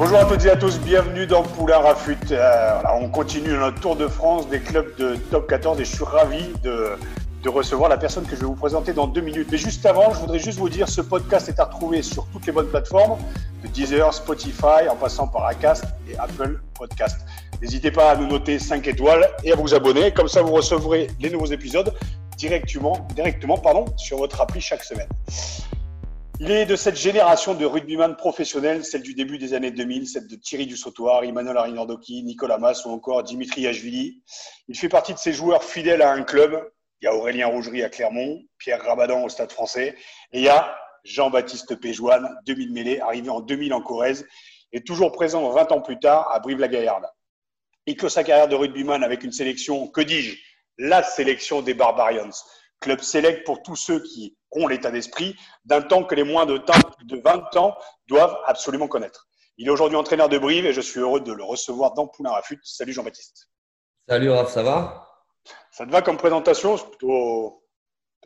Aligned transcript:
Bonjour 0.00 0.16
à 0.16 0.24
toutes 0.24 0.46
et 0.46 0.50
à 0.50 0.56
tous, 0.56 0.80
bienvenue 0.80 1.26
dans 1.26 1.42
Poulain 1.42 1.76
Rafut. 1.76 2.16
On 2.98 3.10
continue 3.10 3.50
notre 3.50 3.80
tour 3.80 3.96
de 3.96 4.08
France 4.08 4.48
des 4.48 4.58
clubs 4.58 4.96
de 4.96 5.16
top 5.30 5.46
14 5.46 5.78
et 5.78 5.84
je 5.84 5.94
suis 5.94 6.04
ravi 6.04 6.42
de, 6.62 6.92
de 7.42 7.48
recevoir 7.50 7.90
la 7.90 7.98
personne 7.98 8.24
que 8.24 8.34
je 8.34 8.40
vais 8.40 8.46
vous 8.46 8.54
présenter 8.54 8.94
dans 8.94 9.06
deux 9.06 9.20
minutes. 9.20 9.48
Mais 9.52 9.58
juste 9.58 9.84
avant, 9.84 10.14
je 10.14 10.20
voudrais 10.20 10.38
juste 10.38 10.58
vous 10.58 10.70
dire, 10.70 10.88
ce 10.88 11.02
podcast 11.02 11.50
est 11.50 11.60
à 11.60 11.64
retrouver 11.64 12.00
sur 12.00 12.26
toutes 12.32 12.46
les 12.46 12.52
bonnes 12.52 12.68
plateformes, 12.68 13.18
de 13.62 13.68
Deezer, 13.68 14.14
Spotify, 14.14 14.88
en 14.90 14.96
passant 14.96 15.28
par 15.28 15.44
Acast 15.44 15.84
et 16.10 16.16
Apple 16.16 16.62
Podcast. 16.78 17.20
N'hésitez 17.60 17.90
pas 17.90 18.12
à 18.12 18.16
nous 18.16 18.26
noter 18.26 18.58
5 18.58 18.88
étoiles 18.88 19.28
et 19.44 19.52
à 19.52 19.54
vous 19.54 19.74
abonner, 19.74 20.12
comme 20.12 20.28
ça 20.28 20.40
vous 20.40 20.54
recevrez 20.54 21.08
les 21.20 21.28
nouveaux 21.28 21.52
épisodes 21.52 21.92
directement, 22.38 23.06
directement 23.14 23.58
pardon, 23.58 23.84
sur 23.98 24.16
votre 24.16 24.40
appli 24.40 24.62
chaque 24.62 24.82
semaine. 24.82 25.08
Il 26.42 26.50
est 26.50 26.64
de 26.64 26.74
cette 26.74 26.96
génération 26.96 27.52
de 27.52 27.66
rugbyman 27.66 28.16
professionnels, 28.16 28.82
celle 28.82 29.02
du 29.02 29.12
début 29.12 29.36
des 29.36 29.52
années 29.52 29.72
2000, 29.72 30.08
celle 30.08 30.26
de 30.26 30.36
Thierry 30.36 30.66
Dussautoir, 30.66 31.22
Emmanuel 31.22 31.58
Arinordoki, 31.58 32.22
Nicolas 32.22 32.56
Mas 32.56 32.86
ou 32.86 32.88
encore 32.88 33.22
Dimitri 33.22 33.66
Ashvili. 33.66 34.22
Il 34.66 34.74
fait 34.74 34.88
partie 34.88 35.12
de 35.12 35.18
ces 35.18 35.34
joueurs 35.34 35.62
fidèles 35.62 36.00
à 36.00 36.10
un 36.12 36.22
club. 36.22 36.66
Il 37.02 37.04
y 37.04 37.08
a 37.08 37.14
Aurélien 37.14 37.46
Rougerie 37.48 37.82
à 37.82 37.90
Clermont, 37.90 38.40
Pierre 38.56 38.82
Rabadan 38.82 39.22
au 39.22 39.28
Stade 39.28 39.52
français, 39.52 39.94
et 40.32 40.38
il 40.38 40.44
y 40.44 40.48
a 40.48 40.74
Jean-Baptiste 41.04 41.78
Péjoine, 41.78 42.34
2000 42.46 42.72
mêlés, 42.72 43.00
arrivé 43.00 43.28
en 43.28 43.40
2000 43.40 43.74
en 43.74 43.82
Corrèze, 43.82 44.26
et 44.72 44.82
toujours 44.82 45.12
présent 45.12 45.46
20 45.50 45.72
ans 45.72 45.82
plus 45.82 45.98
tard 45.98 46.32
à 46.32 46.40
Brive-la-Gaillarde. 46.40 47.04
Il 47.84 47.98
clôt 47.98 48.08
sa 48.08 48.24
carrière 48.24 48.48
de 48.48 48.56
rugbyman 48.56 49.04
avec 49.04 49.24
une 49.24 49.32
sélection, 49.32 49.88
que 49.88 50.00
dis-je, 50.00 50.38
la 50.78 51.02
sélection 51.02 51.60
des 51.60 51.74
Barbarians. 51.74 52.30
Club 52.80 53.00
select 53.00 53.44
pour 53.44 53.62
tous 53.62 53.76
ceux 53.76 54.02
qui 54.02 54.36
ont 54.52 54.66
l'état 54.66 54.90
d'esprit 54.90 55.36
d'un 55.64 55.82
temps 55.82 56.04
que 56.04 56.14
les 56.14 56.24
moins 56.24 56.46
de, 56.46 56.58
temps- 56.58 56.72
de 57.04 57.20
20 57.22 57.56
ans 57.56 57.76
doivent 58.08 58.36
absolument 58.46 58.88
connaître. 58.88 59.28
Il 59.58 59.66
est 59.66 59.70
aujourd'hui 59.70 59.96
entraîneur 59.98 60.28
de 60.28 60.38
Brive 60.38 60.64
et 60.66 60.72
je 60.72 60.80
suis 60.80 61.00
heureux 61.00 61.20
de 61.20 61.32
le 61.32 61.44
recevoir 61.44 61.92
dans 61.94 62.08
Poulain 62.08 62.30
Rafut. 62.30 62.58
Salut 62.64 62.92
Jean-Baptiste. 62.92 63.48
Salut 64.08 64.30
Raph, 64.30 64.50
ça 64.50 64.62
va? 64.62 65.06
Ça 65.70 65.84
te 65.86 65.90
va 65.90 66.02
comme 66.02 66.16
présentation? 66.16 66.76
C'est 66.78 66.86
plutôt. 66.88 67.62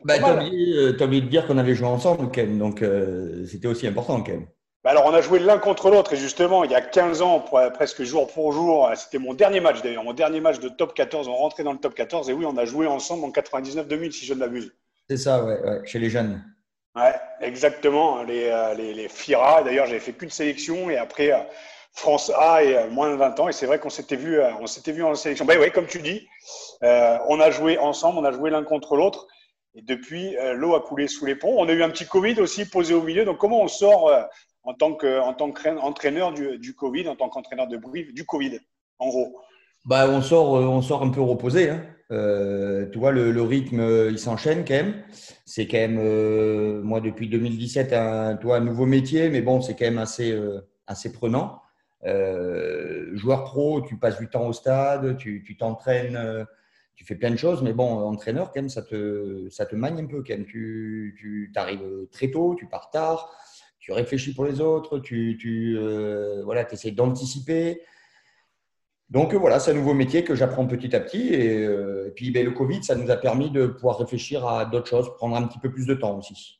bah, 0.03 0.17
T'as 0.19 0.35
oublié, 0.45 0.73
euh, 0.77 0.93
t'as 0.97 1.05
oublié 1.05 1.21
de 1.21 1.27
dire 1.27 1.45
qu'on 1.45 1.57
avait 1.57 1.75
joué 1.75 1.87
ensemble 1.87 2.31
même, 2.35 2.57
donc 2.57 2.81
euh, 2.81 3.45
c'était 3.45 3.67
aussi 3.67 3.85
important 3.85 4.19
même. 4.19 4.47
Bah 4.85 4.91
alors, 4.91 5.07
on 5.07 5.15
a 5.15 5.21
joué 5.21 5.39
l'un 5.39 5.57
contre 5.57 5.89
l'autre 5.89 6.13
et 6.13 6.15
justement, 6.15 6.63
il 6.63 6.69
y 6.69 6.75
a 6.75 6.81
15 6.81 7.23
ans, 7.23 7.39
pre- 7.39 7.71
presque 7.71 8.03
jour 8.03 8.27
pour 8.27 8.51
jour, 8.51 8.87
c'était 8.95 9.17
mon 9.17 9.33
dernier 9.33 9.59
match 9.59 9.81
d'ailleurs, 9.81 10.03
mon 10.03 10.13
dernier 10.13 10.39
match 10.39 10.59
de 10.59 10.69
top 10.69 10.93
14. 10.93 11.27
On 11.27 11.35
rentrait 11.35 11.63
dans 11.63 11.73
le 11.73 11.79
top 11.79 11.95
14 11.95 12.29
et 12.29 12.33
oui, 12.33 12.45
on 12.45 12.55
a 12.55 12.65
joué 12.65 12.85
ensemble 12.85 13.25
en 13.25 13.29
99-2000, 13.29 14.11
si 14.11 14.27
je 14.27 14.35
ne 14.35 14.39
m'abuse. 14.41 14.75
C'est 15.09 15.17
ça, 15.17 15.43
ouais, 15.43 15.59
ouais, 15.59 15.81
chez 15.85 15.97
les 15.97 16.11
jeunes. 16.11 16.39
Ouais, 16.95 17.15
exactement. 17.41 18.21
Les, 18.21 18.49
euh, 18.51 18.75
les, 18.75 18.93
les 18.93 19.09
FIRA, 19.09 19.63
d'ailleurs, 19.63 19.87
j'avais 19.87 19.99
fait 19.99 20.13
qu'une 20.13 20.29
sélection 20.29 20.87
et 20.91 20.97
après 20.97 21.31
euh, 21.31 21.39
France 21.91 22.31
A 22.37 22.63
et 22.63 22.77
euh, 22.77 22.87
moins 22.87 23.09
de 23.09 23.15
20 23.15 23.39
ans. 23.39 23.49
Et 23.49 23.53
c'est 23.53 23.65
vrai 23.65 23.79
qu'on 23.79 23.89
s'était 23.89 24.15
vu, 24.15 24.39
euh, 24.39 24.51
on 24.61 24.67
s'était 24.67 24.91
vu 24.91 25.03
en 25.03 25.15
sélection. 25.15 25.45
Bah 25.45 25.55
oui, 25.59 25.71
comme 25.71 25.87
tu 25.87 26.03
dis, 26.03 26.27
euh, 26.83 27.17
on 27.27 27.39
a 27.39 27.49
joué 27.49 27.79
ensemble, 27.79 28.19
on 28.19 28.23
a 28.23 28.31
joué 28.31 28.51
l'un 28.51 28.63
contre 28.63 28.95
l'autre. 28.97 29.25
Et 29.73 29.81
depuis, 29.81 30.37
euh, 30.37 30.53
l'eau 30.53 30.75
a 30.75 30.81
coulé 30.81 31.07
sous 31.07 31.25
les 31.25 31.35
ponts. 31.35 31.55
On 31.57 31.67
a 31.67 31.71
eu 31.73 31.81
un 31.81 31.89
petit 31.89 32.05
Covid 32.05 32.39
aussi 32.39 32.69
posé 32.69 32.93
au 32.93 33.01
milieu. 33.01 33.25
Donc, 33.25 33.39
comment 33.39 33.61
on 33.61 33.67
sort 33.67 34.09
euh, 34.09 34.21
en 34.65 34.73
tant 34.73 34.93
que, 34.95 35.19
en 35.21 35.33
tant 35.33 35.51
qu'entraîneur 35.51 36.33
du, 36.33 36.57
du 36.57 36.75
Covid, 36.75 37.07
en 37.07 37.15
tant 37.15 37.29
qu'entraîneur 37.29 37.67
de 37.67 37.77
Brive, 37.77 38.13
du 38.13 38.25
Covid, 38.25 38.59
en 38.99 39.07
gros 39.07 39.39
Bah, 39.85 40.09
on 40.09 40.21
sort, 40.21 40.57
euh, 40.57 40.65
on 40.65 40.81
sort 40.81 41.03
un 41.03 41.09
peu 41.09 41.21
reposé. 41.21 41.69
Hein. 41.69 41.83
Euh, 42.11 42.87
tu 42.91 42.99
vois, 42.99 43.11
le, 43.11 43.41
rythme, 43.41 43.79
euh, 43.79 44.11
il 44.11 44.19
s'enchaîne 44.19 44.65
quand 44.65 44.73
même. 44.73 45.03
C'est 45.45 45.67
quand 45.67 45.77
même, 45.77 46.81
moi, 46.81 46.99
depuis 46.99 47.29
2017, 47.29 47.93
un, 47.93 48.37
un 48.37 48.59
nouveau 48.59 48.85
métier, 48.85 49.29
mais 49.29 49.41
bon, 49.41 49.61
c'est 49.61 49.75
quand 49.75 49.85
même 49.85 49.99
assez, 49.99 50.37
assez 50.87 51.11
prenant. 51.11 51.61
Joueur 53.13 53.43
pro, 53.43 53.81
tu 53.81 53.97
passes 53.97 54.19
du 54.19 54.29
temps 54.29 54.47
au 54.47 54.53
stade, 54.53 55.17
tu 55.17 55.57
t'entraînes, 55.57 56.45
tu 56.95 57.05
fais 57.05 57.15
plein 57.15 57.31
de 57.31 57.37
choses, 57.37 57.63
mais 57.63 57.73
bon, 57.73 57.85
entraîneur, 57.85 58.51
quand 58.51 58.61
même, 58.61 58.69
ça 58.69 58.83
te, 58.83 59.47
ça 59.49 59.65
te 59.65 59.75
un 59.75 60.05
peu 60.05 60.23
quand 60.23 60.33
même. 60.33 60.45
Tu, 60.45 61.15
tu 61.17 61.51
arrives 61.55 62.07
très 62.11 62.29
tôt, 62.29 62.55
tu 62.57 62.67
pars 62.67 62.91
tard, 62.91 63.31
tu 63.85 63.91
réfléchis 63.91 64.33
pour 64.33 64.45
les 64.45 64.61
autres, 64.61 64.97
tu, 64.97 65.37
tu 65.39 65.77
euh, 65.77 66.41
voilà, 66.43 66.67
essaies 66.73 66.89
d'anticiper. 66.89 67.83
Donc 69.11 69.35
euh, 69.35 69.37
voilà, 69.37 69.59
c'est 69.59 69.69
un 69.69 69.75
nouveau 69.75 69.93
métier 69.93 70.23
que 70.23 70.33
j'apprends 70.33 70.65
petit 70.65 70.95
à 70.95 70.99
petit. 70.99 71.31
Et, 71.31 71.63
euh, 71.63 72.11
puis 72.15 72.31
ben, 72.31 72.43
le 72.43 72.49
Covid, 72.49 72.83
ça 72.83 72.95
nous 72.95 73.11
a 73.11 73.15
permis 73.15 73.51
de 73.51 73.67
pouvoir 73.67 73.99
réfléchir 73.99 74.47
à 74.47 74.65
d'autres 74.65 74.87
choses, 74.87 75.13
prendre 75.17 75.35
un 75.35 75.43
petit 75.43 75.59
peu 75.59 75.71
plus 75.71 75.85
de 75.85 75.93
temps 75.93 76.17
aussi. 76.17 76.59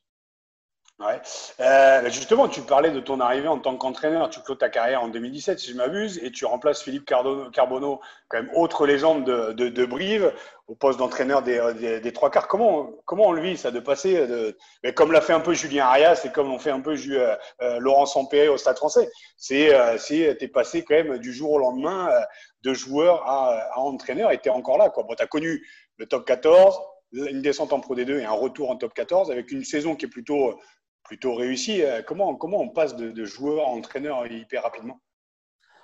Ouais. 0.97 1.19
Euh, 1.59 2.09
justement, 2.09 2.47
tu 2.47 2.61
parlais 2.61 2.89
de 2.89 3.01
ton 3.01 3.19
arrivée 3.19 3.49
en 3.49 3.59
tant 3.59 3.75
qu'entraîneur. 3.75 4.29
Tu 4.29 4.39
clôt 4.39 4.55
ta 4.55 4.69
carrière 4.69 5.03
en 5.03 5.09
2017, 5.09 5.59
si 5.59 5.71
je 5.71 5.75
m'abuse, 5.75 6.21
et 6.23 6.31
tu 6.31 6.45
remplaces 6.45 6.81
Philippe 6.81 7.05
Carbonneau, 7.05 7.99
quand 8.29 8.41
même 8.41 8.49
autre 8.55 8.87
légende 8.87 9.25
de, 9.25 9.67
de, 9.67 9.85
Brive, 9.85 10.31
au 10.67 10.75
poste 10.75 10.97
d'entraîneur 10.99 11.41
des, 11.41 11.99
des, 11.99 12.13
trois 12.13 12.31
quarts. 12.31 12.47
Comment, 12.47 12.91
comment 13.03 13.27
on 13.27 13.31
le 13.33 13.41
vit, 13.41 13.57
ça, 13.57 13.71
de 13.71 13.81
passer, 13.81 14.25
de, 14.25 14.57
mais 14.83 14.93
comme 14.93 15.11
l'a 15.11 15.19
fait 15.19 15.33
un 15.33 15.41
peu 15.41 15.53
Julien 15.53 15.83
Arias 15.83 16.21
et 16.23 16.31
comme 16.31 16.47
l'ont 16.47 16.59
fait 16.59 16.71
un 16.71 16.79
peu 16.79 16.95
euh, 16.95 17.35
euh, 17.61 17.79
Laurent 17.79 18.05
Sampéré 18.05 18.47
au 18.47 18.55
Stade 18.55 18.77
français 18.77 19.09
C'est, 19.35 19.75
euh, 19.75 19.97
t'es 20.33 20.47
passé 20.47 20.85
quand 20.85 20.95
même 20.95 21.17
du 21.17 21.33
jour 21.33 21.51
au 21.51 21.59
lendemain 21.59 22.07
euh, 22.09 22.21
de 22.63 22.73
joueur 22.73 23.27
à, 23.27 23.49
à 23.73 23.79
entraîneur 23.79 24.31
et 24.31 24.37
t'es 24.37 24.49
encore 24.49 24.77
là. 24.77 24.89
Quoi. 24.89 25.03
Bon, 25.03 25.13
t'as 25.13 25.27
connu 25.27 25.67
le 25.97 26.05
top 26.05 26.25
14, 26.25 26.79
une 27.11 27.41
descente 27.41 27.73
en 27.73 27.81
Pro 27.81 27.97
D2 27.97 28.19
et 28.21 28.25
un 28.25 28.31
retour 28.31 28.71
en 28.71 28.77
top 28.77 28.93
14 28.93 29.29
avec 29.29 29.51
une 29.51 29.65
saison 29.65 29.97
qui 29.97 30.05
est 30.05 30.09
plutôt 30.09 30.57
plutôt 31.05 31.35
réussi. 31.35 31.81
Euh, 31.81 32.01
Comment, 32.05 32.35
comment 32.35 32.59
on 32.59 32.69
passe 32.69 32.95
de, 32.95 33.25
joueur 33.25 33.65
à 33.65 33.69
entraîneur 33.69 34.27
hyper 34.27 34.63
rapidement? 34.63 34.99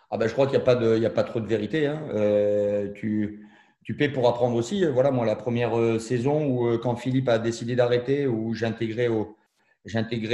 Ah 0.09 0.17
ben, 0.17 0.27
je 0.27 0.33
crois 0.33 0.45
qu'il 0.45 0.57
n'y 0.57 0.61
a, 0.61 0.65
pas 0.65 0.75
de- 0.75 1.23
trop 1.23 1.39
de 1.39 1.47
vérité. 1.47 1.87
hein. 1.87 2.01
Euh, 2.13 2.91
tu, 2.93 3.47
tu 3.83 3.95
paies 3.95 4.09
pour 4.09 4.27
apprendre 4.27 4.57
aussi. 4.57 4.85
Voilà, 4.85 5.11
moi, 5.11 5.25
la 5.25 5.37
première 5.37 5.77
euh, 5.77 5.99
saison 5.99 6.45
où, 6.45 6.77
quand 6.79 6.95
Philippe 6.97 7.29
a 7.29 7.39
décidé 7.39 7.75
d'arrêter, 7.75 8.27
où 8.27 8.53
j'intégrais 8.53 9.07
au- 9.07 9.37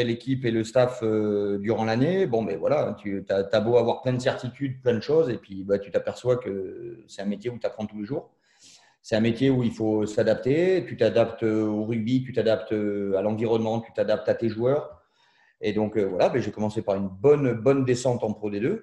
l'équipe 0.03 0.43
et 0.45 0.51
le 0.51 0.63
staff 0.63 1.03
durant 1.03 1.85
l'année, 1.85 2.25
bon, 2.25 2.43
ben 2.43 2.57
voilà, 2.57 2.95
tu 2.99 3.23
as, 3.29 3.59
beau 3.61 3.77
avoir 3.77 4.01
plein 4.01 4.13
de 4.13 4.19
certitudes, 4.19 4.81
plein 4.81 4.95
de 4.95 4.99
choses, 4.99 5.29
et 5.29 5.37
puis 5.37 5.63
bah, 5.63 5.79
tu 5.79 5.89
t'aperçois 5.91 6.37
que 6.37 7.03
c'est 7.07 7.21
un 7.21 7.25
métier 7.25 7.49
où 7.49 7.57
tu 7.57 7.65
apprends 7.65 7.85
tous 7.85 7.99
les 7.99 8.05
jours. 8.05 8.29
C'est 9.07 9.15
un 9.15 9.21
métier 9.21 9.49
où 9.49 9.63
il 9.63 9.71
faut 9.71 10.05
s'adapter. 10.05 10.85
Tu 10.85 10.97
t'adaptes 10.97 11.43
au 11.43 11.85
rugby, 11.85 12.25
tu 12.25 12.33
t'adaptes 12.33 12.73
à 12.73 13.21
l'environnement, 13.21 13.79
tu 13.79 13.93
t'adaptes 13.93 14.27
à 14.27 14.35
tes 14.35 14.49
joueurs. 14.49 15.01
Et 15.61 15.71
donc, 15.71 15.95
euh, 15.95 16.03
voilà, 16.03 16.27
ben, 16.27 16.41
j'ai 16.41 16.51
commencé 16.51 16.81
par 16.81 16.95
une 16.95 17.07
bonne, 17.07 17.85
descente 17.85 18.21
en 18.25 18.33
Pro 18.33 18.51
D2. 18.51 18.81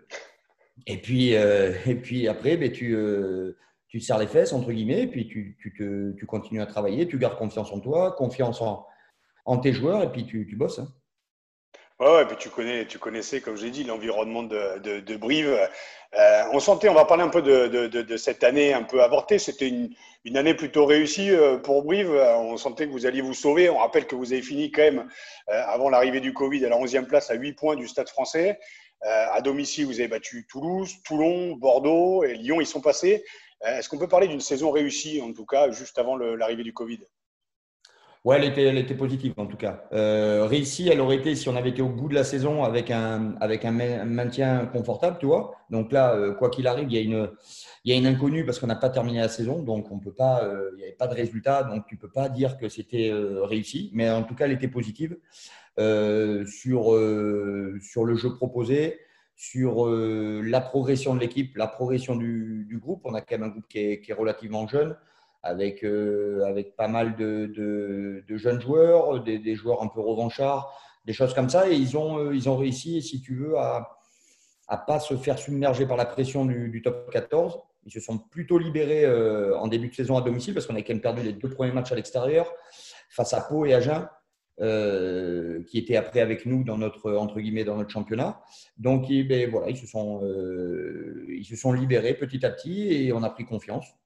Et 0.86 0.96
puis, 0.96 1.36
euh, 1.36 1.74
et 1.84 1.96
puis 1.96 2.26
après, 2.26 2.56
ben, 2.56 2.72
tu, 2.72 2.96
euh, 2.96 3.52
serres 4.00 4.16
les 4.16 4.26
fesses, 4.26 4.54
entre 4.54 4.72
guillemets, 4.72 5.02
et 5.02 5.08
puis 5.08 5.28
tu, 5.28 6.26
continues 6.26 6.62
à 6.62 6.66
travailler, 6.66 7.06
tu 7.06 7.18
gardes 7.18 7.36
confiance 7.36 7.70
en 7.70 7.80
toi, 7.80 8.12
confiance 8.12 8.62
en, 8.62 9.58
tes 9.58 9.74
joueurs, 9.74 10.02
et 10.04 10.10
puis 10.10 10.24
tu, 10.24 10.46
tu 10.48 10.56
bosses. 10.56 10.78
hein. 10.78 10.88
Ouais, 12.00 12.08
ouais, 12.10 12.26
puis 12.26 12.36
tu 12.36 12.50
connais, 12.50 12.86
tu 12.86 12.98
connaissais, 12.98 13.40
comme 13.40 13.56
j'ai 13.56 13.70
dit, 13.70 13.84
l'environnement 13.84 14.42
de, 14.42 15.16
Brive. 15.16 15.56
Euh, 16.16 16.42
on 16.52 16.58
sentait, 16.58 16.88
on 16.88 16.94
va 16.94 17.04
parler 17.04 17.22
un 17.22 17.28
peu 17.28 17.40
de, 17.40 18.16
cette 18.16 18.42
année 18.42 18.72
un 18.72 18.82
peu 18.82 19.00
avortée. 19.00 19.38
C'était 19.38 19.68
une, 19.68 20.36
année 20.36 20.54
plutôt 20.54 20.86
réussie 20.86 21.30
euh, 21.30 21.56
pour 21.56 21.84
Brive. 21.84 22.10
Euh, 22.10 22.36
On 22.36 22.56
sentait 22.56 22.86
que 22.86 22.90
vous 22.92 23.06
alliez 23.06 23.20
vous 23.20 23.32
sauver. 23.32 23.70
On 23.70 23.78
rappelle 23.78 24.06
que 24.08 24.16
vous 24.16 24.32
avez 24.32 24.42
fini 24.42 24.72
quand 24.72 24.82
même 24.82 25.08
avant 25.46 25.88
l'arrivée 25.88 26.20
du 26.20 26.32
Covid 26.34 26.64
à 26.66 26.68
la 26.68 26.76
11e 26.76 27.06
place 27.06 27.30
à 27.30 27.34
8 27.34 27.52
points 27.52 27.76
du 27.76 27.86
Stade 27.86 28.08
français. 28.08 28.58
À 29.02 29.40
domicile, 29.40 29.86
vous 29.86 30.00
avez 30.00 30.08
battu 30.08 30.46
Toulouse, 30.50 30.96
Toulon, 31.04 31.54
Bordeaux 31.56 32.24
et 32.24 32.34
Lyon. 32.34 32.60
Ils 32.60 32.66
sont 32.66 32.80
passés. 32.80 33.24
Est-ce 33.64 33.88
qu'on 33.88 33.98
peut 33.98 34.08
parler 34.08 34.26
d'une 34.28 34.40
saison 34.40 34.70
réussie, 34.72 35.22
en 35.22 35.32
tout 35.32 35.46
cas, 35.46 35.70
juste 35.70 35.98
avant 35.98 36.16
l'arrivée 36.16 36.64
du 36.64 36.72
Covid? 36.72 37.00
Ouais, 38.24 38.38
elle 38.42 38.78
était, 38.78 38.94
positive 38.94 39.34
en 39.36 39.44
tout 39.44 39.58
cas. 39.58 39.84
Euh, 39.92 40.46
réussie, 40.46 40.88
elle 40.88 41.02
aurait 41.02 41.16
été 41.16 41.34
si 41.34 41.46
on 41.50 41.56
avait 41.56 41.68
été 41.68 41.82
au 41.82 41.90
bout 41.90 42.08
de 42.08 42.14
la 42.14 42.24
saison 42.24 42.64
avec 42.64 42.90
un, 42.90 43.34
avec 43.38 43.66
un 43.66 43.70
maintien 43.70 44.64
confortable, 44.64 45.18
tu 45.20 45.26
vois. 45.26 45.54
Donc 45.68 45.92
là, 45.92 46.14
euh, 46.14 46.32
quoi 46.32 46.48
qu'il 46.48 46.66
arrive, 46.66 46.86
il 46.88 46.94
y 46.94 46.98
a 46.98 47.02
une, 47.02 47.30
il 47.84 47.92
y 47.92 47.94
a 47.94 47.98
une 47.98 48.06
inconnue 48.06 48.46
parce 48.46 48.58
qu'on 48.58 48.66
n'a 48.66 48.76
pas 48.76 48.88
terminé 48.88 49.20
la 49.20 49.28
saison, 49.28 49.62
donc 49.62 49.92
on 49.92 49.98
peut 49.98 50.14
pas, 50.14 50.42
euh, 50.42 50.70
il 50.72 50.76
n'y 50.78 50.84
avait 50.84 50.92
pas 50.92 51.06
de 51.06 51.14
résultat, 51.14 51.64
donc 51.64 51.84
tu 51.86 51.98
peux 51.98 52.10
pas 52.10 52.30
dire 52.30 52.56
que 52.56 52.70
c'était 52.70 53.12
réussi. 53.12 53.90
Mais 53.92 54.08
en 54.08 54.22
tout 54.22 54.34
cas, 54.34 54.46
elle 54.46 54.52
était 54.52 54.68
positive 54.68 55.18
sur, 55.76 56.84
sur 57.82 58.04
le 58.04 58.16
jeu 58.16 58.34
proposé, 58.36 59.00
sur 59.36 59.86
la 59.86 60.60
progression 60.62 61.14
de 61.14 61.20
l'équipe, 61.20 61.58
la 61.58 61.66
progression 61.66 62.16
du, 62.16 62.64
du, 62.70 62.78
groupe. 62.78 63.02
On 63.04 63.12
a 63.12 63.20
quand 63.20 63.36
même 63.36 63.48
un 63.48 63.52
groupe 63.52 63.68
qui 63.68 63.80
est, 63.80 64.00
qui 64.00 64.12
est 64.12 64.14
relativement 64.14 64.66
jeune 64.66 64.96
avec, 65.44 65.84
euh, 65.84 66.42
avec 66.46 66.74
pas 66.74 66.88
mal 66.88 67.16
de, 67.16 67.46
de, 68.26 68.36
jeunes 68.36 68.60
joueurs, 68.60 69.22
des, 69.22 69.38
des, 69.38 69.54
joueurs 69.54 69.82
un 69.82 69.88
peu 69.88 70.00
revanchards, 70.00 70.72
des 71.04 71.12
choses 71.12 71.34
comme 71.34 71.50
ça. 71.50 71.68
Et 71.70 71.74
ils 71.74 71.96
ont, 71.96 72.18
euh, 72.18 72.34
ils 72.34 72.48
ont 72.48 72.56
réussi, 72.56 73.02
si 73.02 73.20
tu 73.20 73.36
veux, 73.36 73.56
à 73.58 73.96
ne 74.70 74.76
pas 74.86 74.98
se 74.98 75.14
faire 75.16 75.38
submerger 75.38 75.86
par 75.86 75.96
la 75.96 76.06
pression 76.06 76.46
du, 76.46 76.70
du, 76.70 76.82
top 76.82 77.10
14. 77.12 77.60
Ils 77.86 77.92
se 77.92 78.00
sont 78.00 78.18
plutôt 78.18 78.58
libérés 78.58 79.04
euh, 79.04 79.56
en 79.58 79.68
début 79.68 79.88
de 79.88 79.94
saison 79.94 80.16
à 80.16 80.22
domicile 80.22 80.54
parce 80.54 80.66
qu'on 80.66 80.74
a 80.74 80.80
quand 80.80 80.94
même 80.94 81.02
perdu 81.02 81.22
les 81.22 81.34
deux 81.34 81.50
premiers 81.50 81.72
matchs 81.72 81.92
à 81.92 81.94
l'extérieur 81.94 82.50
face 83.10 83.34
à 83.34 83.42
Pau 83.42 83.66
et 83.66 83.74
Agen. 83.74 84.08
Euh, 84.60 85.64
qui 85.64 85.78
étaient 85.78 85.96
après 85.96 86.20
avec 86.20 86.46
nous 86.46 86.62
dans 86.62 86.78
notre 86.78 87.12
entre 87.14 87.40
guillemets 87.40 87.64
dans 87.64 87.76
notre 87.76 87.90
championnat. 87.90 88.40
Donc, 88.78 89.08
ben, 89.08 89.50
voilà, 89.50 89.70
ils 89.70 89.76
se 89.76 89.84
sont 89.84 90.22
ils 91.28 91.44
se 91.44 91.56
sont 91.56 91.72
libérés 91.72 92.14
petit 92.14 92.46
à 92.46 92.50
petit 92.50 92.86
et 92.94 93.12
on 93.12 93.24
a 93.24 93.30
pris 93.30 93.44
confiance 93.44 93.96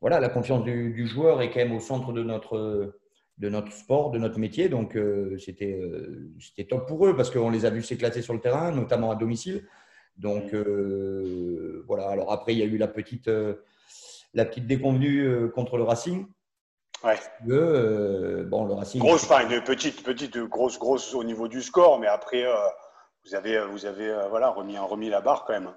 voilà, 0.00 0.20
la 0.20 0.28
confiance 0.28 0.62
du, 0.64 1.06
joueur 1.06 1.42
est 1.42 1.50
quand 1.50 1.60
même 1.60 1.72
au 1.72 1.80
centre 1.80 2.12
de 2.12 2.22
notre, 2.22 2.94
de 3.38 3.48
notre 3.48 3.72
sport, 3.72 4.10
de 4.10 4.18
notre 4.18 4.38
métier. 4.38 4.68
Donc, 4.68 4.96
euh, 4.96 5.36
euh, 5.36 6.30
c'était 6.40 6.64
top 6.64 6.86
pour 6.86 7.06
eux 7.06 7.16
parce 7.16 7.30
qu'on 7.30 7.50
les 7.50 7.64
a 7.64 7.70
vus 7.70 7.82
s'éclater 7.82 8.22
sur 8.22 8.34
le 8.34 8.40
terrain, 8.40 8.70
notamment 8.72 9.10
à 9.10 9.16
domicile. 9.16 9.66
Donc, 10.16 10.54
euh, 10.54 11.84
voilà. 11.86 12.08
Alors, 12.08 12.32
après, 12.32 12.52
il 12.54 12.58
y 12.58 12.62
a 12.62 12.66
eu 12.66 12.78
la 12.78 12.88
petite, 12.88 13.30
la 14.34 14.44
petite 14.44 14.66
déconvenue 14.66 15.50
contre 15.54 15.76
le 15.76 15.84
Racing. 15.84 16.26
Ouais. 17.04 17.16
bon, 17.42 18.64
le 18.64 18.72
Racing. 18.74 19.00
Grosse, 19.00 19.24
enfin, 19.24 19.48
une 19.48 19.62
petite, 19.62 20.02
petite, 20.02 20.38
grosse, 20.38 20.78
grosse 20.78 21.14
au 21.14 21.24
niveau 21.24 21.48
du 21.48 21.62
score, 21.62 22.00
mais 22.00 22.06
après, 22.06 22.44
vous 23.24 23.34
avez, 23.34 23.64
vous 23.66 23.84
avez 23.84 24.14
voilà, 24.30 24.48
remis, 24.48 24.78
remis 24.78 25.10
la 25.10 25.20
barre 25.20 25.44
quand 25.44 25.52
même. 25.52 25.70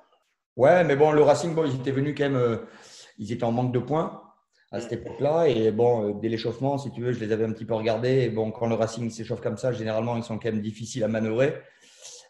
Ouais, 0.55 0.83
mais 0.83 0.95
bon, 0.95 1.11
le 1.11 1.21
Racing, 1.21 1.53
bon, 1.53 1.65
ils 1.65 1.75
étaient 1.75 1.91
venus 1.91 2.15
quand 2.17 2.29
même 2.29 2.59
ils 3.19 3.31
étaient 3.31 3.43
en 3.43 3.51
manque 3.51 3.71
de 3.71 3.79
points 3.79 4.23
à 4.71 4.79
cette 4.79 4.93
époque-là. 4.93 5.47
Et 5.47 5.71
bon, 5.71 6.09
euh, 6.09 6.13
dès 6.19 6.29
l'échauffement, 6.29 6.77
si 6.77 6.91
tu 6.91 7.01
veux, 7.01 7.11
je 7.11 7.19
les 7.19 7.31
avais 7.31 7.45
un 7.45 7.51
petit 7.51 7.65
peu 7.65 7.75
regardés. 7.75 8.23
Et 8.23 8.29
bon, 8.29 8.51
quand 8.51 8.67
le 8.67 8.75
Racing 8.75 9.09
s'échauffe 9.09 9.41
comme 9.41 9.57
ça, 9.57 9.71
généralement, 9.71 10.15
ils 10.15 10.23
sont 10.23 10.39
quand 10.39 10.51
même 10.51 10.61
difficiles 10.61 11.03
à 11.03 11.07
manœuvrer. 11.07 11.61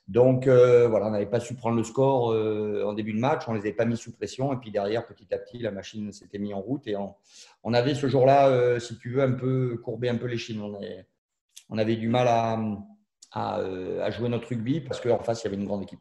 Donc 0.08 0.48
euh, 0.48 0.88
voilà, 0.88 1.06
on 1.06 1.12
n'avait 1.12 1.28
pas 1.28 1.40
su 1.40 1.54
prendre 1.54 1.78
le 1.78 1.84
score 1.84 2.32
euh, 2.32 2.84
en 2.84 2.94
début 2.94 3.14
de 3.14 3.20
match, 3.20 3.44
on 3.48 3.52
ne 3.52 3.58
les 3.58 3.62
avait 3.62 3.74
pas 3.74 3.86
mis 3.86 3.96
sous 3.96 4.12
pression. 4.12 4.52
Et 4.52 4.58
puis 4.58 4.72
derrière, 4.72 5.06
petit 5.06 5.32
à 5.32 5.38
petit, 5.38 5.60
la 5.60 5.70
machine 5.70 6.12
s'était 6.12 6.40
mise 6.40 6.54
en 6.54 6.62
route. 6.62 6.88
Et 6.88 6.96
on, 6.96 7.74
avait 7.74 7.94
ce 7.94 8.08
jour-là, 8.08 8.80
si 8.80 8.98
tu 8.98 9.12
veux, 9.12 9.22
un 9.22 9.34
peu 9.34 9.80
courbé 9.84 10.10
un 10.10 10.18
peu 10.18 10.26
les 10.26 10.38
chines. 10.38 10.62
On, 11.70 11.78
avait 11.78 11.96
du 11.96 12.08
mal 12.08 12.28
à, 12.28 12.60
à, 13.34 14.10
jouer 14.10 14.30
notre 14.30 14.48
rugby 14.48 14.82
parce 14.82 15.00
qu'en 15.00 15.20
face, 15.20 15.44
il 15.44 15.46
y 15.46 15.48
avait 15.50 15.58
une 15.58 15.68
grande 15.68 15.84
équipe. 15.84 16.00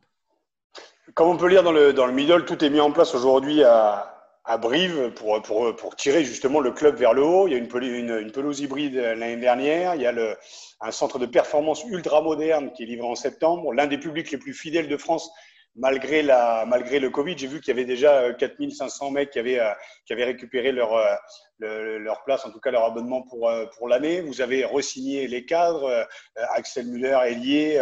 Comme 1.12 1.28
on 1.28 1.36
peut 1.36 1.48
lire 1.48 1.62
dans 1.62 1.72
le, 1.72 1.92
dans 1.92 2.06
le 2.06 2.12
middle, 2.14 2.46
tout 2.46 2.64
est 2.64 2.70
mis 2.70 2.80
en 2.80 2.92
place 2.92 3.14
aujourd'hui 3.14 3.62
à, 3.62 4.17
à 4.48 4.56
Brive 4.56 5.12
pour, 5.14 5.40
pour, 5.42 5.76
pour, 5.76 5.94
tirer 5.94 6.24
justement 6.24 6.60
le 6.60 6.72
club 6.72 6.96
vers 6.96 7.12
le 7.12 7.22
haut. 7.22 7.46
Il 7.46 7.52
y 7.52 7.54
a 7.54 7.58
une, 7.58 7.68
une, 7.82 8.18
une 8.18 8.32
pelouse 8.32 8.60
hybride 8.60 8.94
l'année 8.94 9.36
dernière. 9.36 9.94
Il 9.94 10.00
y 10.00 10.06
a 10.06 10.12
le, 10.12 10.36
un 10.80 10.90
centre 10.90 11.18
de 11.18 11.26
performance 11.26 11.84
ultra 11.84 12.22
moderne 12.22 12.72
qui 12.72 12.84
est 12.84 12.86
livré 12.86 13.06
en 13.06 13.14
septembre. 13.14 13.74
L'un 13.74 13.86
des 13.86 13.98
publics 13.98 14.30
les 14.30 14.38
plus 14.38 14.54
fidèles 14.54 14.88
de 14.88 14.96
France 14.96 15.30
malgré, 15.76 16.22
la, 16.22 16.64
malgré 16.66 16.98
le 16.98 17.10
Covid. 17.10 17.36
J'ai 17.36 17.46
vu 17.46 17.60
qu'il 17.60 17.74
y 17.74 17.76
avait 17.76 17.86
déjà 17.86 18.32
4500 18.32 19.06
euh, 19.06 19.10
mecs 19.10 19.30
qui 19.30 19.38
avaient, 19.38 19.60
euh, 19.60 19.72
qui 20.06 20.12
avaient 20.12 20.24
récupéré 20.24 20.72
leur, 20.72 20.94
euh, 20.94 21.98
leur 21.98 22.24
place, 22.24 22.44
en 22.44 22.50
tout 22.50 22.60
cas 22.60 22.70
leur 22.70 22.84
abonnement 22.84 23.22
pour, 23.22 23.50
pour 23.76 23.88
l'année. 23.88 24.20
Vous 24.20 24.40
avez 24.40 24.64
resigné 24.64 25.26
les 25.26 25.44
cadres, 25.44 26.06
Axel 26.54 26.86
Muller, 26.86 27.18
Elie, 27.26 27.76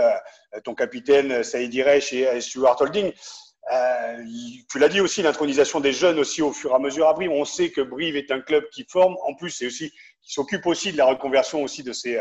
ton 0.64 0.74
capitaine 0.74 1.44
Saïd 1.44 1.74
Iresh 1.74 2.12
et 2.12 2.40
Stuart 2.40 2.80
Holding. 2.80 3.12
Euh, 3.72 4.22
tu 4.70 4.78
l'as 4.78 4.88
dit 4.88 5.00
aussi, 5.00 5.22
l'intronisation 5.22 5.80
des 5.80 5.92
jeunes 5.92 6.18
aussi 6.18 6.42
au 6.42 6.52
fur 6.52 6.70
et 6.72 6.74
à 6.74 6.78
mesure 6.78 7.08
à 7.08 7.14
Brive. 7.14 7.30
On 7.30 7.44
sait 7.44 7.70
que 7.70 7.80
Brive 7.80 8.16
est 8.16 8.30
un 8.30 8.40
club 8.40 8.64
qui 8.70 8.84
forme. 8.88 9.16
En 9.26 9.34
plus, 9.34 9.50
c'est 9.50 9.66
aussi 9.66 9.90
qui 10.22 10.32
s'occupe 10.32 10.66
aussi 10.66 10.92
de 10.92 10.96
la 10.96 11.06
reconversion 11.06 11.62
aussi 11.62 11.82
de 11.82 11.92
ses 11.92 12.20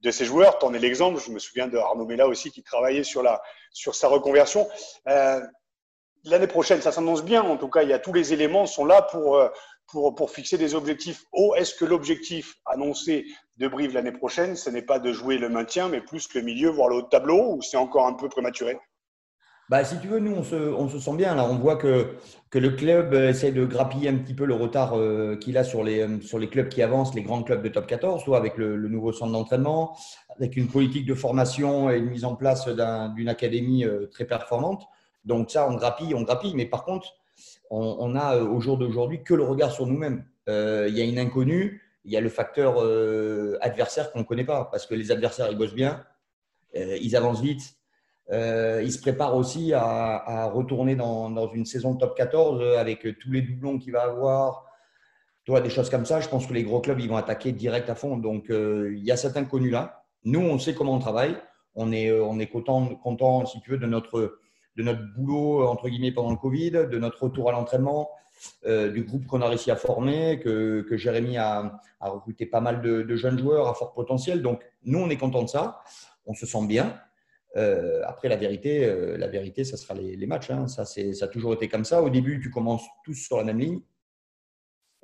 de 0.00 0.10
ses 0.10 0.26
joueurs. 0.26 0.58
T'en 0.58 0.74
es 0.74 0.78
l'exemple. 0.78 1.20
Je 1.20 1.30
me 1.30 1.38
souviens 1.38 1.68
de 1.68 1.78
Arnaud 1.78 2.04
Mella 2.06 2.28
aussi 2.28 2.50
qui 2.50 2.62
travaillait 2.62 3.04
sur 3.04 3.22
la 3.22 3.40
sur 3.72 3.94
sa 3.94 4.08
reconversion. 4.08 4.68
Euh, 5.08 5.40
L'année 6.26 6.46
prochaine, 6.46 6.80
ça 6.80 6.90
s'annonce 6.90 7.22
bien. 7.22 7.42
En 7.42 7.58
tout 7.58 7.68
cas, 7.68 7.82
il 7.82 7.90
y 7.90 7.92
a 7.92 7.98
tous 7.98 8.14
les 8.14 8.32
éléments 8.32 8.64
sont 8.64 8.86
là 8.86 9.02
pour 9.02 9.36
euh, 9.36 9.48
pour, 9.88 10.14
pour 10.14 10.30
fixer 10.30 10.56
des 10.56 10.74
objectifs 10.74 11.22
hauts. 11.32 11.54
Est-ce 11.54 11.74
que 11.74 11.84
l'objectif 11.84 12.54
annoncé 12.64 13.26
de 13.58 13.68
Brive 13.68 13.92
l'année 13.92 14.12
prochaine, 14.12 14.56
ce 14.56 14.70
n'est 14.70 14.82
pas 14.82 14.98
de 14.98 15.12
jouer 15.12 15.36
le 15.36 15.50
maintien, 15.50 15.88
mais 15.88 16.00
plus 16.00 16.32
le 16.32 16.40
milieu, 16.40 16.70
voire 16.70 16.88
le 16.88 16.96
haut 16.96 17.02
de 17.02 17.08
tableau, 17.08 17.56
ou 17.56 17.62
c'est 17.62 17.76
encore 17.76 18.06
un 18.06 18.14
peu 18.14 18.30
prématuré? 18.30 18.78
Bah, 19.70 19.82
si 19.82 19.98
tu 19.98 20.08
veux, 20.08 20.18
nous, 20.18 20.32
on 20.32 20.42
se, 20.42 20.54
on 20.54 20.88
se 20.88 20.98
sent 20.98 21.16
bien. 21.16 21.34
Là, 21.34 21.48
on 21.48 21.56
voit 21.56 21.76
que, 21.76 22.16
que 22.50 22.58
le 22.58 22.70
club 22.70 23.14
essaie 23.14 23.50
de 23.50 23.64
grappiller 23.64 24.10
un 24.10 24.16
petit 24.16 24.34
peu 24.34 24.44
le 24.44 24.54
retard 24.54 24.98
euh, 24.98 25.36
qu'il 25.36 25.56
a 25.56 25.64
sur 25.64 25.82
les, 25.82 26.00
euh, 26.00 26.20
sur 26.20 26.38
les 26.38 26.48
clubs 26.48 26.68
qui 26.68 26.82
avancent, 26.82 27.14
les 27.14 27.22
grands 27.22 27.42
clubs 27.42 27.62
de 27.62 27.68
top 27.70 27.86
14, 27.86 28.22
soit 28.22 28.36
avec 28.36 28.58
le, 28.58 28.76
nouveau 28.88 29.12
centre 29.12 29.32
d'entraînement, 29.32 29.96
avec 30.38 30.56
une 30.56 30.68
politique 30.68 31.06
de 31.06 31.14
formation 31.14 31.90
et 31.90 31.96
une 31.96 32.10
mise 32.10 32.26
en 32.26 32.34
place 32.34 32.68
d'une 32.68 33.28
académie 33.28 33.84
euh, 33.84 34.06
très 34.06 34.26
performante. 34.26 34.86
Donc, 35.24 35.50
ça, 35.50 35.66
on 35.70 35.74
grappille, 35.74 36.14
on 36.14 36.22
grappille. 36.22 36.54
Mais 36.54 36.66
par 36.66 36.84
contre, 36.84 37.08
on, 37.70 37.96
on 37.98 38.14
a 38.16 38.36
au 38.42 38.60
jour 38.60 38.76
d'aujourd'hui 38.76 39.22
que 39.22 39.32
le 39.32 39.44
regard 39.44 39.72
sur 39.72 39.86
nous-mêmes. 39.86 40.24
Il 40.46 40.94
y 40.94 41.00
a 41.00 41.04
une 41.04 41.18
inconnue, 41.18 41.80
il 42.04 42.12
y 42.12 42.18
a 42.18 42.20
le 42.20 42.28
facteur 42.28 42.80
adversaire 43.62 44.12
qu'on 44.12 44.18
ne 44.18 44.24
connaît 44.24 44.44
pas, 44.44 44.68
parce 44.70 44.86
que 44.86 44.94
les 44.94 45.10
adversaires, 45.10 45.48
ils 45.50 45.56
bossent 45.56 45.74
bien, 45.74 46.04
ils 46.74 47.16
avancent 47.16 47.40
vite 47.40 47.78
euh, 48.32 48.80
il 48.82 48.90
se 48.90 49.00
prépare 49.00 49.36
aussi 49.36 49.72
à, 49.74 50.46
retourner 50.52 50.96
dans, 50.96 51.52
une 51.52 51.66
saison 51.66 51.94
de 51.94 51.98
top 51.98 52.16
14 52.16 52.76
avec 52.78 53.06
tous 53.18 53.30
les 53.30 53.42
doublons 53.42 53.78
qu'il 53.78 53.92
va 53.92 54.02
avoir. 54.02 54.66
Toi, 55.44 55.60
des 55.60 55.68
choses 55.68 55.90
comme 55.90 56.06
ça, 56.06 56.20
je 56.20 56.28
pense 56.28 56.46
que 56.46 56.54
les 56.54 56.62
gros 56.62 56.80
clubs, 56.80 56.98
ils 57.00 57.08
vont 57.08 57.16
attaquer 57.16 57.52
direct 57.52 57.90
à 57.90 57.94
fond. 57.94 58.16
Donc, 58.16 58.50
euh, 58.50 58.94
il 58.96 59.04
y 59.04 59.12
a 59.12 59.16
cet 59.16 59.36
inconnu-là. 59.36 60.04
Nous, 60.24 60.40
on 60.40 60.58
sait 60.58 60.74
comment 60.74 60.94
on 60.94 60.98
travaille. 60.98 61.36
On 61.74 61.92
est, 61.92 62.08
euh, 62.08 62.24
on 62.24 62.38
est 62.38 62.46
content, 62.46 63.44
si 63.44 63.60
tu 63.60 63.72
veux, 63.72 63.78
de 63.78 63.86
notre, 63.86 64.38
boulot, 65.16 65.66
entre 65.66 65.90
guillemets, 65.90 66.12
pendant 66.12 66.30
le 66.30 66.36
Covid, 66.36 66.70
de 66.70 66.98
notre 66.98 67.24
retour 67.24 67.50
à 67.50 67.52
l'entraînement, 67.52 68.10
du 68.66 69.04
groupe 69.04 69.26
qu'on 69.26 69.42
a 69.42 69.48
réussi 69.48 69.70
à 69.70 69.76
former, 69.76 70.40
que, 70.40 70.86
Jérémy 70.92 71.36
a, 71.36 71.78
a, 72.00 72.08
recruté 72.08 72.46
pas 72.46 72.60
mal 72.60 72.80
de, 72.80 73.02
de 73.02 73.16
jeunes 73.16 73.38
joueurs 73.38 73.68
à 73.68 73.74
fort 73.74 73.92
potentiel. 73.92 74.40
Donc, 74.40 74.62
nous, 74.84 74.98
on 74.98 75.10
est 75.10 75.18
content 75.18 75.42
de 75.42 75.48
ça. 75.48 75.82
On 76.26 76.32
se 76.32 76.46
sent 76.46 76.66
bien. 76.66 76.98
Euh, 77.56 78.02
après, 78.04 78.28
la 78.28 78.36
vérité, 78.36 78.84
euh, 78.84 79.16
la 79.16 79.28
vérité, 79.28 79.64
ça 79.64 79.76
sera 79.76 79.94
les, 79.94 80.26
matchs. 80.26 80.50
Hein. 80.50 80.66
Ça, 80.66 80.84
ça 80.84 81.24
a 81.24 81.28
toujours 81.28 81.54
été 81.54 81.68
comme 81.68 81.84
ça. 81.84 82.02
Au 82.02 82.10
début, 82.10 82.40
tu 82.40 82.50
commences 82.50 82.84
tous 83.04 83.14
sur 83.14 83.36
la 83.36 83.44
même 83.44 83.58
ligne. 83.58 83.80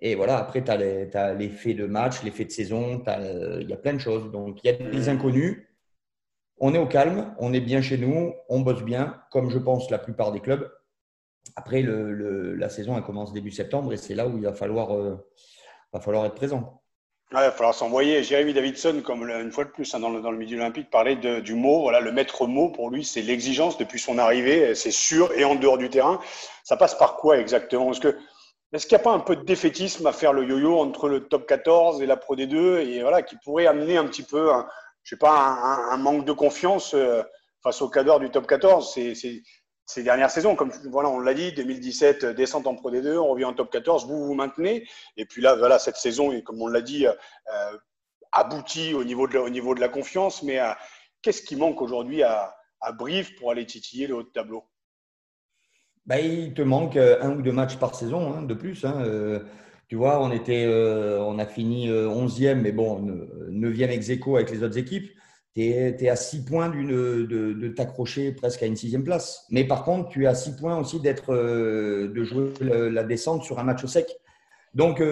Et 0.01 0.15
voilà, 0.15 0.39
après, 0.39 0.65
tu 0.65 0.71
as 0.71 1.35
l'effet 1.35 1.75
de 1.75 1.87
match, 1.87 2.23
l'effet 2.23 2.45
de 2.45 2.51
saison, 2.51 3.03
euh, 3.07 3.59
il 3.61 3.69
y 3.69 3.73
a 3.73 3.77
plein 3.77 3.93
de 3.93 3.99
choses. 3.99 4.31
Donc, 4.33 4.65
il 4.65 4.67
y 4.69 4.71
a 4.71 4.73
des 4.73 5.09
inconnus. 5.09 5.67
On 6.59 6.75
est 6.75 6.79
au 6.79 6.87
calme, 6.87 7.35
on 7.39 7.53
est 7.53 7.61
bien 7.61 7.81
chez 7.81 7.97
nous, 7.97 8.35
on 8.49 8.61
bosse 8.61 8.83
bien, 8.83 9.23
comme 9.31 9.51
je 9.51 9.59
pense 9.59 9.91
la 9.91 9.99
plupart 9.99 10.33
des 10.33 10.41
clubs. 10.41 10.71
Après, 11.57 11.83
la 11.83 12.69
saison, 12.69 12.97
elle 12.97 13.03
commence 13.03 13.33
début 13.33 13.51
septembre 13.51 13.93
et 13.95 13.97
c'est 13.97 14.15
là 14.15 14.29
où 14.29 14.37
il 14.37 14.45
va 14.45 14.53
falloir, 14.53 14.95
va 15.93 16.01
falloir 16.01 16.27
être 16.27 16.35
présent 16.35 16.80
il 17.33 17.37
va 17.37 17.53
falloir 17.53 17.75
s'envoyer. 17.75 18.25
Jérémy 18.25 18.53
Davidson, 18.53 19.03
comme 19.05 19.29
une 19.29 19.53
fois 19.53 19.65
de 19.65 19.71
plus 19.71 19.95
hein, 19.95 20.01
dans, 20.01 20.11
le, 20.11 20.21
dans, 20.21 20.33
milieu 20.33 20.59
olympique, 20.59 20.91
parlait 20.91 21.17
du 21.17 21.55
mot. 21.55 21.83
Voilà, 21.83 22.01
le 22.01 22.11
maître 22.11 22.47
mot 22.47 22.71
pour 22.71 22.91
lui, 22.91 23.05
c'est 23.05 23.23
l'exigence 23.23 23.79
depuis 23.79 24.01
son 24.01 24.19
arrivée. 24.19 24.75
C'est 24.75 24.91
sûr 24.91 25.33
et 25.37 25.45
en 25.45 25.55
dehors 25.55 25.79
du 25.79 25.91
terrain. 25.91 26.21
Ça 26.65 26.77
passe 26.77 26.97
par 26.97 27.17
quoi 27.17 27.39
exactement? 27.39 27.93
Est-ce 27.93 28.87
qu'il 28.87 28.97
n'y 28.97 29.01
a 29.01 29.05
pas 29.05 29.13
un 29.13 29.21
peu 29.21 29.37
de 29.37 29.45
défaitisme 29.45 30.07
à 30.07 30.13
faire 30.13 30.33
le 30.33 30.45
yo-yo 30.45 30.79
entre 30.79 31.09
le 31.09 31.29
top 31.29 31.47
14 31.47 32.03
et 32.03 32.07
la 32.07 32.17
Pro 32.17 32.35
D2 32.37 32.79
et 32.87 33.03
voilà 33.03 33.23
qui 33.23 33.37
pourrait 33.45 33.67
amener 33.67 33.97
un 33.97 34.07
petit 34.07 34.23
peu, 34.23 34.53
un, 34.53 34.67
je 35.05 35.11
sais 35.15 35.19
pas, 35.19 35.33
un, 35.91 35.97
manque 35.97 36.25
de 36.25 36.33
confiance 36.33 36.95
euh, 36.95 37.23
face 37.63 37.83
au 37.83 37.89
cadre 37.89 38.21
du 38.21 38.31
top 38.31 38.47
14 38.47 38.93
C'est 38.93 39.43
ces 39.91 40.03
dernières 40.03 40.31
saisons. 40.31 40.55
Comme 40.55 40.71
voilà, 40.91 41.09
on 41.09 41.19
l'a 41.19 41.35
dit, 41.35 41.53
2017, 41.53 42.25
descente 42.27 42.67
en 42.67 42.75
Pro 42.75 42.91
D2, 42.91 43.17
on 43.19 43.29
revient 43.29 43.45
en 43.45 43.53
top 43.53 43.71
14, 43.71 44.07
vous 44.07 44.25
vous 44.27 44.35
maintenez. 44.35 44.87
Et 45.17 45.25
puis 45.25 45.43
là, 45.43 45.57
voilà, 45.57 45.79
cette 45.79 45.97
saison, 45.97 46.41
comme 46.43 46.63
on 46.63 46.69
l'a 46.69 46.81
dit, 46.81 47.07
euh, 47.07 47.77
aboutit 48.33 48.95
au 48.95 49.03
niveau 49.03 49.27
de 49.27 49.39
au 49.39 49.51
niveau 49.51 49.75
de 49.75 49.81
la 49.81 49.89
confiance. 49.89 50.43
Mais 50.43 50.61
euh, 50.61 50.71
qu'est-ce 51.23 51.43
qui 51.43 51.57
manque 51.57 51.83
aujourd'hui 51.83 52.23
à, 52.23 52.55
à 52.81 52.93
Brive 52.93 53.35
pour 53.35 53.51
aller 53.51 53.67
titiller 53.67 54.07
le 54.07 54.15
haut 54.15 54.23
de 54.23 54.29
tableau? 54.29 54.65
Bah, 56.07 56.21
Il 56.21 56.55
te 56.55 56.63
manque 56.63 56.97
euh, 56.97 57.19
un 57.21 57.37
ou 57.37 57.43
deux 57.43 57.53
matchs 57.53 57.77
par 57.77 57.95
saison 57.95 58.33
hein, 58.33 58.43
de 58.43 58.55
plus. 58.55 58.85
Hein. 58.85 59.43
Tu 59.89 59.97
vois, 59.97 60.23
on, 60.23 60.31
était, 60.31 60.69
on 60.69 61.37
a 61.41 61.47
fini 61.47 61.89
11e, 61.89 62.61
mais 62.61 62.71
bon, 62.71 63.01
9e 63.51 63.91
ex 63.91 64.09
aequo 64.09 64.37
avec 64.37 64.53
les 64.53 64.63
autres 64.63 64.79
équipes. 64.79 65.11
Tu 65.55 65.63
es, 65.63 66.09
à 66.09 66.17
6 66.17 66.45
points 66.45 66.69
de, 66.69 67.25
de 67.27 67.69
t'accrocher 67.69 68.33
presque 68.33 68.63
à 68.63 68.67
une 68.67 68.77
sixième 68.77 69.05
place. 69.05 69.47
Mais 69.51 69.65
par 69.65 69.85
contre, 69.85 70.09
tu 70.09 70.25
es 70.25 70.27
à 70.27 70.35
6 70.35 70.57
points 70.57 70.79
aussi 70.79 71.01
d'être, 71.01 71.35
de 71.35 72.23
jouer 72.23 72.53
la 72.61 73.03
descente 73.03 73.43
sur 73.43 73.59
un 73.59 73.65
match 73.65 73.85
sec. 73.87 74.07
Donc, 74.75 75.03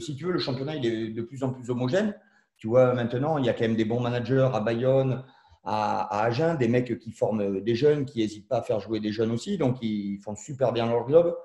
si 0.00 0.14
tu 0.16 0.26
veux, 0.26 0.32
le 0.32 0.38
championnat 0.38 0.76
il 0.76 0.86
est 0.86 1.08
de 1.08 1.22
plus 1.22 1.42
en 1.42 1.50
plus 1.50 1.70
homogène. 1.70 2.14
Tu 2.58 2.68
vois, 2.68 2.92
maintenant, 2.92 3.38
il 3.38 3.46
y 3.46 3.48
a 3.48 3.54
quand 3.54 3.62
même 3.62 3.74
des 3.74 3.86
bons 3.86 4.00
managers 4.00 4.50
à 4.52 4.60
Bayonne, 4.60 5.24
à, 5.64 6.24
Agen, 6.24 6.56
des 6.56 6.68
mecs 6.68 6.98
qui 6.98 7.10
forment 7.12 7.60
des 7.60 7.74
jeunes, 7.74 8.04
qui 8.04 8.20
n'hésitent 8.20 8.48
pas 8.48 8.58
à 8.58 8.62
faire 8.62 8.80
jouer 8.80 9.00
des 9.00 9.12
jeunes 9.12 9.30
aussi, 9.30 9.58
donc 9.58 9.76
ils 9.82 10.18
font 10.18 10.36
super 10.36 10.72
bien 10.72 10.86
leur 10.86 11.06
globe. 11.06 11.36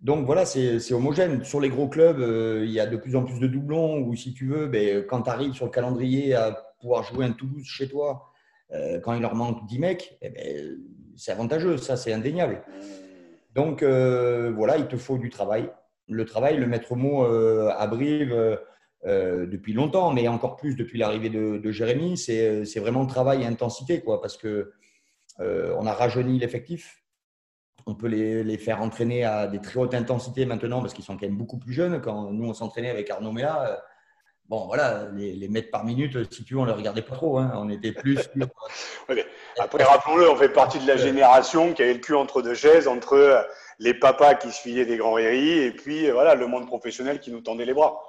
Donc 0.00 0.26
voilà, 0.26 0.44
c'est 0.44 0.92
homogène. 0.92 1.44
Sur 1.44 1.60
les 1.60 1.68
gros 1.68 1.88
clubs, 1.88 2.18
euh, 2.18 2.64
il 2.64 2.72
y 2.72 2.80
a 2.80 2.86
de 2.86 2.96
plus 2.96 3.14
en 3.14 3.22
plus 3.22 3.38
de 3.38 3.46
doublons, 3.46 4.00
ou 4.00 4.16
si 4.16 4.34
tu 4.34 4.46
veux, 4.46 4.66
ben, 4.66 5.04
quand 5.06 5.22
tu 5.22 5.30
arrives 5.30 5.54
sur 5.54 5.66
le 5.66 5.70
calendrier 5.70 6.34
à 6.34 6.71
pouvoir 6.82 7.02
jouer 7.02 7.24
un 7.24 7.32
Toulouse 7.32 7.64
chez 7.64 7.88
toi, 7.88 8.30
euh, 8.72 9.00
quand 9.00 9.14
il 9.14 9.22
leur 9.22 9.34
manque 9.34 9.66
10 9.66 9.78
mecs, 9.78 10.18
eh 10.20 10.28
ben, 10.28 10.78
c'est 11.16 11.32
avantageux, 11.32 11.78
ça 11.78 11.96
c'est 11.96 12.12
indéniable. 12.12 12.62
Donc 13.54 13.82
euh, 13.82 14.52
voilà, 14.54 14.76
il 14.76 14.86
te 14.86 14.96
faut 14.96 15.16
du 15.16 15.30
travail. 15.30 15.70
Le 16.08 16.26
travail, 16.26 16.58
le 16.58 16.66
maître 16.66 16.94
mot 16.94 17.24
à 17.24 17.86
Brive, 17.86 18.58
euh, 19.04 19.46
depuis 19.46 19.72
longtemps, 19.72 20.12
mais 20.12 20.28
encore 20.28 20.54
plus 20.54 20.76
depuis 20.76 20.96
l'arrivée 20.96 21.28
de, 21.28 21.72
Jérémy, 21.72 22.16
c'est 22.16 22.78
vraiment 22.78 23.04
travail 23.04 23.42
et 23.42 23.46
intensité, 23.46 24.00
quoi, 24.00 24.20
parce 24.20 24.36
que 24.36 24.72
euh, 25.40 25.74
on 25.76 25.86
a 25.86 25.92
rajeuni 25.92 26.38
l'effectif. 26.38 27.02
On 27.86 27.96
peut 27.96 28.06
les, 28.06 28.58
faire 28.58 28.80
entraîner 28.80 29.24
à 29.24 29.48
des 29.48 29.60
très 29.60 29.80
hautes 29.80 29.94
intensités 29.94 30.46
maintenant 30.46 30.80
parce 30.80 30.94
qu'ils 30.94 31.04
sont 31.04 31.16
quand 31.16 31.26
même 31.26 31.36
beaucoup 31.36 31.58
plus 31.58 31.72
jeunes. 31.72 32.00
Quand 32.00 32.30
nous, 32.30 32.48
on 32.48 32.54
s'entraînait 32.54 32.90
avec 32.90 33.10
Arnaud 33.10 33.32
Méa, 33.32 33.66
euh, 33.66 33.76
bon, 34.48 34.66
voilà, 34.66 35.08
les, 35.14 35.48
mètres 35.48 35.70
par 35.70 35.84
minute, 35.84 36.32
si 36.32 36.44
tu 36.44 36.54
veux, 36.54 36.60
on 36.60 36.64
ne 36.64 36.70
les 36.70 36.76
regardait 36.76 37.02
pas 37.02 37.14
trop. 37.14 37.38
Hein. 37.38 37.52
On 37.56 37.68
était 37.68 37.92
plus. 37.92 38.18
après, 39.58 39.84
rappelons-le, 39.84 40.30
on 40.30 40.36
fait 40.36 40.48
partie 40.48 40.78
de 40.78 40.86
la 40.86 40.96
génération 40.96 41.72
qui 41.72 41.82
avait 41.82 41.94
le 41.94 42.00
cul 42.00 42.14
entre 42.14 42.42
deux 42.42 42.54
chaises, 42.54 42.88
entre 42.88 43.46
les 43.78 43.94
papas 43.94 44.34
qui 44.34 44.50
se 44.50 44.60
filaient 44.60 44.86
des 44.86 44.96
grands 44.96 45.14
rires 45.14 45.66
et 45.66 45.72
puis 45.72 46.10
voilà, 46.10 46.34
le 46.34 46.46
monde 46.46 46.66
professionnel 46.66 47.20
qui 47.20 47.30
nous 47.30 47.40
tendait 47.40 47.64
les 47.64 47.74
bras. 47.74 48.00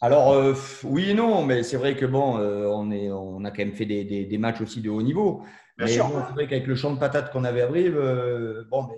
Alors, 0.00 0.32
euh, 0.32 0.54
oui 0.84 1.10
et 1.10 1.14
non, 1.14 1.42
mais 1.44 1.62
c'est 1.62 1.78
vrai 1.78 1.96
que 1.96 2.04
bon, 2.04 2.38
euh, 2.38 2.66
on, 2.66 2.90
est, 2.90 3.10
on 3.10 3.44
a 3.44 3.50
quand 3.50 3.64
même 3.64 3.72
fait 3.72 3.86
des, 3.86 4.04
des, 4.04 4.38
matchs 4.38 4.60
aussi 4.60 4.82
de 4.82 4.90
haut 4.90 5.00
niveau. 5.00 5.42
mais 5.78 5.86
c'est 5.86 6.00
vrai 6.00 6.46
qu'avec 6.46 6.66
le 6.66 6.74
champ 6.74 6.92
de 6.92 6.98
patates 6.98 7.32
qu'on 7.32 7.44
avait 7.44 7.62
à 7.62 7.66
Brive, 7.66 7.96
euh, 7.96 8.64
bon, 8.70 8.86
mais, 8.88 8.96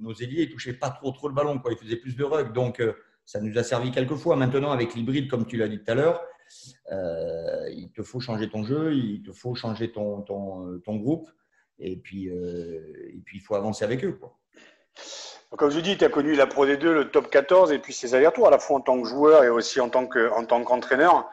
nos 0.00 0.12
ailiers 0.14 0.46
ne 0.46 0.52
touchaient 0.52 0.74
pas 0.74 0.90
trop, 0.90 1.12
trop 1.12 1.28
le 1.28 1.34
ballon, 1.34 1.58
quoi. 1.58 1.72
ils 1.72 1.78
faisaient 1.78 1.96
plus 1.96 2.16
de 2.16 2.24
rug. 2.24 2.52
Donc, 2.52 2.82
ça 3.26 3.40
nous 3.40 3.56
a 3.58 3.62
servi 3.62 3.90
quelques 3.90 4.16
fois. 4.16 4.36
Maintenant, 4.36 4.70
avec 4.70 4.94
l'hybride, 4.94 5.30
comme 5.30 5.46
tu 5.46 5.56
l'as 5.56 5.68
dit 5.68 5.78
tout 5.78 5.90
à 5.90 5.94
l'heure, 5.94 6.22
il 7.70 7.90
te 7.94 8.02
faut 8.02 8.20
changer 8.20 8.48
ton 8.48 8.64
jeu, 8.64 8.94
il 8.94 9.22
te 9.22 9.32
faut 9.32 9.54
changer 9.54 9.92
ton, 9.92 10.22
ton, 10.22 10.96
groupe, 10.96 11.28
et 11.78 11.96
puis, 11.96 12.26
et 12.26 13.20
puis 13.24 13.38
il 13.38 13.40
faut 13.40 13.54
avancer 13.54 13.84
avec 13.84 14.04
eux. 14.04 14.18
Comme 15.56 15.70
je 15.70 15.78
dis, 15.78 15.96
tu 15.96 16.04
as 16.04 16.08
connu 16.08 16.34
la 16.34 16.48
Pro 16.48 16.66
D2, 16.66 16.82
le 16.82 17.10
top 17.10 17.30
14 17.30 17.70
et 17.72 17.78
puis 17.78 17.92
ses 17.92 18.14
allers-retours 18.14 18.48
à 18.48 18.50
la 18.50 18.58
fois 18.58 18.78
en 18.78 18.80
tant 18.80 19.00
que 19.00 19.08
joueur 19.08 19.44
et 19.44 19.48
aussi 19.48 19.80
en 19.80 19.88
tant 19.88 20.06
qu'entraîneur. 20.06 21.30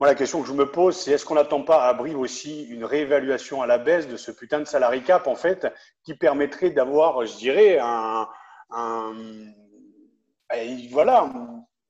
Moi, 0.00 0.08
la 0.08 0.14
question 0.14 0.40
que 0.40 0.48
je 0.48 0.52
me 0.54 0.70
pose, 0.70 0.96
c'est 0.96 1.10
est-ce 1.10 1.26
qu'on 1.26 1.34
n'attend 1.34 1.62
pas 1.62 1.86
à 1.86 1.92
Brive 1.92 2.18
aussi 2.18 2.64
une 2.64 2.84
réévaluation 2.84 3.60
à 3.60 3.66
la 3.66 3.78
baisse 3.78 4.08
de 4.08 4.16
ce 4.16 4.30
putain 4.30 4.60
de 4.60 4.64
salary 4.64 5.02
cap, 5.02 5.26
en 5.26 5.34
fait, 5.34 5.66
qui 6.04 6.14
permettrait 6.14 6.70
d'avoir, 6.70 7.26
je 7.26 7.36
dirais, 7.36 7.78
un, 7.80 8.28
voilà, 10.90 11.32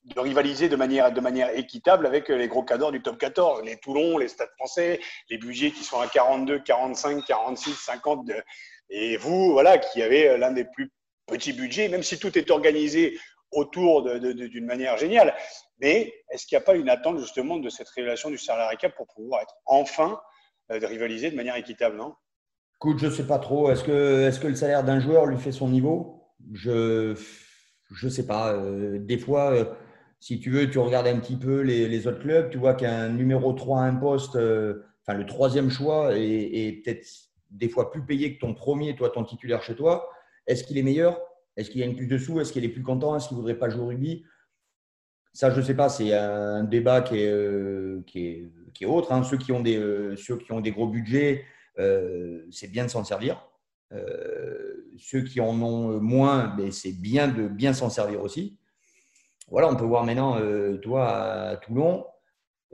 de 0.04 0.20
rivaliser 0.20 0.68
de 0.68 0.76
manière, 0.76 1.12
de 1.12 1.20
manière 1.20 1.56
équitable 1.56 2.06
avec 2.06 2.28
les 2.28 2.48
gros 2.48 2.62
cadors 2.62 2.92
du 2.92 3.02
top 3.02 3.18
14, 3.18 3.62
les 3.64 3.76
Toulon, 3.76 4.18
les 4.18 4.28
Stades 4.28 4.50
français, 4.56 5.00
les 5.30 5.38
budgets 5.38 5.70
qui 5.70 5.84
sont 5.84 6.00
à 6.00 6.08
42, 6.08 6.60
45, 6.60 7.24
46, 7.24 7.74
50. 7.74 8.30
et 8.90 9.16
vous, 9.16 9.52
voilà, 9.52 9.78
qui 9.78 10.02
avez 10.02 10.36
l'un 10.38 10.52
des 10.52 10.64
plus 10.64 10.90
petit 11.26 11.52
budget, 11.52 11.88
même 11.88 12.02
si 12.02 12.18
tout 12.18 12.36
est 12.36 12.50
organisé 12.50 13.18
autour 13.52 14.02
d'une 14.02 14.66
manière 14.66 14.96
géniale. 14.98 15.34
Mais 15.80 16.12
est-ce 16.30 16.46
qu'il 16.46 16.56
n'y 16.56 16.62
a 16.62 16.64
pas 16.64 16.74
une 16.74 16.88
attente 16.88 17.18
justement 17.18 17.58
de 17.58 17.68
cette 17.68 17.88
révélation 17.88 18.30
du 18.30 18.38
salarié 18.38 18.76
cap 18.76 18.94
pour 18.96 19.06
pouvoir 19.06 19.42
être 19.42 19.54
enfin 19.66 20.20
euh, 20.70 20.80
de 20.80 20.86
rivaliser 20.86 21.30
de 21.30 21.36
manière 21.36 21.56
équitable, 21.56 21.96
non? 21.96 22.14
Écoute, 22.76 22.98
je 22.98 23.06
ne 23.06 23.10
sais 23.10 23.26
pas 23.26 23.38
trop. 23.38 23.70
Est-ce 23.70 23.84
que, 23.84 24.28
est 24.28 24.40
que 24.40 24.46
le 24.46 24.54
salaire 24.54 24.84
d'un 24.84 25.00
joueur 25.00 25.26
lui 25.26 25.38
fait 25.38 25.52
son 25.52 25.68
niveau? 25.68 26.34
Je 26.52 27.14
ne 28.04 28.10
sais 28.10 28.26
pas. 28.26 28.52
Euh, 28.52 28.98
des 28.98 29.18
fois, 29.18 29.52
euh, 29.52 29.64
si 30.20 30.40
tu 30.40 30.50
veux, 30.50 30.68
tu 30.70 30.78
regardes 30.78 31.06
un 31.06 31.18
petit 31.18 31.36
peu 31.36 31.60
les, 31.60 32.06
autres 32.06 32.20
clubs, 32.20 32.50
tu 32.50 32.58
vois 32.58 32.74
qu'un 32.74 33.08
numéro 33.08 33.52
3 33.52 33.80
à 33.80 33.84
un 33.84 33.94
poste, 33.94 34.36
enfin 34.36 35.16
le 35.16 35.26
troisième 35.26 35.70
choix, 35.70 36.10
est 36.14 36.82
peut-être 36.84 37.06
des 37.50 37.68
fois 37.68 37.90
plus 37.90 38.04
payé 38.04 38.34
que 38.34 38.40
ton 38.40 38.54
premier, 38.54 38.94
toi, 38.96 39.10
ton 39.10 39.24
titulaire 39.24 39.62
chez 39.62 39.74
toi. 39.74 40.08
Est-ce 40.46 40.64
qu'il 40.64 40.76
est 40.76 40.82
meilleur? 40.82 41.20
Est-ce 41.56 41.70
qu'il 41.70 41.82
une 41.82 41.96
plus 41.96 42.06
de 42.06 42.18
sous? 42.18 42.40
Est-ce 42.40 42.52
qu'il 42.52 42.64
est 42.64 42.68
plus 42.68 42.82
content? 42.82 43.16
Est-ce 43.16 43.28
qu'il 43.28 43.36
ne 43.36 43.40
voudrait 43.40 43.58
pas 43.58 43.68
jouer 43.68 43.82
au 43.82 43.86
rugby? 43.86 44.24
Ça, 45.32 45.50
je 45.50 45.60
ne 45.60 45.64
sais 45.64 45.74
pas. 45.74 45.88
C'est 45.88 46.12
un 46.12 46.64
débat 46.64 47.00
qui 47.00 47.20
est, 47.20 47.30
euh, 47.30 48.02
qui 48.06 48.48
est, 48.80 48.86
autre. 48.86 49.12
Hein. 49.12 49.22
Ceux, 49.22 49.38
qui 49.38 49.52
ont 49.52 49.60
des, 49.60 50.14
ceux 50.16 50.36
qui 50.36 50.52
ont 50.52 50.60
des 50.60 50.72
gros 50.72 50.88
budgets, 50.88 51.44
c'est 52.50 52.70
bien 52.70 52.84
de 52.84 52.90
s'en 52.90 53.04
servir. 53.04 53.47
Ceux 53.90 55.22
qui 55.22 55.40
en 55.40 55.60
ont 55.62 56.00
moins, 56.00 56.54
ben, 56.56 56.70
c'est 56.70 56.92
bien 56.92 57.28
de 57.28 57.48
bien 57.48 57.72
s'en 57.72 57.90
servir 57.90 58.22
aussi. 58.22 58.58
Voilà, 59.50 59.68
on 59.68 59.76
peut 59.76 59.84
voir 59.84 60.04
maintenant, 60.04 60.38
toi, 60.82 61.08
à 61.08 61.56
Toulon, 61.56 62.04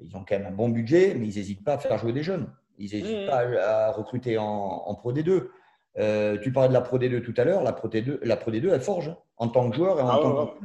ils 0.02 0.16
ont 0.16 0.24
quand 0.28 0.38
même 0.38 0.46
un 0.46 0.54
bon 0.54 0.68
budget, 0.68 1.14
mais 1.14 1.28
ils 1.28 1.36
n'hésitent 1.36 1.64
pas 1.64 1.74
à 1.74 1.78
faire 1.78 1.98
jouer 1.98 2.12
des 2.12 2.22
jeunes. 2.22 2.52
Ils 2.78 2.90
n'hésitent 2.92 3.24
mmh. 3.24 3.26
pas 3.26 3.44
à, 3.60 3.92
recruter 3.92 4.38
en, 4.38 4.44
en 4.44 4.94
Pro 4.94 5.12
D2. 5.12 5.48
Euh, 5.98 6.38
tu 6.38 6.52
parlais 6.52 6.68
de 6.68 6.72
la 6.72 6.80
Pro 6.80 6.98
D2 6.98 7.22
tout 7.22 7.34
à 7.36 7.44
l'heure. 7.44 7.62
La 7.62 7.72
Pro 7.72 7.88
D2, 7.88 8.18
la 8.22 8.36
Pro 8.36 8.50
D2 8.50 8.70
elle 8.72 8.80
forge 8.80 9.08
hein, 9.08 9.18
en 9.36 9.48
tant 9.48 9.70
que 9.70 9.76
joueur 9.76 9.98
et 9.98 10.02
en 10.02 10.08
ah 10.08 10.18
tant 10.20 10.46
que. 10.46 10.64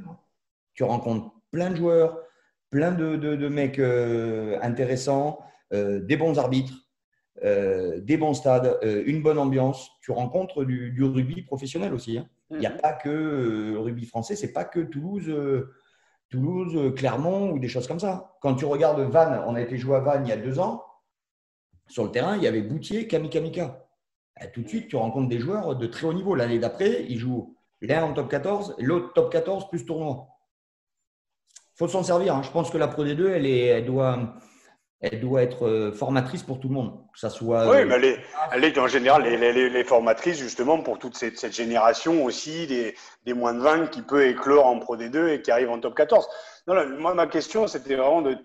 Tu 0.74 0.84
rencontres 0.84 1.32
plein 1.52 1.70
de 1.70 1.76
joueurs, 1.76 2.20
plein 2.70 2.92
de, 2.92 3.16
de, 3.16 3.48
mecs 3.48 3.80
euh, 3.80 4.58
intéressants, 4.62 5.40
euh, 5.74 6.00
des 6.00 6.16
bons 6.16 6.40
arbitres, 6.40 6.74
des 7.44 8.18
bons 8.18 8.34
stades, 8.34 8.78
une 8.84 9.22
bonne 9.22 9.38
ambiance. 9.38 9.90
Tu 10.02 10.12
rencontres 10.12 10.64
du, 10.66 10.92
du 10.92 11.04
rugby 11.04 11.42
professionnel 11.42 11.94
aussi. 11.94 12.18
Hein. 12.18 12.28
Il 12.52 12.58
n'y 12.58 12.66
a 12.66 12.72
mhm. 12.72 12.82
pas 12.82 12.94
que 12.94 13.10
le 13.10 13.80
rugby 13.80 14.06
français, 14.06 14.36
c'est 14.36 14.54
pas 14.54 14.66
que 14.66 14.80
Toulouse. 14.80 15.32
Toulouse, 16.30 16.94
Clermont 16.96 17.52
ou 17.52 17.60
des 17.60 17.68
choses 17.68 17.88
comme 17.88 18.00
ça. 18.00 18.38
Quand 18.42 18.56
tu 18.56 18.66
regardes 18.66 19.00
Vannes, 19.00 19.44
on 19.48 19.56
a 19.56 19.62
été 19.62 19.78
joué 19.78 19.96
à 19.96 20.00
Vannes 20.00 20.26
il 20.26 20.30
y 20.30 20.34
a 20.34 20.38
deux 20.38 20.60
ans. 20.60 20.84
Sur 21.88 22.04
le 22.04 22.12
terrain, 22.12 22.38
il 22.38 22.44
y 22.44 22.48
avait 22.48 22.62
Boutier, 22.62 23.08
Kamikamika. 23.08 23.88
Eh, 24.42 24.52
tout 24.52 24.62
de 24.62 24.68
suite, 24.68 24.88
tu 24.88 24.96
rencontres 24.96 25.28
des 25.28 25.40
joueurs 25.40 25.76
de 25.76 25.88
très 25.88 26.06
haut 26.06 26.14
niveau. 26.14 26.36
L'année 26.36 26.60
d'après, 26.60 27.04
ils 27.10 27.18
jouent 27.18 27.56
l'un 27.82 28.04
en 28.04 28.14
top 28.14 28.30
14 28.30 28.76
et 28.78 28.84
l'autre 28.84 29.14
top 29.14 29.32
14 29.32 29.70
plus 29.70 29.86
tournoi. 29.86 30.28
Il 31.56 31.78
faut 31.80 31.88
s'en 31.88 32.04
servir. 32.04 32.36
Hein. 32.36 32.44
Je 32.44 32.52
pense 32.52 32.70
que 32.70 32.78
la 32.78 32.88
Pro 32.88 33.04
D2, 33.04 33.28
elle, 33.30 33.46
est, 33.46 33.66
elle, 33.66 33.86
doit, 33.86 34.36
elle 35.02 35.22
doit 35.22 35.44
être 35.44 35.66
euh, 35.66 35.92
formatrice 35.92 36.44
pour 36.44 36.60
tout 36.60 36.68
le 36.68 36.74
monde. 36.74 37.00
Que 37.14 37.20
ça 37.20 37.30
soit, 37.30 37.70
oui, 37.70 37.78
euh, 37.78 37.86
mais 37.86 37.96
elle 37.96 38.06
est, 38.06 38.20
elle 38.52 38.64
est 38.66 38.78
en 38.78 38.88
général 38.88 39.24
les, 39.24 39.84
formatrices 39.84 40.38
justement 40.38 40.82
pour 40.82 41.00
toute 41.00 41.16
cette, 41.16 41.54
génération 41.54 42.26
aussi 42.26 42.68
des, 42.68 42.96
des, 43.26 43.34
moins 43.34 43.54
de 43.54 43.60
20 43.60 43.88
qui 43.88 44.02
peut 44.02 44.28
éclore 44.28 44.66
en 44.66 44.80
Pro 44.80 44.98
D2 44.98 45.30
et 45.30 45.42
qui 45.42 45.52
arrive 45.52 45.70
en 45.70 45.80
top 45.80 45.96
14. 45.96 46.28
Non, 46.68 46.76
moi, 47.00 47.14
ma 47.14 47.28
question, 47.28 47.66
c'était 47.68 47.96
vraiment 47.96 48.22
de, 48.22 48.38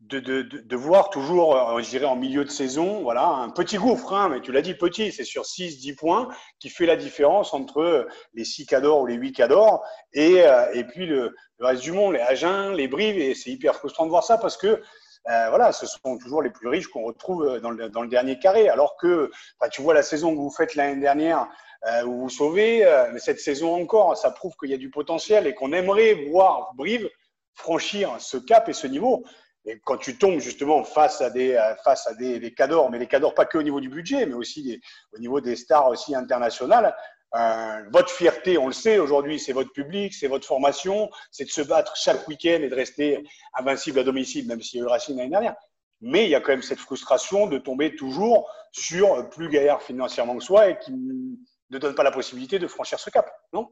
de, 0.00 0.18
de, 0.18 0.42
de, 0.42 0.76
voir 0.76 1.10
toujours, 1.10 1.56
euh, 1.56 1.80
je 1.80 1.90
dirais, 1.90 2.06
en 2.06 2.16
milieu 2.16 2.44
de 2.44 2.50
saison, 2.50 3.02
voilà, 3.02 3.26
un 3.26 3.50
petit 3.50 3.76
gouffre, 3.76 4.12
hein, 4.12 4.30
mais 4.30 4.40
tu 4.40 4.50
l'as 4.50 4.62
dit 4.62 4.74
petit, 4.74 5.12
c'est 5.12 5.24
sur 5.24 5.42
6-10 5.42 5.94
points 5.94 6.28
qui 6.58 6.70
fait 6.70 6.86
la 6.86 6.96
différence 6.96 7.54
entre 7.54 8.08
les 8.34 8.44
6 8.44 8.66
cadors 8.66 9.02
ou 9.02 9.06
les 9.06 9.14
8 9.14 9.32
cadors 9.32 9.84
et, 10.12 10.42
et 10.72 10.84
puis 10.84 11.06
le, 11.06 11.36
reste 11.60 11.82
du 11.82 11.92
monde, 11.92 12.14
les 12.14 12.20
Agen, 12.20 12.72
les 12.72 12.88
Brives, 12.88 13.18
et 13.18 13.34
c'est 13.34 13.50
hyper 13.50 13.76
frustrant 13.76 14.06
de 14.06 14.10
voir 14.10 14.24
ça 14.24 14.38
parce 14.38 14.56
que 14.56 14.80
voilà, 15.26 15.72
ce 15.72 15.86
sont 15.86 16.18
toujours 16.18 16.42
les 16.42 16.50
plus 16.50 16.68
riches 16.68 16.88
qu'on 16.88 17.04
retrouve 17.04 17.60
dans 17.60 17.70
le, 17.70 17.88
dans 17.88 18.02
le, 18.02 18.08
dernier 18.08 18.38
carré, 18.38 18.68
alors 18.68 18.96
que 18.96 19.30
tu 19.70 19.82
vois 19.82 19.94
la 19.94 20.02
saison 20.02 20.32
que 20.32 20.38
vous 20.38 20.50
faites 20.50 20.74
l'année 20.74 21.00
dernière, 21.00 21.48
euh, 21.86 22.04
où 22.04 22.22
vous 22.22 22.30
sauvez, 22.30 22.84
mais 23.12 23.20
cette 23.20 23.40
saison 23.40 23.74
encore, 23.80 24.16
ça 24.16 24.30
prouve 24.30 24.54
qu'il 24.60 24.70
y 24.70 24.74
a 24.74 24.78
du 24.78 24.90
potentiel 24.90 25.46
et 25.46 25.54
qu'on 25.54 25.72
aimerait 25.72 26.14
voir 26.30 26.72
Brive 26.74 27.08
franchir 27.54 28.16
ce 28.18 28.36
cap 28.36 28.68
et 28.68 28.72
ce 28.72 28.86
niveau. 28.86 29.24
Et 29.66 29.78
quand 29.84 29.98
tu 29.98 30.16
tombes 30.16 30.40
justement 30.40 30.84
face 30.84 31.20
à 31.20 31.30
des, 31.30 31.54
euh, 31.54 31.74
face 31.84 32.06
à 32.06 32.14
des, 32.14 32.38
des 32.38 32.54
cadors, 32.54 32.90
mais 32.90 32.98
les 32.98 33.06
cadors 33.06 33.34
pas 33.34 33.44
que 33.44 33.58
au 33.58 33.62
niveau 33.62 33.80
du 33.80 33.90
budget, 33.90 34.24
mais 34.24 34.34
aussi 34.34 34.80
au 35.12 35.18
niveau 35.18 35.40
des 35.40 35.56
stars 35.56 35.88
aussi 35.88 36.14
internationales, 36.14 36.94
euh, 37.36 37.82
votre 37.92 38.10
fierté, 38.10 38.58
on 38.58 38.66
le 38.66 38.72
sait 38.72 38.98
aujourd'hui, 38.98 39.38
c'est 39.38 39.52
votre 39.52 39.72
public, 39.72 40.12
c'est 40.14 40.26
votre 40.26 40.46
formation, 40.46 41.10
c'est 41.30 41.44
de 41.44 41.50
se 41.50 41.60
battre 41.62 41.96
chaque 41.96 42.26
week-end 42.26 42.58
et 42.60 42.68
de 42.68 42.74
rester 42.74 43.24
invincible 43.54 44.00
à 44.00 44.04
domicile, 44.04 44.46
même 44.48 44.60
s'il 44.60 44.80
y 44.80 44.82
a 44.82 44.86
eu 44.86 44.88
Racing 44.88 45.16
l'année 45.16 45.30
dernière. 45.30 45.54
Mais 46.00 46.24
il 46.24 46.30
y 46.30 46.34
a 46.34 46.40
quand 46.40 46.52
même 46.52 46.62
cette 46.62 46.78
frustration 46.78 47.46
de 47.46 47.58
tomber 47.58 47.94
toujours 47.94 48.50
sur 48.72 49.28
plus 49.30 49.48
gaillard 49.48 49.82
financièrement 49.82 50.36
que 50.36 50.42
soi 50.42 50.70
et 50.70 50.78
qui 50.78 50.92
ne 50.92 51.78
donne 51.78 51.94
pas 51.94 52.02
la 52.02 52.10
possibilité 52.10 52.58
de 52.58 52.66
franchir 52.66 52.98
ce 52.98 53.10
cap, 53.10 53.30
non? 53.52 53.68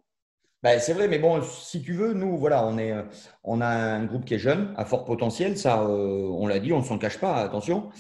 Ben, 0.62 0.80
c'est 0.80 0.92
vrai, 0.92 1.06
mais 1.06 1.20
bon, 1.20 1.40
si 1.42 1.82
tu 1.82 1.92
veux, 1.92 2.14
nous, 2.14 2.36
voilà, 2.36 2.66
on, 2.66 2.78
est, 2.78 2.92
on 3.44 3.60
a 3.60 3.68
un 3.68 4.04
groupe 4.04 4.24
qui 4.24 4.34
est 4.34 4.40
jeune, 4.40 4.74
à 4.76 4.84
fort 4.84 5.04
potentiel, 5.04 5.56
ça, 5.56 5.82
euh, 5.82 6.28
on 6.32 6.48
l'a 6.48 6.58
dit, 6.58 6.72
on 6.72 6.80
ne 6.80 6.84
s'en 6.84 6.98
cache 6.98 7.18
pas, 7.18 7.36
attention. 7.36 7.90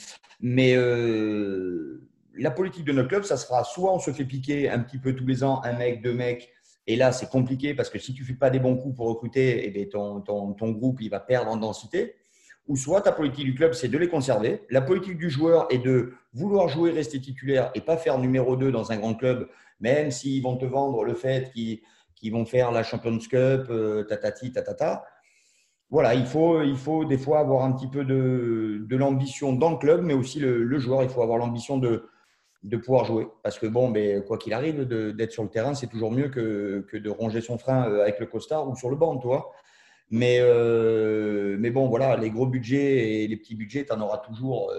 Mais 0.40 0.74
euh, 0.74 2.07
la 2.38 2.50
politique 2.50 2.84
de 2.84 2.92
notre 2.92 3.08
club, 3.08 3.24
ça 3.24 3.36
sera 3.36 3.64
soit 3.64 3.92
on 3.92 3.98
se 3.98 4.12
fait 4.12 4.24
piquer 4.24 4.70
un 4.70 4.78
petit 4.80 4.98
peu 4.98 5.14
tous 5.14 5.26
les 5.26 5.44
ans, 5.44 5.60
un 5.64 5.72
mec, 5.72 6.02
deux 6.02 6.14
mecs, 6.14 6.50
et 6.88 6.96
là, 6.96 7.12
c'est 7.12 7.28
compliqué 7.28 7.74
parce 7.74 7.90
que 7.90 7.98
si 7.98 8.14
tu 8.14 8.22
ne 8.22 8.26
fais 8.26 8.34
pas 8.34 8.48
des 8.48 8.58
bons 8.58 8.76
coups 8.76 8.96
pour 8.96 9.08
recruter, 9.08 9.66
eh 9.66 9.70
bien, 9.70 9.84
ton, 9.84 10.22
ton, 10.22 10.54
ton, 10.54 10.70
groupe, 10.70 11.02
il 11.02 11.10
va 11.10 11.20
perdre 11.20 11.50
en 11.50 11.58
densité. 11.58 12.14
Ou 12.66 12.76
soit 12.76 13.02
ta 13.02 13.12
politique 13.12 13.44
du 13.44 13.54
club, 13.54 13.74
c'est 13.74 13.88
de 13.88 13.98
les 13.98 14.08
conserver. 14.08 14.62
La 14.70 14.80
politique 14.80 15.18
du 15.18 15.28
joueur 15.28 15.66
est 15.70 15.78
de 15.78 16.14
vouloir 16.32 16.68
jouer, 16.68 16.90
rester 16.90 17.20
titulaire 17.20 17.70
et 17.74 17.82
pas 17.82 17.98
faire 17.98 18.18
numéro 18.18 18.56
2 18.56 18.72
dans 18.72 18.90
un 18.90 18.96
grand 18.96 19.14
club, 19.14 19.48
même 19.80 20.10
s'ils 20.10 20.42
vont 20.42 20.56
te 20.56 20.64
vendre 20.64 21.04
le 21.04 21.12
fait 21.12 21.50
qu'ils 21.52 21.80
qui 22.14 22.30
vont 22.30 22.46
faire 22.46 22.72
la 22.72 22.82
Champions 22.82 23.18
Cup, 23.18 23.66
euh, 23.70 24.04
tatati, 24.04 24.52
tatata. 24.52 25.04
Voilà, 25.90 26.14
il 26.14 26.24
faut, 26.26 26.62
il 26.62 26.76
faut 26.76 27.04
des 27.04 27.18
fois 27.18 27.40
avoir 27.40 27.64
un 27.64 27.72
petit 27.72 27.86
peu 27.86 28.04
de, 28.04 28.84
de 28.86 28.96
l'ambition 28.96 29.52
dans 29.52 29.70
le 29.70 29.76
club, 29.76 30.02
mais 30.02 30.14
aussi 30.14 30.40
le, 30.40 30.78
joueur, 30.78 31.02
il 31.02 31.10
faut 31.10 31.22
avoir 31.22 31.38
l'ambition 31.38 31.78
de, 31.78 32.08
de 32.62 32.76
pouvoir 32.76 33.04
jouer. 33.04 33.28
Parce 33.42 33.58
que 33.58 33.66
bon, 33.66 33.88
mais 33.88 34.22
quoi 34.26 34.38
qu'il 34.38 34.52
arrive, 34.52 34.84
d'être 34.84 35.32
sur 35.32 35.42
le 35.42 35.48
terrain, 35.48 35.74
c'est 35.74 35.86
toujours 35.86 36.10
mieux 36.10 36.28
que, 36.28 36.84
que, 36.88 36.96
de 36.96 37.10
ronger 37.10 37.40
son 37.40 37.58
frein 37.58 37.88
euh, 37.88 38.02
avec 38.02 38.18
le 38.18 38.26
costard 38.26 38.68
ou 38.68 38.76
sur 38.76 38.90
le 38.90 38.96
banc, 38.96 39.16
toi. 39.18 39.52
Mais, 40.10 40.38
euh, 40.40 41.56
mais 41.58 41.70
bon, 41.70 41.88
voilà, 41.88 42.16
les 42.16 42.30
gros 42.30 42.46
budgets 42.46 43.22
et 43.22 43.28
les 43.28 43.36
petits 43.36 43.54
budgets, 43.54 43.84
tu 43.84 43.92
en 43.92 44.00
auras 44.00 44.18
toujours. 44.18 44.72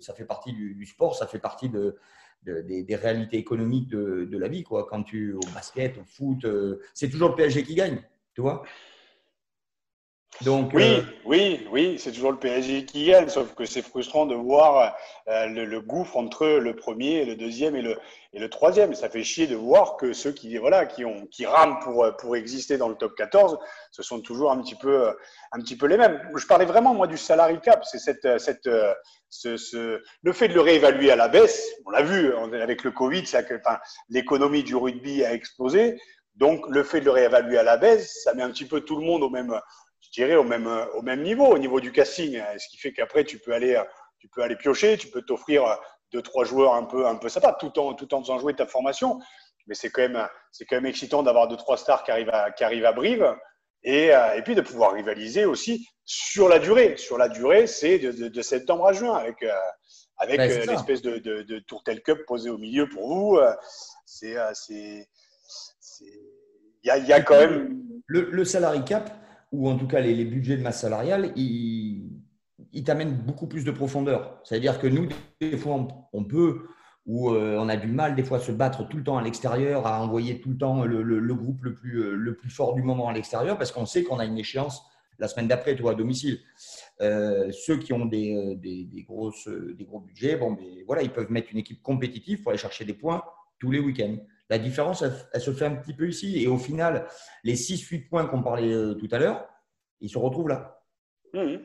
ça 0.00 0.12
fait 0.14 0.26
partie 0.26 0.52
du, 0.52 0.84
sport, 0.84 1.16
ça 1.16 1.26
fait 1.26 1.38
partie 1.38 1.70
de, 1.70 1.96
des, 2.46 2.96
réalités 2.96 3.38
économiques 3.38 3.88
de, 3.88 4.24
de, 4.30 4.38
la 4.38 4.48
vie. 4.48 4.62
Quoi. 4.62 4.86
Quand 4.88 5.02
tu 5.02 5.34
au 5.34 5.40
basket, 5.54 5.98
au 5.98 6.04
foot, 6.04 6.44
euh, 6.44 6.80
c'est 6.94 7.08
toujours 7.08 7.30
le 7.30 7.34
PSG 7.34 7.64
qui 7.64 7.74
gagne, 7.74 8.00
tu 8.34 8.40
vois. 8.40 8.62
Donc, 10.42 10.72
oui, 10.74 10.82
euh, 10.84 11.02
oui, 11.24 11.66
oui, 11.72 11.98
c'est 11.98 12.12
toujours 12.12 12.30
le 12.30 12.38
PSG 12.38 12.84
qui 12.84 13.06
gagne, 13.06 13.28
sauf 13.28 13.54
que 13.54 13.64
c'est 13.64 13.80
frustrant 13.80 14.26
de 14.26 14.34
voir 14.34 14.94
euh, 15.28 15.46
le, 15.46 15.80
gouffre 15.80 16.16
entre 16.16 16.46
le 16.46 16.76
premier, 16.76 17.24
le 17.24 17.36
deuxième 17.36 17.74
et 17.74 17.80
le, 17.80 17.98
et 18.34 18.38
le 18.38 18.50
troisième. 18.50 18.94
Ça 18.94 19.08
fait 19.08 19.24
chier 19.24 19.46
de 19.46 19.56
voir 19.56 19.96
que 19.96 20.12
ceux 20.12 20.32
qui, 20.32 20.56
voilà, 20.58 20.84
qui, 20.84 21.06
ont, 21.06 21.26
qui 21.30 21.46
rament 21.46 21.78
pour, 21.82 22.06
pour 22.18 22.36
exister 22.36 22.76
dans 22.76 22.88
le 22.88 22.96
top 22.96 23.14
14, 23.16 23.58
ce 23.90 24.02
sont 24.02 24.20
toujours 24.20 24.52
un 24.52 24.60
petit 24.60 24.74
peu, 24.74 25.08
un 25.52 25.60
petit 25.60 25.76
peu 25.76 25.86
les 25.86 25.96
mêmes. 25.96 26.20
Je 26.36 26.46
parlais 26.46 26.66
vraiment, 26.66 26.92
moi, 26.92 27.06
du 27.06 27.16
salary 27.16 27.58
cap. 27.60 27.84
C'est 27.84 27.98
cette, 27.98 28.38
cette, 28.38 28.68
ce, 29.30 29.56
ce, 29.56 30.02
le 30.22 30.32
fait 30.34 30.48
de 30.48 30.54
le 30.54 30.60
réévaluer 30.60 31.10
à 31.10 31.16
la 31.16 31.28
baisse. 31.28 31.66
On 31.86 31.90
l'a 31.90 32.02
vu 32.02 32.34
avec 32.60 32.84
le 32.84 32.90
Covid, 32.90 33.22
que, 33.22 33.54
enfin, 33.54 33.78
l'économie 34.10 34.62
du 34.62 34.76
rugby 34.76 35.24
a 35.24 35.32
explosé. 35.32 35.98
Donc, 36.34 36.66
le 36.68 36.82
fait 36.82 37.00
de 37.00 37.06
le 37.06 37.12
réévaluer 37.12 37.56
à 37.56 37.62
la 37.62 37.78
baisse, 37.78 38.22
ça 38.22 38.34
met 38.34 38.42
un 38.42 38.50
petit 38.50 38.66
peu 38.66 38.82
tout 38.82 38.98
le 38.98 39.06
monde 39.06 39.22
au 39.22 39.30
même, 39.30 39.58
je 40.16 40.22
dirais, 40.22 40.36
au 40.36 40.44
même, 40.44 40.66
au 40.94 41.02
même 41.02 41.22
niveau, 41.22 41.46
au 41.46 41.58
niveau 41.58 41.78
du 41.78 41.92
casting. 41.92 42.40
Ce 42.58 42.68
qui 42.68 42.78
fait 42.78 42.92
qu'après, 42.92 43.24
tu 43.24 43.38
peux 43.38 43.52
aller, 43.52 43.80
tu 44.18 44.28
peux 44.28 44.42
aller 44.42 44.56
piocher, 44.56 44.96
tu 44.96 45.08
peux 45.08 45.20
t'offrir 45.20 45.78
deux, 46.10 46.22
trois 46.22 46.44
joueurs 46.44 46.74
un 46.74 46.84
peu, 46.84 47.06
un 47.06 47.16
peu 47.16 47.28
sympas, 47.28 47.52
tout 47.52 47.78
en, 47.78 47.92
tout 47.92 48.14
en 48.14 48.22
faisant 48.22 48.38
jouer 48.38 48.54
ta 48.54 48.66
formation. 48.66 49.18
Mais 49.66 49.74
c'est 49.74 49.90
quand 49.90 50.00
même, 50.02 50.26
c'est 50.52 50.64
quand 50.64 50.76
même 50.76 50.86
excitant 50.86 51.22
d'avoir 51.22 51.48
deux, 51.48 51.56
trois 51.56 51.76
stars 51.76 52.02
qui 52.02 52.12
arrivent 52.12 52.30
à, 52.30 52.50
qui 52.50 52.64
arrivent 52.64 52.86
à 52.86 52.92
Brive. 52.92 53.36
Et, 53.84 54.06
et, 54.06 54.42
puis 54.42 54.54
de 54.54 54.62
pouvoir 54.62 54.94
rivaliser 54.94 55.44
aussi 55.44 55.86
sur 56.06 56.48
la 56.48 56.58
durée. 56.58 56.96
Sur 56.96 57.18
la 57.18 57.28
durée, 57.28 57.66
c'est 57.66 57.98
de, 57.98 58.28
de, 58.28 58.42
septembre 58.42 58.86
à 58.86 58.92
juin 58.94 59.14
avec, 59.14 59.44
avec 60.16 60.38
ben, 60.38 60.66
l'espèce 60.66 61.02
de, 61.02 61.18
de, 61.18 61.42
de, 61.42 61.58
tourtel 61.58 62.02
cup 62.02 62.24
posé 62.26 62.48
au 62.48 62.56
milieu 62.58 62.88
pour 62.88 63.06
vous. 63.06 63.38
C'est, 64.06 64.34
il 64.72 65.04
y 66.84 66.90
a, 66.90 66.96
y 66.96 67.12
a 67.12 67.20
quand 67.20 67.38
même 67.38 67.82
le, 68.06 68.30
le 68.30 68.44
salary 68.44 68.82
cap 68.82 69.10
ou 69.56 69.70
en 69.70 69.76
tout 69.78 69.86
cas 69.86 70.00
les, 70.00 70.24
budgets 70.24 70.58
de 70.58 70.62
masse 70.62 70.82
salariale, 70.82 71.32
ils, 71.34 72.12
t'amènent 72.84 73.16
beaucoup 73.16 73.46
plus 73.46 73.64
de 73.64 73.70
profondeur. 73.70 74.38
C'est-à-dire 74.44 74.78
que 74.78 74.86
nous, 74.86 75.08
des 75.40 75.56
fois, 75.56 75.88
on, 76.12 76.24
peut, 76.24 76.66
ou 77.06 77.30
euh, 77.30 77.56
on 77.58 77.68
a 77.70 77.76
du 77.76 77.88
mal 77.88 78.14
des 78.14 78.22
fois 78.22 78.36
à 78.36 78.40
se 78.40 78.52
battre 78.52 78.86
tout 78.86 78.98
le 78.98 79.02
temps 79.02 79.16
à 79.16 79.22
l'extérieur, 79.22 79.86
à 79.86 80.02
envoyer 80.02 80.40
tout 80.40 80.50
le 80.50 80.58
temps 80.58 80.84
le, 80.84 81.34
groupe 81.34 81.64
le 81.64 81.74
plus, 81.74 82.02
euh, 82.02 82.14
le 82.14 82.36
plus 82.36 82.50
fort 82.50 82.74
du 82.74 82.82
moment 82.82 83.08
à 83.08 83.14
l'extérieur, 83.14 83.56
parce 83.56 83.72
qu'on 83.72 83.86
sait 83.86 84.04
qu'on 84.04 84.18
a 84.18 84.26
une 84.26 84.38
échéance 84.38 84.82
la 85.18 85.28
semaine 85.28 85.48
d'après, 85.48 85.74
toi, 85.74 85.92
à 85.92 85.94
domicile. 85.94 86.38
Euh, 87.00 87.50
ceux 87.50 87.78
qui 87.78 87.94
ont 87.94 88.04
des, 88.04 88.56
des 88.56 89.06
gros 89.08 89.32
budgets, 90.00 90.36
bon, 90.36 90.50
mais 90.50 90.82
voilà, 90.86 91.02
ils 91.02 91.10
peuvent 91.12 91.30
mettre 91.30 91.48
une 91.52 91.58
équipe 91.58 91.82
compétitive 91.82 92.42
pour 92.42 92.50
aller 92.50 92.58
chercher 92.58 92.84
des 92.84 92.92
points 92.92 93.22
tous 93.58 93.70
les 93.70 93.80
week-ends. 93.80 94.18
La 94.48 94.58
différence, 94.58 95.02
elle, 95.32 95.40
se 95.40 95.52
fait 95.52 95.66
un 95.66 95.74
petit 95.74 95.94
peu 95.94 96.08
ici. 96.08 96.42
Et 96.42 96.46
au 96.46 96.58
final, 96.58 97.06
les 97.42 97.56
6-8 97.56 98.08
points 98.08 98.26
qu'on 98.26 98.42
parlait 98.42 98.72
euh, 98.72 98.94
tout 98.94 99.08
à 99.10 99.18
l'heure, 99.18 99.48
ils 100.00 100.10
se 100.10 100.18
retrouvent 100.18 100.48
là. 100.48 100.80
Mmh. 101.32 101.56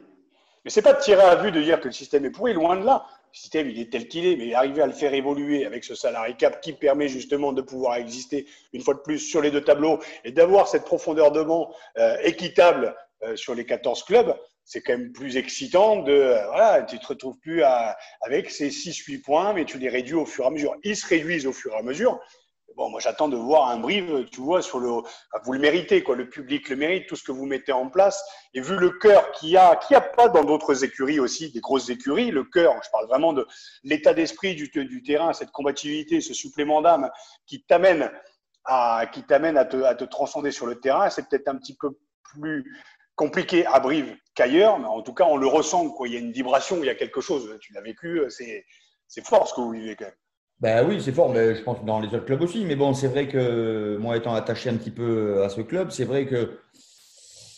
Mais 0.64 0.70
ce 0.70 0.80
n'est 0.80 0.84
pas 0.84 0.94
de 0.94 1.02
tirer 1.02 1.22
à 1.22 1.36
vue 1.36 1.52
de 1.52 1.62
dire 1.62 1.80
que 1.80 1.88
le 1.88 1.94
système 1.94 2.26
est 2.26 2.32
pourri, 2.32 2.54
loin 2.54 2.78
de 2.78 2.86
là. 2.86 3.06
Le 3.34 3.38
système, 3.38 3.70
il 3.70 3.80
est 3.80 3.92
tel 3.92 4.08
qu'il 4.08 4.26
est, 4.26 4.36
mais 4.36 4.54
arriver 4.54 4.82
à 4.82 4.88
le 4.88 4.94
faire 4.94 5.14
évoluer 5.14 5.66
avec 5.66 5.84
ce 5.84 5.96
salarié 5.96 6.36
cap 6.36 6.62
qui 6.62 6.74
permet 6.74 7.08
justement 7.08 7.54
de 7.54 7.62
pouvoir 7.62 7.96
exister 7.96 8.46
une 8.74 8.82
fois 8.82 8.94
de 8.94 9.00
plus 9.00 9.20
sur 9.20 9.42
les 9.42 9.52
deux 9.52 9.62
tableaux 9.62 10.00
et 10.24 10.32
d'avoir 10.32 10.68
cette 10.68 10.84
profondeur 10.84 11.32
de 11.32 11.42
banc 11.42 11.74
euh, 11.98 12.18
équitable 12.24 12.96
euh, 13.24 13.36
sur 13.36 13.56
les 13.56 13.66
14 13.66 14.04
clubs, 14.04 14.36
c'est 14.64 14.82
quand 14.82 14.94
même 14.94 15.12
plus 15.12 15.38
excitant 15.38 15.98
de 16.04 16.36
voilà, 16.48 16.84
tu 16.84 17.00
te 17.00 17.08
retrouves 17.08 17.38
plus 17.40 17.64
avec 18.22 18.52
ces 18.52 18.70
6-8 18.70 19.22
points, 19.22 19.54
mais 19.54 19.66
tu 19.66 19.80
les 19.80 19.90
réduis 19.90 20.14
au 20.14 20.26
fur 20.26 20.46
et 20.46 20.48
à 20.48 20.52
mesure. 20.52 20.76
Ils 20.84 20.96
se 20.96 21.08
réduisent 21.08 21.48
au 21.48 21.54
fur 21.54 21.74
et 21.74 21.78
à 21.78 21.82
mesure, 21.82 22.20
Bon, 22.76 22.90
moi, 22.90 23.00
j'attends 23.00 23.28
de 23.28 23.36
voir 23.36 23.70
un 23.70 23.78
brive, 23.78 24.26
tu 24.32 24.42
vois, 24.42 24.62
sur 24.62 24.80
le. 24.80 24.90
Vous 25.44 25.54
le 25.54 25.60
méritez, 25.60 26.04
quoi. 26.04 26.16
Le 26.16 26.30
public 26.30 26.70
le 26.70 26.76
mérite, 26.76 27.08
tout 27.08 27.16
ce 27.16 27.24
que 27.24 27.32
vous 27.32 27.46
mettez 27.46 27.72
en 27.72 27.90
place. 27.90 28.24
Et 28.54 28.62
vu 28.62 28.78
le 28.78 28.92
cœur 28.92 29.32
qu'il 29.32 29.50
y 29.50 29.58
a, 29.58 29.76
qu'il 29.76 29.96
n'y 29.96 29.98
a 29.98 30.02
pas 30.02 30.30
dans 30.30 30.44
d'autres 30.44 30.84
écuries 30.84 31.20
aussi, 31.20 31.52
des 31.52 31.60
grosses 31.60 31.90
écuries, 31.90 32.32
le 32.32 32.44
cœur, 32.44 32.80
je 32.84 32.90
parle 32.92 33.08
vraiment 33.08 33.34
de 33.34 33.48
l'état 33.84 34.14
d'esprit 34.14 34.56
du, 34.56 34.70
du, 34.70 35.04
terrain, 35.04 35.34
cette 35.34 35.52
combativité, 35.52 36.22
ce 36.22 36.34
supplément 36.34 36.82
d'âme 36.82 37.10
qui 37.46 37.64
t'amène 37.64 38.12
à, 38.66 39.06
qui 39.12 39.24
t'amène 39.24 39.58
à 39.58 39.66
te, 39.66 39.78
à 39.84 39.96
te 39.96 40.04
transcender 40.04 40.52
sur 40.52 40.66
le 40.66 40.80
terrain. 40.80 41.10
C'est 41.10 41.28
peut-être 41.28 41.48
un 41.48 41.58
petit 41.58 41.76
peu 41.76 41.98
plus 42.24 42.64
compliqué 43.16 43.66
à 43.66 43.80
Brive 43.80 44.16
qu'ailleurs, 44.36 44.80
mais 44.80 44.88
en 44.88 45.02
tout 45.02 45.14
cas, 45.14 45.26
on 45.26 45.38
le 45.38 45.48
ressent, 45.48 45.90
quoi. 45.90 46.08
Il 46.08 46.14
y 46.14 46.18
a 46.18 46.20
une 46.20 46.32
vibration, 46.32 46.78
il 46.78 46.86
y 46.86 46.90
a 46.90 46.96
quelque 46.96 47.22
chose. 47.22 47.58
Tu 47.62 47.74
l'as 47.74 47.82
vécu, 47.82 48.22
c'est, 48.30 48.66
c'est 49.08 49.26
fort 49.26 49.48
ce 49.48 49.54
que 49.56 49.62
vous 49.62 49.72
vivez 49.72 49.96
quand 49.96 50.06
même. 50.06 50.16
Ben 50.62 50.88
oui, 50.88 51.02
c'est 51.02 51.12
fort, 51.12 51.34
mais 51.34 51.56
je 51.56 51.64
pense 51.64 51.84
dans 51.84 52.00
les 52.00 52.08
autres 52.10 52.26
clubs 52.26 52.42
aussi. 52.42 52.66
Mais 52.66 52.76
bon, 52.76 52.94
c'est 52.94 53.08
vrai 53.08 53.28
que 53.28 53.98
moi, 53.98 54.16
étant 54.16 54.36
attaché 54.36 54.70
un 54.70 54.78
petit 54.78 54.92
peu 54.92 55.44
à 55.44 55.50
ce 55.50 55.62
club, 55.62 55.90
c'est 55.90 56.06
vrai 56.06 56.28
que 56.28 56.60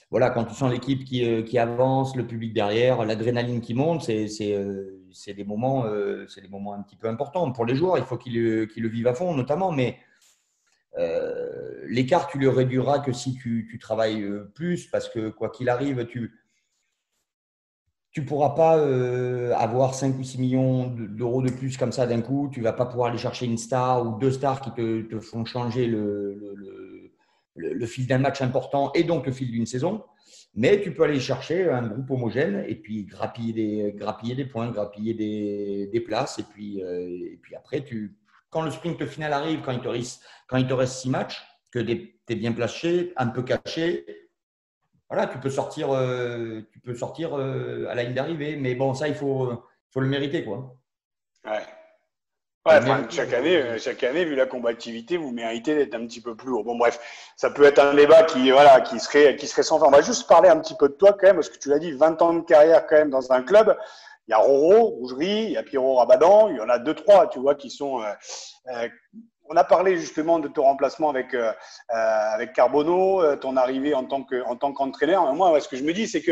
voilà, 0.10 0.30
quand 0.30 0.46
tu 0.46 0.54
sens 0.54 0.72
l'équipe 0.72 1.04
qui, 1.04 1.28
euh, 1.28 1.42
qui, 1.42 1.58
avance, 1.58 2.16
le 2.16 2.26
public 2.26 2.54
derrière, 2.54 3.04
l'adrénaline 3.04 3.60
qui 3.60 3.74
monte, 3.74 4.04
c'est 4.04 4.56
euh, 4.56 5.02
des 5.28 5.44
moments, 5.44 5.86
euh, 5.86 6.26
des 6.42 6.48
moments 6.48 6.74
un 6.74 6.82
petit 6.82 6.96
peu 6.96 7.10
importants 7.10 7.52
pour 7.52 7.66
les 7.66 7.76
joueurs. 7.76 7.98
Il 7.98 8.06
faut 8.06 8.16
qu'ils 8.18 8.34
le 8.36 8.88
vivent 8.88 9.08
à 9.08 9.13
fond, 9.13 9.34
notamment. 9.36 9.72
Mais 9.74 9.98
l'écart, 11.88 12.28
tu 12.28 12.38
le 12.38 12.48
réduiras 12.50 13.00
que 13.00 13.12
si 13.12 13.34
tu, 13.34 13.68
tu 13.70 13.80
travailles 13.80 14.26
plus, 14.56 14.88
parce 14.88 15.10
que 15.10 15.30
quoi 15.30 15.50
qu'il 15.50 15.68
arrive, 15.68 16.06
tu 16.06 16.32
tu 18.13 18.21
ne 18.21 18.28
pourras 18.28 18.52
pas 18.52 18.78
euh, 18.78 19.54
avoir 19.56 19.95
5 19.95 20.19
ou 20.19 20.23
6 20.23 20.38
millions 20.38 20.88
d'euros 20.88 21.41
de 21.41 21.49
plus 21.49 21.78
comme 21.78 21.91
ça 21.91 22.06
d'un 22.06 22.21
coup. 22.21 22.47
Tu 22.54 22.60
ne 22.60 22.63
vas 22.63 22.73
pas 22.73 22.86
pouvoir 22.86 23.10
aller 23.10 23.17
chercher 23.17 23.47
une 23.47 23.58
star 23.58 24.06
ou 24.06 24.19
deux 24.19 24.30
stars 24.30 24.62
qui 24.62 24.71
te, 24.71 25.19
font 25.19 25.45
changer 25.45 25.88
le, 25.88 27.12
fil 27.88 28.06
d'un 28.06 28.19
match 28.19 28.41
important 28.43 28.91
et 28.93 29.04
donc 29.04 29.26
le 29.26 29.32
fil 29.32 29.49
d'une 29.52 29.65
saison. 29.65 30.04
Mais 30.54 30.80
tu 30.80 30.93
peux 30.93 31.04
aller 31.04 31.19
chercher 31.19 31.71
un 31.71 31.88
groupe 31.88 32.12
homogène 32.12 32.63
et 32.67 32.76
puis 32.76 33.06
grappiller 33.06 33.54
des, 33.54 33.93
grappiller 33.93 34.36
des 34.36 34.45
points, 34.45 34.69
grappiller 34.69 35.15
des, 35.15 35.99
places. 36.02 36.38
Et 36.38 36.43
puis, 36.43 36.84
euh, 36.84 37.32
et 37.32 37.39
puis 37.41 37.56
après, 37.56 37.84
tu, 37.84 38.15
quand 38.52 38.62
le 38.62 38.69
sprint 38.69 39.04
final 39.08 39.34
arrive, 39.34 39.62
quand 39.62 39.71
il 39.71 39.82
te 39.82 39.88
reste, 39.88 40.21
quand 40.47 40.58
il 40.58 40.67
te 40.67 40.73
reste 40.73 40.93
6 40.97 41.10
matchs, 41.10 41.43
que 41.71 41.80
tu 41.80 42.13
es 42.30 42.36
bien 42.36 42.52
placé, 42.52 43.12
un 43.17 43.26
peu 43.26 43.41
caché, 43.41 44.06
voilà, 45.13 45.28
tu 45.28 45.38
peux 45.38 45.52
sortir, 45.52 45.93
euh, 45.93 46.62
tu 46.71 46.80
peux 46.80 46.95
sortir 46.95 47.38
euh, 47.38 47.86
à 47.88 47.93
la 47.93 48.02
ligne 48.02 48.15
d'arrivée. 48.15 48.56
Mais 48.56 48.73
bon, 48.73 48.95
ça, 48.95 49.08
il 49.08 49.13
faut, 49.13 49.63
faut 49.91 49.99
le 49.99 50.08
mériter. 50.08 50.43
Quoi. 50.43 50.76
Ouais. 51.45 51.62
Ouais, 52.65 52.80
chaque 53.10 53.32
année, 53.34 53.58
euh, 53.58 53.78
chaque 53.78 54.02
année, 54.04 54.26
vu 54.26 54.34
la 54.34 54.47
combativité, 54.47 55.17
vous 55.17 55.32
méritez 55.32 55.76
d'être 55.76 55.93
un 55.93 56.08
petit 56.08 56.19
peu 56.19 56.34
plus 56.34 56.49
haut. 56.49 56.63
Bon, 56.63 56.78
bref, 56.78 56.99
ça 57.36 57.52
peut 57.52 57.63
être 57.63 57.78
un 57.78 57.93
débat 57.93 58.23
qui, 58.23 58.49
voilà, 58.49 58.82
qui 58.82 58.99
serait, 58.99 59.36
qui 59.36 59.45
serait 59.45 59.62
sans 59.62 59.80
fin. 59.80 59.86
On 59.86 59.91
va 59.91 60.02
juste 60.02 60.28
parler 60.28 60.49
un 60.49 60.58
petit 60.58 60.76
peu 60.80 60.89
de 60.89 60.93
toi 60.93 61.12
quand 61.13 61.28
même, 61.28 61.36
parce 61.36 61.49
que 61.49 61.60
tu 61.60 61.69
l'as 61.69 61.80
dit, 61.80 61.91
20 61.91 62.19
ans 62.23 62.34
de 62.34 62.41
carrière 62.41 62.88
quand 62.88 62.95
même 62.95 63.12
dans 63.12 63.32
un 63.32 63.43
club. 63.43 63.78
Il 64.28 64.32
y 64.32 64.34
a 64.34 64.38
Roro, 64.38 64.86
Rougerie, 64.95 65.43
il 65.43 65.52
y 65.52 65.58
a 65.58 65.63
Pierrot 65.63 65.97
Rabadan, 65.97 66.49
il 66.49 66.56
y 66.56 66.62
en 66.62 66.69
a 66.69 66.80
deux, 66.80 66.95
trois, 66.95 67.28
tu 67.28 67.38
vois, 67.38 67.54
qui 67.54 67.69
sont, 67.69 68.02
on 69.49 69.56
a 69.56 69.63
parlé 69.63 69.97
justement 69.97 70.39
de 70.39 70.47
ton 70.47 70.63
remplacement 70.63 71.10
avec, 71.10 71.34
euh, 71.34 71.51
euh, 71.91 72.34
avec 72.34 72.53
Carbonneau, 72.53 73.21
euh, 73.21 73.36
ton 73.36 73.58
arrivée 73.58 73.93
en 73.93 74.06
tant, 74.06 74.23
que, 74.23 74.43
en 74.45 74.56
tant 74.56 74.73
qu'entraîneur. 74.73 75.34
Moi, 75.34 75.60
ce 75.60 75.67
que 75.67 75.77
je 75.77 75.84
me 75.84 75.93
dis, 75.93 76.08
c'est 76.08 76.21
que 76.21 76.32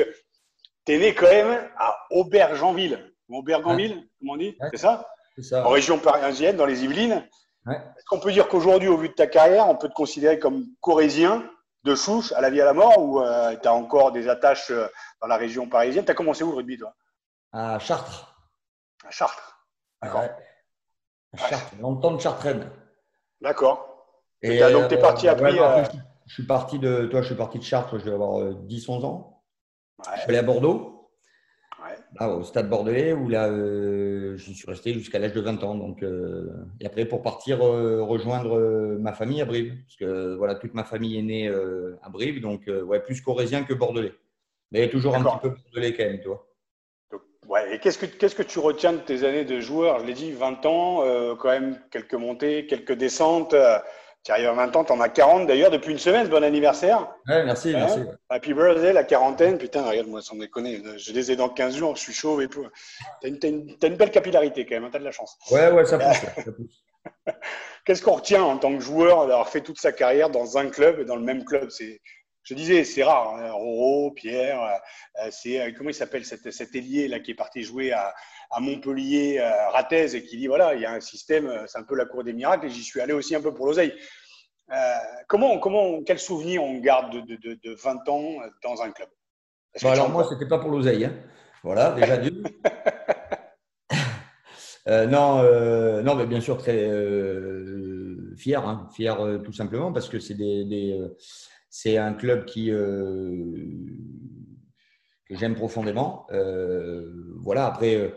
tu 0.85 0.93
es 0.93 0.97
né 0.97 1.13
quand 1.13 1.29
même 1.29 1.69
à 1.77 1.97
Aubergenville. 2.11 3.13
Aubergenville, 3.29 4.07
comment 4.19 4.33
on 4.33 4.37
dit 4.37 4.57
C'est 4.71 4.77
ça, 4.77 5.07
ça 5.41 5.65
En 5.65 5.69
région 5.69 5.99
parisienne, 5.99 6.57
dans 6.57 6.65
les 6.65 6.83
Yvelines. 6.83 7.25
Est-ce 7.67 8.05
qu'on 8.07 8.19
peut 8.19 8.31
dire 8.31 8.47
qu'aujourd'hui, 8.47 8.89
au 8.89 8.97
vu 8.97 9.09
de 9.09 9.13
ta 9.13 9.27
carrière, 9.27 9.69
on 9.69 9.75
peut 9.75 9.87
te 9.87 9.93
considérer 9.93 10.39
comme 10.39 10.65
corésien 10.81 11.47
de 11.83 11.95
chouche 11.95 12.31
à 12.33 12.41
la 12.41 12.49
vie 12.49 12.59
à 12.59 12.65
la 12.65 12.73
mort 12.73 12.97
ou 12.99 13.21
tu 13.61 13.67
as 13.67 13.73
encore 13.73 14.11
des 14.11 14.27
attaches 14.27 14.71
dans 15.21 15.27
la 15.27 15.37
région 15.37 15.69
parisienne? 15.69 16.03
Tu 16.03 16.11
as 16.11 16.15
commencé 16.15 16.43
où 16.43 16.49
le 16.49 16.57
rugby, 16.57 16.77
toi? 16.77 16.93
À 17.53 17.79
Chartres. 17.79 18.35
À 19.05 19.11
Chartres. 19.11 19.65
D'accord. 20.01 20.23
À 21.33 21.37
Chartres, 21.37 21.75
longtemps 21.79 22.11
de 22.11 22.19
Chartraine. 22.19 22.69
D'accord. 23.41 24.05
Et 24.41 24.59
donc, 24.59 24.87
tu 24.87 24.95
es 24.95 24.99
parti 24.99 25.27
après. 25.27 25.51
je, 25.51 26.33
suis 26.33 26.45
parti 26.45 26.79
de, 26.79 27.05
toi, 27.05 27.21
je 27.21 27.27
suis 27.27 27.35
parti 27.35 27.59
de 27.59 27.63
Chartres, 27.63 27.99
je 27.99 28.05
vais 28.05 28.13
avoir 28.13 28.39
10-11 28.39 29.05
ans. 29.05 29.43
Je 30.15 30.21
suis 30.21 30.29
allé 30.29 30.37
à 30.39 30.43
Bordeaux 30.43 30.91
au 32.19 32.43
stade 32.43 32.69
bordelais 32.69 33.13
où 33.13 33.29
là, 33.29 33.47
euh, 33.47 34.37
je 34.37 34.51
suis 34.51 34.67
resté 34.67 34.93
jusqu'à 34.93 35.19
l'âge 35.19 35.33
de 35.33 35.41
20 35.41 35.63
ans. 35.63 35.75
Donc, 35.75 36.03
euh, 36.03 36.49
et 36.79 36.85
après, 36.85 37.05
pour 37.05 37.21
partir 37.21 37.65
euh, 37.65 38.03
rejoindre 38.03 38.97
ma 38.99 39.13
famille 39.13 39.41
à 39.41 39.45
Brive, 39.45 39.75
parce 39.83 39.95
que 39.95 40.35
voilà, 40.35 40.55
toute 40.55 40.73
ma 40.73 40.83
famille 40.83 41.17
est 41.17 41.23
née 41.23 41.47
à 42.01 42.09
Brive, 42.09 42.41
donc 42.41 42.69
ouais, 42.85 42.99
plus 42.99 43.21
corésien 43.21 43.63
que 43.63 43.73
bordelais. 43.73 44.13
Mais 44.71 44.89
toujours 44.89 45.15
un 45.15 45.23
petit 45.23 45.39
peu 45.41 45.49
bordelais 45.49 45.93
quand 45.93 46.03
même, 46.03 46.21
toi. 46.21 46.47
Ouais, 47.51 47.75
et 47.75 47.79
qu'est-ce 47.79 47.97
que, 47.97 48.05
qu'est-ce 48.05 48.33
que 48.33 48.43
tu 48.43 48.59
retiens 48.59 48.93
de 48.93 48.99
tes 48.99 49.25
années 49.25 49.43
de 49.43 49.59
joueur? 49.59 49.99
Je 49.99 50.05
l'ai 50.05 50.13
dit, 50.13 50.31
20 50.31 50.65
ans, 50.65 51.35
quand 51.35 51.49
même 51.49 51.77
quelques 51.91 52.13
montées, 52.13 52.65
quelques 52.65 52.93
descentes. 52.93 53.53
Tu 54.23 54.31
arrives 54.31 54.47
à 54.47 54.53
20 54.53 54.75
ans, 54.77 54.83
tu 54.85 54.93
en 54.93 55.01
as 55.01 55.09
40 55.09 55.47
d'ailleurs 55.47 55.69
depuis 55.69 55.91
une 55.91 55.99
semaine. 55.99 56.29
Bon 56.29 56.43
anniversaire. 56.45 57.11
Ouais, 57.27 57.43
merci, 57.43 57.73
merci. 57.73 57.99
Happy 58.29 58.53
birthday, 58.53 58.93
la 58.93 59.03
quarantaine. 59.03 59.57
Putain, 59.57 59.83
regarde-moi, 59.83 60.21
sans 60.21 60.37
déconner. 60.37 60.81
Je 60.97 61.11
les 61.11 61.31
ai 61.31 61.35
dans 61.35 61.49
15 61.49 61.75
jours, 61.75 61.97
je 61.97 62.01
suis 62.01 62.13
chauve 62.13 62.41
et 62.41 62.47
tout. 62.47 62.65
Tu 63.21 63.27
as, 63.27 63.47
une, 63.47 63.95
belle 63.97 64.11
capillarité 64.11 64.65
quand 64.65 64.75
même, 64.75 64.85
hein, 64.85 64.89
tu 64.89 64.95
as 64.95 64.99
de 64.99 65.05
la 65.05 65.11
chance. 65.11 65.37
Ouais, 65.51 65.71
ouais, 65.71 65.85
ça 65.85 65.97
pousse. 65.97 66.85
Qu'est-ce 67.85 68.03
qu'on 68.03 68.13
retient 68.13 68.43
en 68.43 68.59
tant 68.59 68.73
que 68.73 68.79
joueur 68.79 69.27
d'avoir 69.27 69.49
fait 69.49 69.61
toute 69.61 69.79
sa 69.79 69.91
carrière 69.91 70.29
dans 70.29 70.57
un 70.57 70.69
club 70.69 70.99
et 70.99 71.05
dans 71.05 71.15
le 71.15 71.23
même 71.23 71.43
club? 71.43 71.69
C'est, 71.69 71.99
Je 72.43 72.55
disais, 72.55 72.83
c'est 72.83 73.03
rare. 73.03 73.35
Hein. 73.35 73.51
Roro, 73.51 74.11
Pierre, 74.11 74.61
euh, 74.63 75.29
c'est, 75.31 75.61
euh, 75.61 75.71
comment 75.77 75.89
il 75.89 75.93
s'appelle 75.93 76.25
cet, 76.25 76.51
cet 76.51 76.75
ailier 76.75 77.07
là, 77.07 77.19
qui 77.19 77.31
est 77.31 77.35
parti 77.35 77.63
jouer 77.63 77.91
à, 77.91 78.13
à 78.51 78.59
Montpellier, 78.59 79.39
euh, 79.39 79.69
Ratez, 79.69 80.15
et 80.15 80.23
qui 80.23 80.37
dit 80.37 80.47
voilà, 80.47 80.75
il 80.75 80.81
y 80.81 80.85
a 80.85 80.91
un 80.91 80.99
système, 80.99 81.47
euh, 81.47 81.63
c'est 81.67 81.79
un 81.79 81.83
peu 81.83 81.95
la 81.95 82.05
cour 82.05 82.23
des 82.23 82.33
miracles, 82.33 82.67
et 82.67 82.69
j'y 82.69 82.83
suis 82.83 82.99
allé 82.99 83.13
aussi 83.13 83.33
un 83.33 83.41
peu 83.41 83.53
pour 83.53 83.65
l'oseille. 83.65 83.93
Euh, 84.71 84.75
comment, 85.27 85.57
comment, 85.59 86.03
quel 86.03 86.19
souvenir 86.19 86.63
on 86.63 86.77
garde 86.79 87.25
de, 87.25 87.35
de, 87.35 87.59
de 87.63 87.75
20 87.75 88.07
ans 88.09 88.39
dans 88.63 88.81
un 88.81 88.91
club? 88.91 89.09
Bah 89.81 89.91
Alors, 89.91 90.09
moi, 90.09 90.25
ce 90.25 90.33
n'était 90.33 90.47
pas 90.47 90.59
pour 90.59 90.69
l'oseille. 90.69 91.05
Hein. 91.05 91.13
Voilà, 91.63 91.91
déjà 91.91 92.17
dû. 92.17 92.31
non, 94.87 95.43
non, 96.03 96.15
mais 96.15 96.25
bien 96.25 96.41
sûr, 96.41 96.57
très 96.57 96.89
fier, 98.37 98.65
hein. 98.65 98.89
fier 98.93 99.17
tout 99.43 99.53
simplement, 99.53 99.93
parce 99.93 100.09
que 100.09 100.19
c'est 100.19 100.35
des, 100.35 100.97
c'est 101.71 101.97
un 101.97 102.13
club 102.13 102.45
qui, 102.45 102.67
que 102.67 103.55
j'aime 105.31 105.55
profondément. 105.55 106.27
voilà, 107.39 107.65
après, 107.65 108.13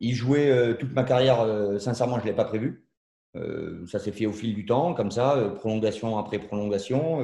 il 0.00 0.14
jouait 0.14 0.50
euh, 0.50 0.74
toute 0.74 0.92
ma 0.92 1.04
carrière, 1.04 1.40
euh, 1.40 1.78
sincèrement, 1.78 2.18
je 2.18 2.24
ne 2.24 2.28
l'ai 2.28 2.36
pas 2.36 2.44
prévu. 2.44 2.84
Euh, 3.36 3.86
ça 3.86 3.98
s'est 3.98 4.12
fait 4.12 4.26
au 4.26 4.32
fil 4.32 4.54
du 4.54 4.66
temps, 4.66 4.94
comme 4.94 5.10
ça, 5.10 5.54
prolongation 5.56 6.18
après 6.18 6.38
prolongation. 6.38 7.20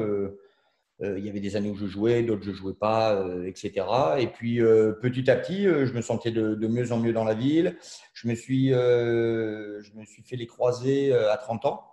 il 1.02 1.24
y 1.24 1.30
avait 1.30 1.40
des 1.40 1.56
années 1.56 1.70
où 1.70 1.76
je 1.76 1.86
jouais, 1.86 2.22
d'autres 2.22 2.42
je 2.42 2.50
ne 2.50 2.54
jouais 2.54 2.74
pas, 2.74 3.24
etc. 3.46 3.86
Et 4.18 4.26
puis, 4.26 4.58
petit 5.00 5.30
à 5.30 5.36
petit, 5.36 5.64
je 5.64 5.92
me 5.92 6.00
sentais 6.00 6.30
de, 6.30 6.66
mieux 6.66 6.92
en 6.92 6.98
mieux 6.98 7.12
dans 7.12 7.24
la 7.24 7.34
ville. 7.34 7.76
Je 8.12 8.28
me 8.28 8.34
suis, 8.34 8.68
je 8.70 9.94
me 9.94 10.04
suis 10.04 10.22
fait 10.22 10.36
les 10.36 10.46
croisés 10.46 11.12
à 11.12 11.36
30 11.36 11.66
ans. 11.66 11.84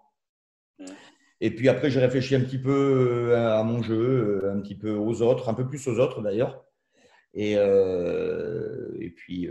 Et 1.41 1.53
puis 1.53 1.69
après, 1.69 1.89
j'ai 1.89 1.99
réfléchi 1.99 2.35
un 2.35 2.41
petit 2.41 2.57
peu 2.57 3.35
à 3.35 3.63
mon 3.63 3.81
jeu, 3.81 4.49
un 4.51 4.59
petit 4.59 4.75
peu 4.75 4.91
aux 4.91 5.21
autres, 5.21 5.49
un 5.49 5.53
peu 5.53 5.67
plus 5.67 5.87
aux 5.87 5.99
autres 5.99 6.21
d'ailleurs. 6.21 6.65
Et, 7.33 7.53
et 7.53 9.09
puis, 9.11 9.49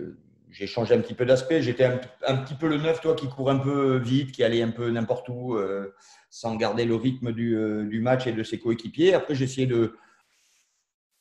j'ai 0.56 0.66
changé 0.66 0.94
un 0.94 1.00
petit 1.00 1.14
peu 1.14 1.26
d'aspect. 1.26 1.60
J'étais 1.60 1.84
un, 1.84 2.36
petit 2.36 2.54
peu 2.54 2.68
le 2.68 2.78
neuf, 2.78 3.00
toi, 3.00 3.14
qui 3.14 3.28
court 3.28 3.50
un 3.50 3.58
peu 3.58 3.98
vite, 3.98 4.32
qui 4.32 4.42
allait 4.42 4.62
un 4.62 4.70
peu 4.70 4.90
n'importe 4.90 5.28
où, 5.28 5.54
euh, 5.54 5.94
sans 6.30 6.56
garder 6.56 6.86
le 6.86 6.94
rythme 6.94 7.28
euh, 7.28 7.84
du, 7.84 8.00
match 8.00 8.26
et 8.26 8.32
de 8.32 8.42
ses 8.42 8.58
coéquipiers. 8.58 9.14
Après, 9.14 9.34
j'ai 9.34 9.44
essayé 9.44 9.66
de, 9.66 9.94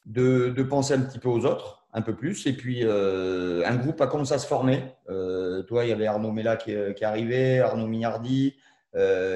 de, 0.05 0.63
penser 0.63 0.93
un 0.93 1.01
petit 1.01 1.19
peu 1.19 1.27
aux 1.27 1.45
autres, 1.45 1.85
un 1.91 2.01
peu 2.01 2.15
plus. 2.15 2.45
Et 2.47 2.53
puis, 2.53 2.81
euh, 2.83 3.63
un 3.65 3.75
groupe 3.75 3.99
a 3.99 4.07
commencé 4.07 4.33
à 4.33 4.39
se 4.39 4.47
former. 4.47 4.83
toi, 5.67 5.83
il 5.83 5.89
y 5.89 5.93
avait 5.93 6.07
Arnaud 6.07 6.31
Mella 6.31 6.55
qui, 6.55 6.73
qui 6.95 7.03
arrivait, 7.03 7.59
Arnaud 7.59 7.87
Mignardi, 7.87 8.55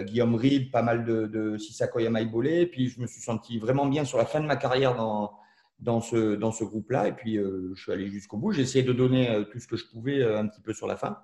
Guillaume 0.04 0.36
Ride, 0.36 0.72
pas 0.72 0.82
mal 0.82 1.04
de, 1.04 1.28
de 1.28 1.58
Sissako. 1.58 2.00
Puis, 2.00 2.89
je 2.89 3.02
me 3.02 3.08
suis 3.08 3.22
senti 3.22 3.60
vraiment 3.60 3.86
bien 3.86 4.06
sur 4.06 4.17
la 4.17 4.26
fin 4.26 4.39
de 4.39 4.45
ma 4.45 4.56
carrière 4.56 4.95
dans 4.95 5.34
dans 5.80 6.02
ce, 6.02 6.36
dans 6.36 6.52
ce 6.52 6.63
groupe-là. 6.63 7.08
Et 7.08 7.13
puis, 7.13 7.38
euh, 7.38 7.74
je 7.76 7.82
suis 7.82 7.91
allé 7.91 8.10
jusqu'au 8.10 8.38
bout. 8.38 8.52
J'ai 8.52 8.62
essayé 8.62 8.84
de 8.84 8.93
donner 8.93 9.30
euh, 9.30 9.43
tout 9.43 9.60
ce 9.60 9.67
que 9.67 9.78
je 9.78 9.86
pouvais 9.86 10.22
euh, 10.22 10.39
un 10.39 10.48
petit 10.48 10.62
peu 10.62 10.74
sur 10.74 10.88
la 10.88 10.98
fin. 10.98 11.17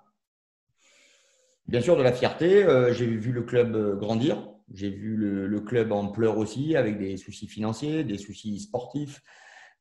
Bien 1.67 1.82
sûr, 1.82 1.98
de 1.98 2.04
la 2.04 2.13
fierté. 2.13 2.63
j'ai 2.91 3.08
vu 3.08 3.32
le 3.32 3.41
club 3.41 3.98
grandir. 3.98 4.38
J'ai 4.71 4.91
vu 4.91 5.15
le, 5.15 5.60
club 5.62 5.91
en 5.91 6.08
pleurs 6.10 6.38
aussi, 6.38 6.76
avec 6.76 7.00
des 7.00 7.17
soucis 7.17 7.48
financiers, 7.48 8.04
des 8.04 8.19
soucis 8.19 8.60
sportifs, 8.60 9.24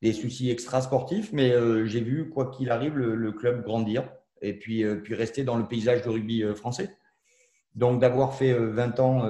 des 0.01 0.11
soucis 0.11 0.49
extra-sportifs. 0.49 1.31
Mais 1.31 1.53
j'ai 1.85 2.01
vu, 2.01 2.27
quoi 2.29 2.49
qu'il 2.49 2.71
arrive, 2.71 2.97
le, 2.97 3.31
club 3.31 3.63
grandir 3.63 4.09
et 4.41 4.57
puis, 4.57 4.83
puis 5.03 5.13
rester 5.13 5.43
dans 5.43 5.57
le 5.57 5.67
paysage 5.67 6.01
de 6.01 6.09
rugby 6.09 6.43
français. 6.55 6.89
Donc, 7.75 8.01
d'avoir 8.01 8.33
fait 8.33 8.53
20 8.53 8.99
ans 8.99 9.25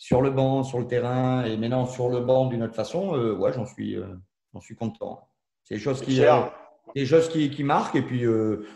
sur 0.00 0.22
le 0.22 0.30
banc, 0.30 0.64
sur 0.64 0.78
le 0.78 0.86
terrain, 0.86 1.44
et 1.44 1.58
maintenant 1.58 1.84
sur 1.84 2.08
le 2.08 2.20
banc 2.20 2.46
d'une 2.46 2.62
autre 2.62 2.74
façon, 2.74 3.14
euh, 3.14 3.34
ouais, 3.34 3.52
j'en 3.52 3.66
suis, 3.66 3.96
euh, 3.96 4.06
j'en 4.54 4.60
suis 4.60 4.74
content. 4.74 5.28
C'est 5.62 5.74
des 5.74 5.80
choses 5.80 6.00
qui, 6.00 6.24
euh, 6.24 6.40
des 6.94 7.04
choses 7.04 7.28
qui, 7.28 7.50
qui, 7.50 7.62
marquent, 7.62 7.96
et 7.96 8.02
puis 8.02 8.24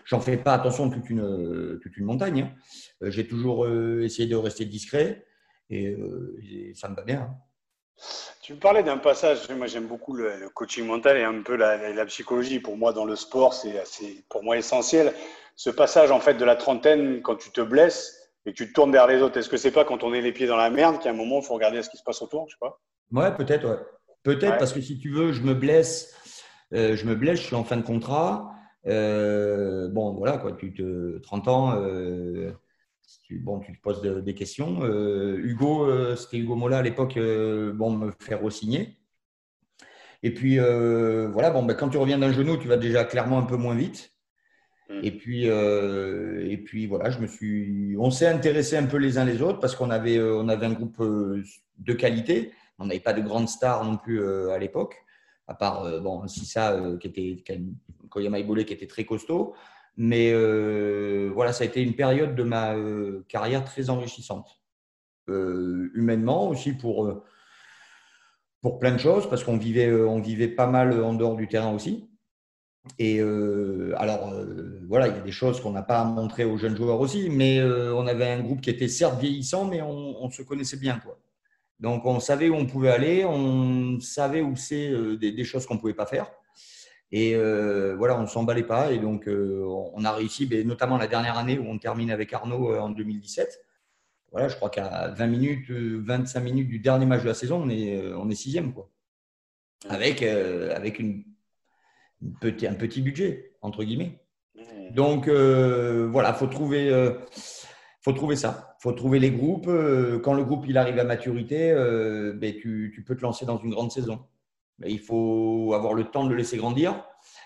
j'en 0.04 0.20
fais 0.20 0.36
pas 0.36 0.52
attention 0.52 0.90
toute 0.90 1.08
une, 1.08 1.80
toute 1.82 1.96
une 1.96 2.04
montagne. 2.04 2.42
Hein. 2.42 3.08
J'ai 3.10 3.26
toujours 3.26 3.66
essayé 3.66 4.28
de 4.28 4.36
rester 4.36 4.66
discret, 4.66 5.24
et, 5.70 5.96
ça 6.74 6.90
me 6.90 6.94
va 6.94 7.02
bien. 7.02 7.22
Hein. 7.22 7.36
Tu 8.42 8.54
me 8.54 8.58
parlais 8.58 8.82
d'un 8.82 8.98
passage, 8.98 9.48
moi 9.50 9.66
j'aime 9.66 9.86
beaucoup 9.86 10.14
le, 10.14 10.48
coaching 10.50 10.84
mental 10.84 11.16
et 11.16 11.22
un 11.22 11.42
peu 11.42 11.56
la, 11.56 11.92
la, 11.92 12.06
psychologie. 12.06 12.60
Pour 12.60 12.76
moi, 12.76 12.92
dans 12.92 13.04
le 13.04 13.16
sport, 13.16 13.54
c'est 13.54 14.24
pour 14.28 14.42
moi 14.42 14.56
essentiel. 14.56 15.14
Ce 15.56 15.70
passage 15.70 16.10
en 16.10 16.20
fait 16.20 16.34
de 16.34 16.44
la 16.44 16.56
trentaine, 16.56 17.22
quand 17.22 17.36
tu 17.36 17.50
te 17.50 17.60
blesses, 17.60 18.24
et 18.46 18.52
que 18.52 18.56
tu 18.56 18.68
te 18.68 18.72
tournes 18.72 18.92
vers 18.92 19.06
les 19.06 19.22
autres. 19.22 19.38
Est-ce 19.38 19.48
que 19.48 19.56
c'est 19.56 19.70
pas 19.70 19.84
quand 19.84 20.04
on 20.04 20.12
est 20.12 20.20
les 20.20 20.32
pieds 20.32 20.46
dans 20.46 20.56
la 20.56 20.70
merde 20.70 21.00
qu'à 21.00 21.10
un 21.10 21.14
moment, 21.14 21.40
il 21.40 21.44
faut 21.44 21.54
regarder 21.54 21.82
ce 21.82 21.90
qui 21.90 21.96
se 21.96 22.02
passe 22.02 22.20
autour 22.22 22.46
Je 22.48 22.54
sais 22.54 22.58
pas? 22.60 22.80
Ouais, 23.12 23.34
peut-être, 23.34 23.66
ouais. 23.66 23.78
Peut-être 24.22 24.58
parce 24.58 24.72
que 24.72 24.80
si 24.80 24.98
tu 24.98 25.10
veux, 25.10 25.32
je 25.32 25.42
me 25.42 25.54
blesse, 25.54 26.14
euh, 26.72 26.96
je 26.96 27.04
me 27.04 27.14
blesse, 27.14 27.40
je 27.40 27.46
suis 27.46 27.56
en 27.56 27.64
fin 27.64 27.76
de 27.76 27.82
contrat. 27.82 28.50
Euh, 28.86 29.88
bon, 29.88 30.14
voilà, 30.14 30.38
quoi, 30.38 30.52
tu 30.52 30.72
te 30.72 31.18
30 31.18 31.48
ans, 31.48 31.74
euh, 31.76 32.52
bon, 33.30 33.60
tu 33.60 33.72
te 33.72 33.80
poses 33.80 34.02
des 34.02 34.34
questions. 34.34 34.84
Hugo, 35.36 36.16
c'était 36.16 36.38
Hugo 36.38 36.56
Mola 36.56 36.78
à 36.78 36.82
l'époque, 36.82 37.18
bon, 37.74 37.90
me 37.90 38.12
faire 38.20 38.42
re-signer. 38.42 38.96
Et 40.22 40.32
puis, 40.32 40.58
voilà, 40.58 41.50
bon, 41.50 41.62
ben, 41.62 41.74
quand 41.74 41.88
tu 41.88 41.98
reviens 41.98 42.18
d'un 42.18 42.32
genou, 42.32 42.56
tu 42.56 42.68
vas 42.68 42.76
déjà 42.76 43.04
clairement 43.04 43.38
un 43.38 43.44
peu 43.44 43.56
moins 43.56 43.74
vite. 43.74 44.14
Mm. 44.88 45.00
Et 45.02 45.10
puis, 45.12 45.48
euh, 45.48 46.46
et 46.48 46.58
puis 46.58 46.86
voilà, 46.86 47.10
je 47.10 47.18
me 47.18 47.26
suis, 47.26 47.96
on 47.98 48.10
s'est 48.10 48.26
intéressé 48.26 48.76
un 48.76 48.86
peu 48.86 48.98
les 48.98 49.18
uns 49.18 49.24
les 49.24 49.42
autres 49.42 49.60
parce 49.60 49.74
qu'on 49.74 49.90
avait, 49.90 50.18
euh, 50.18 50.36
on 50.36 50.48
avait 50.48 50.66
un 50.66 50.72
groupe 50.72 51.00
euh, 51.00 51.42
de 51.78 51.92
qualité. 51.92 52.52
On 52.78 52.86
n'avait 52.86 53.00
pas 53.00 53.12
de 53.12 53.22
grandes 53.22 53.48
stars 53.48 53.84
non 53.84 53.96
plus 53.96 54.28
à 54.50 54.58
l'époque, 54.58 54.96
à 55.46 55.54
part 55.54 55.84
bon 56.02 56.26
Sissa 56.26 56.76
qui 57.00 57.06
était 57.06 57.44
Koyama 58.10 58.40
Ibole 58.40 58.64
qui 58.64 58.72
était 58.72 58.88
très 58.88 59.04
costaud. 59.04 59.54
Mais 59.96 60.32
voilà, 61.28 61.52
ça 61.52 61.64
a 61.64 61.66
été 61.66 61.82
une 61.82 61.94
période 61.94 62.34
de 62.34 62.42
ma 62.42 62.74
carrière 63.28 63.64
très 63.64 63.90
enrichissante, 63.90 64.60
humainement 65.28 66.48
aussi 66.48 66.72
pour 66.72 67.22
pour 68.60 68.78
plein 68.78 68.92
de 68.92 68.98
choses 68.98 69.28
parce 69.28 69.44
qu'on 69.44 69.58
vivait, 69.58 69.92
on 69.92 70.20
vivait 70.20 70.48
pas 70.48 70.66
mal 70.66 71.02
en 71.04 71.12
dehors 71.12 71.36
du 71.36 71.48
terrain 71.48 71.72
aussi. 71.74 72.08
Et 72.98 73.18
euh, 73.18 73.94
alors, 73.96 74.30
euh, 74.32 74.80
voilà, 74.88 75.08
il 75.08 75.14
y 75.14 75.18
a 75.18 75.22
des 75.22 75.32
choses 75.32 75.60
qu'on 75.60 75.72
n'a 75.72 75.82
pas 75.82 76.00
à 76.00 76.04
montrer 76.04 76.44
aux 76.44 76.58
jeunes 76.58 76.76
joueurs 76.76 77.00
aussi, 77.00 77.30
mais 77.30 77.58
euh, 77.58 77.94
on 77.94 78.06
avait 78.06 78.28
un 78.28 78.42
groupe 78.42 78.60
qui 78.60 78.70
était 78.70 78.88
certes 78.88 79.18
vieillissant, 79.20 79.64
mais 79.64 79.80
on, 79.82 80.30
se 80.30 80.42
connaissait 80.42 80.76
bien. 80.76 80.98
Quoi. 80.98 81.18
Donc, 81.80 82.04
on 82.04 82.20
savait 82.20 82.48
où 82.48 82.54
on 82.54 82.66
pouvait 82.66 82.90
aller, 82.90 83.24
on 83.24 83.98
savait 84.00 84.42
où 84.42 84.54
c'est 84.56 84.90
des, 85.16 85.44
choses 85.44 85.66
qu'on 85.66 85.74
ne 85.74 85.80
pouvait 85.80 85.94
pas 85.94 86.06
faire. 86.06 86.30
Et 87.12 87.36
voilà, 87.96 88.18
on 88.18 88.22
ne 88.22 88.26
s'emballait 88.26 88.64
pas. 88.64 88.92
Et 88.92 88.98
donc, 88.98 89.28
on 89.28 90.04
a 90.04 90.12
réussi, 90.12 90.48
mais 90.50 90.64
notamment 90.64 90.96
la 90.96 91.06
dernière 91.06 91.38
année 91.38 91.58
où 91.58 91.66
on 91.66 91.78
termine 91.78 92.10
avec 92.10 92.32
Arnaud 92.32 92.76
en 92.76 92.90
2017. 92.90 93.60
Voilà, 94.32 94.48
je 94.48 94.56
crois 94.56 94.68
qu'à 94.68 95.08
20 95.08 95.26
minutes, 95.28 95.70
25 95.70 96.40
minutes 96.40 96.68
du 96.68 96.80
dernier 96.80 97.06
match 97.06 97.22
de 97.22 97.28
la 97.28 97.34
saison, 97.34 97.62
on 97.62 97.68
est, 97.68 98.12
on 98.14 98.28
est 98.30 98.34
sixième. 98.34 98.72
Quoi. 98.72 98.90
Avec, 99.88 100.22
avec 100.22 100.98
une 100.98 101.24
petit, 102.40 102.66
un 102.66 102.74
petit 102.74 103.02
budget, 103.02 103.56
entre 103.60 103.84
guillemets. 103.84 104.20
Donc, 104.90 105.28
euh, 105.28 106.08
voilà, 106.10 106.30
il 106.30 106.34
faut 106.36 106.46
trouver, 106.46 106.90
euh, 106.90 107.12
faut 108.02 108.12
trouver 108.12 108.36
ça. 108.36 108.76
faut 108.78 108.92
trouver 108.92 109.18
les 109.18 109.30
groupes. 109.30 109.66
Euh, 109.68 110.18
quand 110.18 110.34
le 110.34 110.44
groupe 110.44 110.64
il 110.68 110.78
arrive 110.78 110.98
à 110.98 111.04
maturité, 111.04 111.70
euh, 111.70 112.32
ben, 112.34 112.54
tu, 112.54 112.92
tu, 112.94 113.02
peux 113.02 113.16
te 113.16 113.22
lancer 113.22 113.46
dans 113.46 113.58
une 113.58 113.70
grande 113.70 113.90
saison. 113.90 114.20
Il 114.84 115.00
faut 115.00 115.72
avoir 115.74 115.94
le 115.94 116.04
temps 116.04 116.24
de 116.24 116.30
le 116.30 116.36
laisser 116.36 116.56
grandir. 116.56 117.04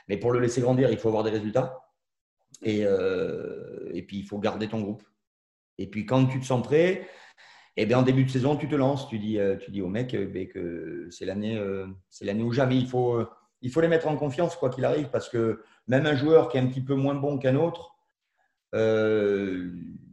Mais 0.08 0.16
pour 0.16 0.32
le 0.32 0.40
laisser 0.40 0.60
grandir, 0.60 0.90
il 0.90 0.98
faut 0.98 1.08
avoir 1.08 1.24
des 1.24 1.30
résultats. 1.30 1.80
Et, 2.62 2.80
euh, 2.84 3.90
et 3.92 4.02
puis, 4.02 4.18
il 4.18 4.24
faut 4.24 4.38
garder 4.38 4.68
ton 4.68 4.80
groupe. 4.80 5.02
Et 5.78 5.86
puis, 5.86 6.06
quand 6.06 6.26
tu 6.26 6.40
te 6.40 6.44
sens 6.44 6.62
prêt, 6.62 7.08
et 7.76 7.82
eh 7.82 7.86
bien, 7.86 7.98
en 7.98 8.02
début 8.02 8.24
de 8.24 8.30
saison, 8.30 8.56
tu 8.56 8.68
te 8.68 8.74
lances. 8.74 9.08
Tu 9.08 9.20
dis, 9.20 9.38
tu 9.60 9.70
dis 9.70 9.82
au 9.82 9.88
mec 9.88 10.16
ben, 10.32 10.48
que 10.48 11.06
c'est 11.12 11.24
l'année, 11.24 11.62
c'est 12.10 12.24
l'année 12.24 12.42
où 12.42 12.52
jamais. 12.52 12.76
Il 12.76 12.88
faut, 12.88 13.24
il 13.62 13.70
faut 13.70 13.80
les 13.80 13.86
mettre 13.86 14.08
en 14.08 14.16
confiance, 14.16 14.56
quoi 14.56 14.68
qu'il 14.68 14.84
arrive, 14.84 15.10
parce 15.10 15.28
que 15.28 15.62
même 15.86 16.04
un 16.06 16.16
joueur 16.16 16.48
qui 16.48 16.56
est 16.56 16.60
un 16.60 16.66
petit 16.66 16.80
peu 16.80 16.96
moins 16.96 17.14
bon 17.14 17.38
qu'un 17.38 17.54
autre, 17.54 17.94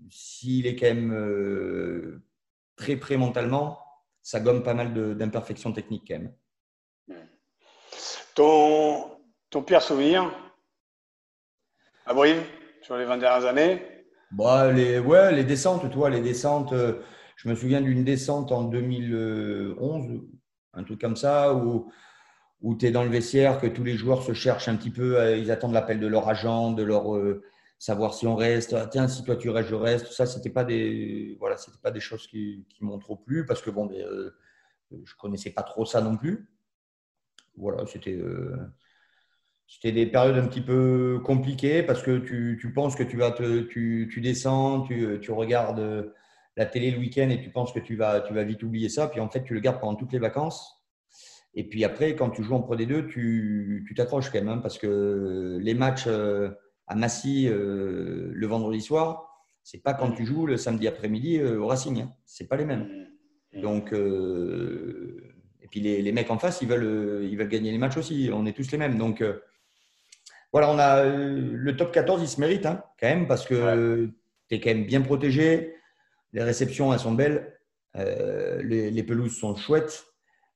s'il 0.10 0.66
est 0.68 0.76
quand 0.76 0.88
même 0.88 1.14
euh, 1.14 2.24
très 2.76 2.96
prêt 2.96 3.18
mentalement, 3.18 3.80
ça 4.22 4.40
gomme 4.40 4.64
pas 4.64 4.74
mal 4.74 5.18
d'imperfections 5.18 5.72
techniques 5.72 6.06
quand 6.08 6.20
même. 6.20 6.34
Ton, 8.36 9.18
pire 9.66 9.82
souvenir 9.82 10.30
à 12.06 12.14
Brive 12.14 12.44
sur 12.82 12.98
les 12.98 13.06
20 13.06 13.18
dernières 13.18 13.48
années? 13.48 13.82
Bah, 14.32 14.72
les, 14.74 15.00
Ouais, 15.00 15.32
les 15.32 15.46
descentes, 15.46 15.90
toi, 15.90 16.10
les 16.10 16.20
descentes. 16.20 16.74
Euh, 16.74 17.02
je 17.38 17.48
me 17.48 17.56
souviens 17.56 17.80
d'une 17.80 18.04
descente 18.04 18.52
en 18.52 18.66
2011, 18.66 20.22
un 20.74 20.84
truc 20.84 21.00
comme 21.00 21.16
ça, 21.16 21.54
où, 21.54 21.90
où 22.62 22.76
tu 22.76 22.88
es 22.88 22.92
dans 22.92 23.04
le 23.04 23.10
vestiaire, 23.10 23.62
que 23.62 23.68
tous 23.68 23.86
les 23.86 23.96
joueurs 23.96 24.22
se 24.22 24.34
cherchent 24.34 24.68
un 24.68 24.76
petit 24.76 24.92
peu, 24.92 25.18
euh, 25.18 25.38
ils 25.38 25.50
attendent 25.50 25.74
l'appel 25.74 26.02
de 26.02 26.08
leur 26.08 26.28
agent, 26.28 26.74
de 26.74 26.84
leur 26.84 27.06
savoir 27.80 28.14
si 28.14 28.28
on 28.28 28.36
reste, 28.36 28.74
ah, 28.74 28.86
tiens, 28.86 29.08
si 29.08 29.24
toi 29.24 29.38
tu 29.38 29.50
restes, 29.50 29.70
je 29.70 29.76
reste. 29.76 30.08
Ça, 30.08 30.26
c'était 30.26 30.50
pas 30.50 30.66
des, 30.66 31.38
voilà, 31.40 31.56
pas 31.82 31.92
des 31.92 32.02
choses 32.02 32.28
qui, 32.28 32.68
m'ont 32.82 33.00
trop 33.00 33.16
plu 33.16 33.46
parce 33.46 33.62
que 33.62 33.70
bon, 33.70 33.90
euh, 33.94 34.32
je 34.92 35.16
connaissais 35.16 35.52
pas 35.52 35.64
trop 35.64 35.86
ça 35.86 36.02
non 36.02 36.18
plus. 36.18 36.50
Voilà, 37.58 37.86
c'était, 37.86 38.16
euh, 38.16 38.56
c'était 39.68 39.92
des 39.92 40.06
périodes 40.06 40.38
un 40.38 40.48
petit 40.48 40.62
peu 40.62 41.22
compliquées 41.24 41.84
parce 41.84 42.04
que 42.04 42.20
tu, 42.20 42.58
tu 42.60 42.74
penses 42.74 42.96
que 42.96 43.04
tu 43.04 43.18
vas 43.18 43.32
te, 43.32 43.62
tu, 43.62 44.10
tu 44.12 44.22
descends, 44.22 44.82
tu, 44.82 45.20
tu, 45.22 45.32
regardes 45.32 46.12
la 46.58 46.66
télé 46.66 46.92
le 46.92 47.00
week-end 47.00 47.30
et 47.30 47.42
tu 47.42 47.50
penses 47.50 47.72
que 47.72 47.80
tu 47.80 47.96
vas, 47.96 48.22
tu 48.22 48.34
vas 48.34 48.44
vite 48.44 48.64
oublier 48.64 48.90
ça. 48.90 49.08
Puis 49.08 49.20
en 49.20 49.30
fait, 49.30 49.44
tu 49.44 49.54
le 49.54 49.60
gardes 49.60 49.80
pendant 49.80 49.96
toutes 49.96 50.14
les 50.14 50.20
vacances. 50.20 50.86
Et 51.54 51.64
puis 51.64 51.86
après, 51.86 52.16
quand 52.16 52.30
tu 52.30 52.44
joues 52.44 52.56
en 52.56 52.62
Pro 52.62 52.76
D2, 52.76 53.08
tu, 53.08 53.86
tu 53.88 53.94
t'accroches 53.96 54.30
quand 54.30 54.40
même 54.40 54.50
hein, 54.50 54.58
parce 54.60 54.78
que 54.78 55.58
les 55.62 55.74
matchs. 55.74 56.08
Euh, 56.08 56.50
à 56.88 56.96
Massy 56.96 57.48
euh, 57.48 58.30
le 58.34 58.48
vendredi 58.48 58.82
soir, 58.82 59.30
c'est 59.64 59.82
pas 59.82 59.94
quand 59.94 60.12
tu 60.12 60.26
joues 60.26 60.46
le 60.46 60.58
samedi 60.58 60.88
après-midi 60.88 61.40
euh, 61.40 61.60
au 61.60 61.68
Racing. 61.68 62.02
Hein. 62.02 62.14
C'est 62.26 62.48
pas 62.48 62.58
les 62.58 62.66
mêmes. 62.66 63.08
Donc, 63.54 63.94
euh, 63.94 65.22
et 65.32 65.35
puis 65.76 65.84
les, 65.84 66.02
les, 66.02 66.12
mecs 66.14 66.32
en 66.32 66.38
face, 66.38 66.62
ils 66.62 66.68
veulent, 66.68 67.26
ils 67.30 67.38
veulent 67.38 67.50
gagner 67.50 67.72
les 67.72 67.78
matchs 67.78 67.98
aussi. 67.98 68.30
On 68.32 68.46
est 68.46 68.54
tous 68.54 68.72
les 68.72 68.78
mêmes. 68.78 68.98
Donc, 68.98 69.22
voilà, 70.54 70.72
on 70.72 70.80
a 70.80 71.04
le 71.04 71.76
top 71.76 71.92
14, 71.92 72.22
il 72.22 72.30
se 72.30 72.40
mérite 72.40 72.66
hein, 72.66 72.82
quand 72.98 73.08
même 73.08 73.28
parce 73.28 73.46
que 73.46 74.10
tu 74.48 74.56
es 74.56 74.62
quand 74.62 74.70
même 74.70 74.86
bien 74.86 75.02
protégé. 75.02 75.76
Les 76.32 76.44
réceptions, 76.44 76.94
elles 76.94 77.00
sont 77.00 77.14
belles. 77.14 77.60
Les, 77.94 78.90
les, 78.90 79.04
pelouses 79.04 79.38
sont 79.38 79.54
chouettes. 79.56 80.06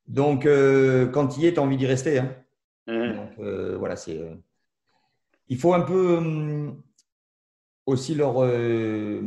Donc, 0.08 0.46
quand 0.46 1.38
il 1.38 1.44
y 1.44 1.48
est, 1.48 1.54
tu 1.54 1.60
as 1.60 1.64
envie 1.64 1.76
d'y 1.76 1.88
rester. 1.88 2.20
Hein. 2.20 2.34
Mmh. 2.88 3.14
Donc, 3.14 3.78
voilà, 3.78 3.98
c'est 3.98 4.22
il 5.50 5.58
faut 5.58 5.74
un 5.74 5.82
peu 5.82 6.18
hum, 6.18 6.82
aussi 7.86 8.16
leur, 8.16 8.44
euh, 8.44 9.22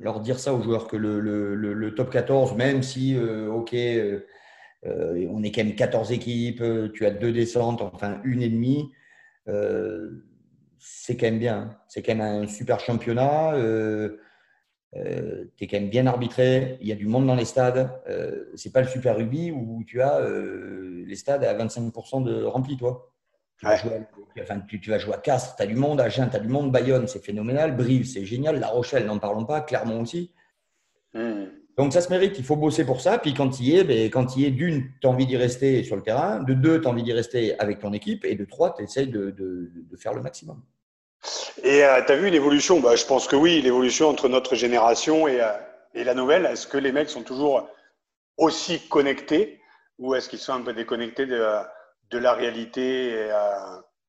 leur 0.00 0.20
dire 0.20 0.38
ça 0.38 0.54
aux 0.54 0.62
joueurs 0.62 0.86
que 0.86 0.96
le, 0.96 1.20
le, 1.20 1.94
top 1.94 2.10
14, 2.10 2.54
même 2.56 2.82
si, 2.82 3.16
euh, 3.16 3.48
OK, 3.50 3.74
euh, 3.74 4.20
on 4.84 5.42
est 5.42 5.50
quand 5.50 5.64
même 5.64 5.74
14 5.74 6.12
équipes, 6.12 6.62
tu 6.94 7.06
as 7.06 7.10
deux 7.10 7.32
descentes, 7.32 7.82
enfin 7.82 8.20
une 8.24 8.42
et 8.42 8.48
demie, 8.48 8.92
c'est 10.78 11.16
quand 11.16 11.26
même 11.26 11.38
bien. 11.38 11.76
C'est 11.88 12.02
quand 12.02 12.14
même 12.14 12.44
un 12.44 12.46
super 12.46 12.80
championnat. 12.80 13.54
tu 14.92 15.64
es 15.64 15.66
quand 15.66 15.80
même 15.80 15.90
bien 15.90 16.06
arbitré, 16.06 16.78
il 16.80 16.86
y 16.86 16.92
a 16.92 16.96
du 16.96 17.06
monde 17.06 17.26
dans 17.26 17.34
les 17.34 17.44
stades. 17.44 17.90
Euh, 18.08 18.46
c'est 18.54 18.72
pas 18.72 18.80
le 18.80 18.88
Super 18.88 19.16
Rugby 19.16 19.50
où 19.50 19.82
tu 19.86 20.00
as 20.00 20.20
les 21.08 21.16
stades 21.16 21.44
à 21.44 21.54
25% 21.54 22.22
de 22.24 22.44
remplis, 22.44 22.76
toi. 22.76 23.12
Tu, 23.58 23.66
vas 23.66 23.76
jouer, 23.76 23.90
enfin, 24.40 24.60
tu, 24.60 24.78
vas 24.88 24.98
jouer 24.98 25.14
à 25.14 25.18
Castres, 25.18 25.56
tu 25.56 25.62
as 25.64 25.66
du 25.66 25.74
monde, 25.74 26.00
à 26.00 26.04
Agen, 26.04 26.28
tu 26.30 26.36
as 26.36 26.38
du 26.38 26.46
monde, 26.46 26.70
Bayonne, 26.70 27.08
c'est 27.08 27.24
phénoménal, 27.24 27.76
Brive, 27.76 28.06
c'est 28.06 28.24
génial, 28.24 28.60
La 28.60 28.68
Rochelle, 28.68 29.04
n'en 29.04 29.18
parlons 29.18 29.44
pas, 29.44 29.62
Clermont 29.62 30.02
aussi. 30.02 30.32
Hmm. 31.12 31.46
Donc 31.78 31.92
ça 31.92 32.00
se 32.00 32.10
mérite, 32.10 32.36
il 32.36 32.44
faut 32.44 32.56
bosser 32.56 32.84
pour 32.84 33.00
ça. 33.00 33.18
Puis 33.18 33.34
quand 33.34 33.60
il 33.60 33.68
y 33.68 33.76
est, 33.76 33.84
ben, 33.84 34.10
quand 34.10 34.36
il 34.36 34.44
est 34.44 34.50
d'une, 34.50 34.90
tu 35.00 35.06
as 35.06 35.10
envie 35.10 35.26
d'y 35.26 35.36
rester 35.36 35.84
sur 35.84 35.94
le 35.94 36.02
terrain, 36.02 36.40
de 36.40 36.52
deux, 36.52 36.80
tu 36.80 36.88
as 36.88 36.90
envie 36.90 37.04
d'y 37.04 37.12
rester 37.12 37.58
avec 37.60 37.78
ton 37.78 37.92
équipe, 37.92 38.24
et 38.24 38.34
de 38.34 38.44
trois, 38.44 38.74
tu 38.74 38.82
essayes 38.82 39.06
de, 39.06 39.70
faire 39.96 40.12
le 40.12 40.20
maximum. 40.20 40.60
Et 41.62 41.84
euh, 41.84 42.02
tu 42.04 42.12
as 42.12 42.16
vu 42.16 42.30
l'évolution? 42.30 42.80
Bah, 42.80 42.96
Je 42.96 43.04
pense 43.04 43.28
que 43.28 43.36
oui, 43.36 43.62
l'évolution 43.62 44.08
entre 44.08 44.28
notre 44.28 44.56
génération 44.56 45.28
et, 45.28 45.40
euh, 45.40 45.52
et 45.94 46.02
la 46.02 46.14
nouvelle. 46.14 46.46
Est-ce 46.46 46.66
que 46.66 46.78
les 46.78 46.90
mecs 46.90 47.10
sont 47.10 47.22
toujours 47.22 47.68
aussi 48.36 48.80
connectés? 48.88 49.60
Ou 50.00 50.16
est-ce 50.16 50.28
qu'ils 50.28 50.40
sont 50.40 50.54
un 50.54 50.62
peu 50.62 50.72
déconnectés 50.72 51.26
de, 51.26 51.44
de 52.10 52.18
la 52.18 52.32
réalité 52.32 53.12
euh, 53.14 53.54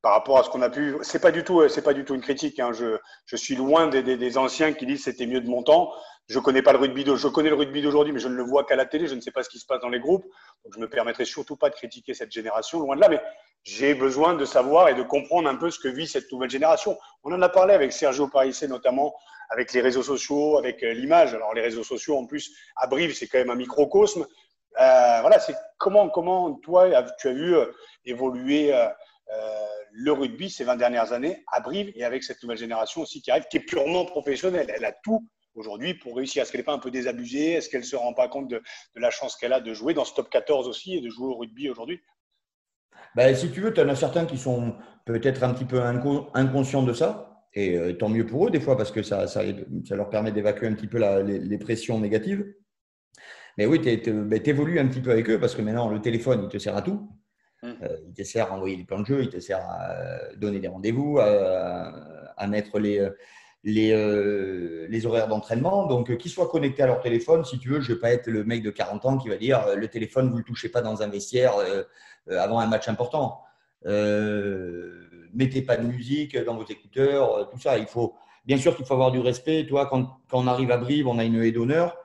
par 0.01 0.13
rapport 0.13 0.39
à 0.39 0.43
ce 0.43 0.49
qu'on 0.49 0.63
a 0.63 0.71
pu? 0.71 0.95
C'est 1.03 1.21
pas 1.21 1.31
du 1.31 1.43
tout, 1.43 1.61
pas 1.83 1.93
du 1.93 2.03
tout 2.03 2.15
une 2.15 2.21
critique. 2.21 2.59
Hein. 2.59 2.71
Je, 2.73 3.35
suis 3.35 3.55
loin 3.55 3.87
des, 3.87 4.01
des, 4.01 4.17
des 4.17 4.37
anciens 4.39 4.73
qui 4.73 4.87
disent 4.87 5.03
c'était 5.03 5.27
mieux 5.27 5.41
de 5.41 5.49
mon 5.49 5.61
temps. 5.61 5.91
Je 6.29 6.37
connais 6.37 6.61
pas 6.61 6.73
le 6.73 6.77
rugby 6.77 7.03
d'aujourd'hui, 7.03 8.13
mais 8.13 8.19
je 8.19 8.27
ne 8.27 8.35
le 8.35 8.43
vois 8.43 8.63
qu'à 8.63 8.75
la 8.75 8.85
télé. 8.85 9.07
Je 9.07 9.15
ne 9.15 9.19
sais 9.19 9.31
pas 9.31 9.41
ce 9.41 9.49
qui 9.49 9.57
se 9.57 9.65
passe 9.65 9.81
dans 9.81 9.89
les 9.89 9.99
groupes. 9.99 10.25
Donc 10.63 10.73
je 10.75 10.79
me 10.79 10.87
permettrai 10.87 11.25
surtout 11.25 11.55
pas 11.55 11.71
de 11.71 11.75
critiquer 11.75 12.13
cette 12.13 12.31
génération, 12.31 12.79
loin 12.79 12.95
de 12.95 13.01
là. 13.01 13.09
Mais 13.09 13.19
j'ai 13.63 13.95
besoin 13.95 14.35
de 14.35 14.45
savoir 14.45 14.89
et 14.89 14.93
de 14.93 15.01
comprendre 15.01 15.49
un 15.49 15.55
peu 15.55 15.71
ce 15.71 15.79
que 15.79 15.87
vit 15.87 16.07
cette 16.07 16.31
nouvelle 16.31 16.51
génération. 16.51 16.99
On 17.23 17.33
en 17.33 17.41
a 17.41 17.49
parlé 17.49 17.73
avec 17.73 17.91
Sergio 17.91 18.27
Parissé 18.27 18.67
notamment, 18.67 19.15
avec 19.49 19.73
les 19.73 19.81
réseaux 19.81 20.03
sociaux, 20.03 20.59
avec 20.59 20.83
euh, 20.83 20.93
l'image. 20.93 21.33
Alors 21.33 21.55
les 21.55 21.61
réseaux 21.61 21.83
sociaux 21.83 22.15
en 22.15 22.27
plus 22.27 22.55
à 22.75 22.85
Brive, 22.85 23.15
c'est 23.15 23.25
quand 23.25 23.39
même 23.39 23.49
un 23.49 23.55
microcosme. 23.55 24.27
Euh, 24.79 25.21
voilà, 25.21 25.39
c'est 25.39 25.55
comment, 25.79 26.09
comment 26.09 26.53
toi, 26.53 26.89
tu 27.17 27.27
as 27.27 27.33
vu 27.33 27.55
euh, 27.55 27.65
évoluer 28.05 28.71
le 29.91 30.11
rugby 30.11 30.51
ces 30.51 30.63
20 30.63 30.75
dernières 30.75 31.11
années 31.11 31.43
à 31.51 31.59
Brive 31.59 31.91
et 31.95 32.03
avec 32.03 32.23
cette 32.23 32.43
nouvelle 32.43 32.59
génération 32.59 33.01
aussi 33.01 33.19
qui 33.23 33.31
arrive, 33.31 33.45
qui 33.49 33.57
est 33.57 33.61
purement 33.61 34.05
professionnelle. 34.05 34.71
Elle 34.75 34.85
a 34.85 34.91
tout 34.91 35.27
aujourd'hui 35.55 35.93
pour 35.93 36.15
réussir. 36.15 36.41
Est-ce 36.41 36.51
qu'elle 36.51 36.61
n'est 36.61 36.65
pas 36.65 36.73
un 36.73 36.79
peu 36.79 36.91
désabusée? 36.91 37.53
Est-ce 37.53 37.69
qu'elle 37.69 37.81
ne 37.81 37.85
se 37.85 37.95
rend 37.95 38.13
pas 38.13 38.27
compte 38.27 38.49
de, 38.49 38.61
la 38.95 39.11
chance 39.11 39.35
qu'elle 39.35 39.53
a 39.53 39.59
de 39.59 39.73
jouer 39.73 39.93
dans 39.93 40.05
ce 40.05 40.13
top 40.13 40.29
14 40.29 40.67
aussi 40.67 40.95
et 40.95 41.01
de 41.01 41.09
jouer 41.09 41.27
au 41.27 41.35
rugby 41.35 41.69
aujourd'hui? 41.69 42.01
Ben, 43.15 43.35
Si 43.35 43.51
tu 43.51 43.61
veux, 43.61 43.73
tu 43.73 43.81
en 43.81 43.89
as 43.89 43.95
certains 43.95 44.25
qui 44.25 44.37
sont 44.37 44.75
peut-être 45.05 45.43
un 45.43 45.53
petit 45.53 45.65
peu 45.65 45.81
inconscients 45.81 46.83
de 46.83 46.93
ça. 46.93 47.25
Et 47.53 47.97
tant 47.97 48.09
mieux 48.09 48.27
pour 48.27 48.47
eux, 48.47 48.51
des 48.51 48.59
fois, 48.59 48.77
parce 48.77 48.91
que 48.91 49.01
ça, 49.01 49.25
ça, 49.25 49.41
ça 49.85 49.95
leur 49.95 50.09
permet 50.09 50.31
d'évacuer 50.31 50.67
un 50.67 50.73
petit 50.73 50.87
peu 50.87 50.99
la, 50.99 51.23
les, 51.23 51.57
pressions 51.57 51.99
négatives. 51.99 52.45
Mais 53.57 53.65
oui, 53.65 53.81
tu 53.81 54.11
ben, 54.11 54.39
évolues 54.45 54.79
un 54.79 54.87
petit 54.87 55.01
peu 55.01 55.11
avec 55.11 55.29
eux 55.29 55.39
parce 55.39 55.55
que 55.55 55.63
maintenant, 55.63 55.89
le 55.89 55.99
téléphone, 55.99 56.43
il 56.43 56.49
te 56.49 56.59
sert 56.59 56.77
à 56.77 56.83
tout. 56.83 57.09
Hum. 57.63 57.75
Euh, 57.81 57.97
il 58.07 58.13
te 58.13 58.23
sert 58.23 58.51
à 58.51 58.55
envoyer 58.55 58.77
des 58.77 58.85
plans 58.85 58.99
de 59.01 59.05
jeu, 59.05 59.23
il 59.23 59.29
te 59.29 59.39
sert 59.39 59.59
à 59.59 59.91
euh, 59.91 60.35
donner 60.37 60.59
des 60.59 60.67
rendez-vous, 60.67 61.19
à, 61.19 62.47
mettre 62.47 62.79
les, 62.79 63.05
les, 63.63 63.91
euh, 63.91 64.87
les 64.89 65.05
horaires 65.05 65.27
d'entraînement. 65.27 65.85
Donc, 65.85 66.15
qu'ils 66.17 66.31
soient 66.31 66.49
connectés 66.49 66.83
à 66.83 66.87
leur 66.87 67.01
téléphone, 67.01 67.43
si 67.45 67.59
tu 67.59 67.69
veux, 67.69 67.81
je 67.81 67.91
ne 67.91 67.95
vais 67.95 68.01
pas 68.01 68.11
être 68.11 68.27
le 68.27 68.43
mec 68.43 68.63
de 68.63 68.69
40 68.69 69.05
ans 69.05 69.17
qui 69.17 69.29
va 69.29 69.37
dire 69.37 69.61
le 69.75 69.87
téléphone, 69.87 70.27
vous 70.27 70.35
ne 70.35 70.39
le 70.39 70.45
touchez 70.45 70.69
pas 70.69 70.81
dans 70.81 71.01
un 71.01 71.07
vestiaire 71.07 71.53
avant 72.29 72.59
un 72.59 72.67
match 72.67 72.87
important. 72.87 73.41
mettez 75.33 75.61
pas 75.61 75.77
de 75.77 75.85
musique 75.85 76.37
dans 76.37 76.55
vos 76.55 76.65
écouteurs, 76.65 77.49
tout 77.49 77.59
ça. 77.59 77.77
Il 77.77 77.87
faut, 77.87 78.15
bien 78.45 78.57
sûr 78.57 78.75
qu'il 78.75 78.85
faut 78.85 78.93
avoir 78.93 79.11
du 79.11 79.19
respect. 79.19 79.65
Toi, 79.67 79.87
quand, 79.87 80.19
quand 80.29 80.39
on 80.39 80.47
arrive 80.47 80.71
à 80.71 80.77
Brive, 80.77 81.07
on 81.07 81.19
a 81.19 81.25
une 81.25 81.43
haie 81.43 81.51
d'honneur. 81.51 81.97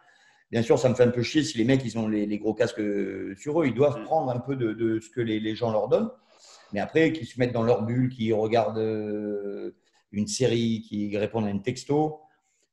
Bien 0.55 0.63
sûr, 0.63 0.79
ça 0.79 0.89
me 0.89 0.95
fait 0.95 1.03
un 1.03 1.11
peu 1.11 1.23
chier 1.23 1.43
si 1.43 1.59
les 1.59 1.65
mecs 1.65 1.85
ils 1.85 1.99
ont 1.99 2.07
les, 2.07 2.39
gros 2.39 2.55
casques 2.55 2.81
sur 3.37 3.61
eux. 3.61 3.67
Ils 3.67 3.75
doivent 3.75 4.01
mm. 4.01 4.05
prendre 4.05 4.31
un 4.31 4.39
peu 4.39 4.55
de, 4.55 5.01
ce 5.01 5.11
que 5.11 5.21
les, 5.21 5.57
gens 5.57 5.73
leur 5.73 5.89
donnent. 5.89 6.11
Mais 6.73 6.79
après, 6.79 7.13
qu'ils 7.13 7.27
se 7.27 7.41
mettent 7.41 7.53
dans 7.53 7.65
leur 7.65 7.83
bulle, 7.83 8.09
qu'ils 8.09 8.35
regardent 8.35 8.79
euh, 8.79 9.75
une 10.15 10.27
série, 10.27 10.83
qu'ils 10.83 11.17
répondent 11.19 11.47
à 11.47 11.51
une 11.51 11.63
texto. 11.63 12.21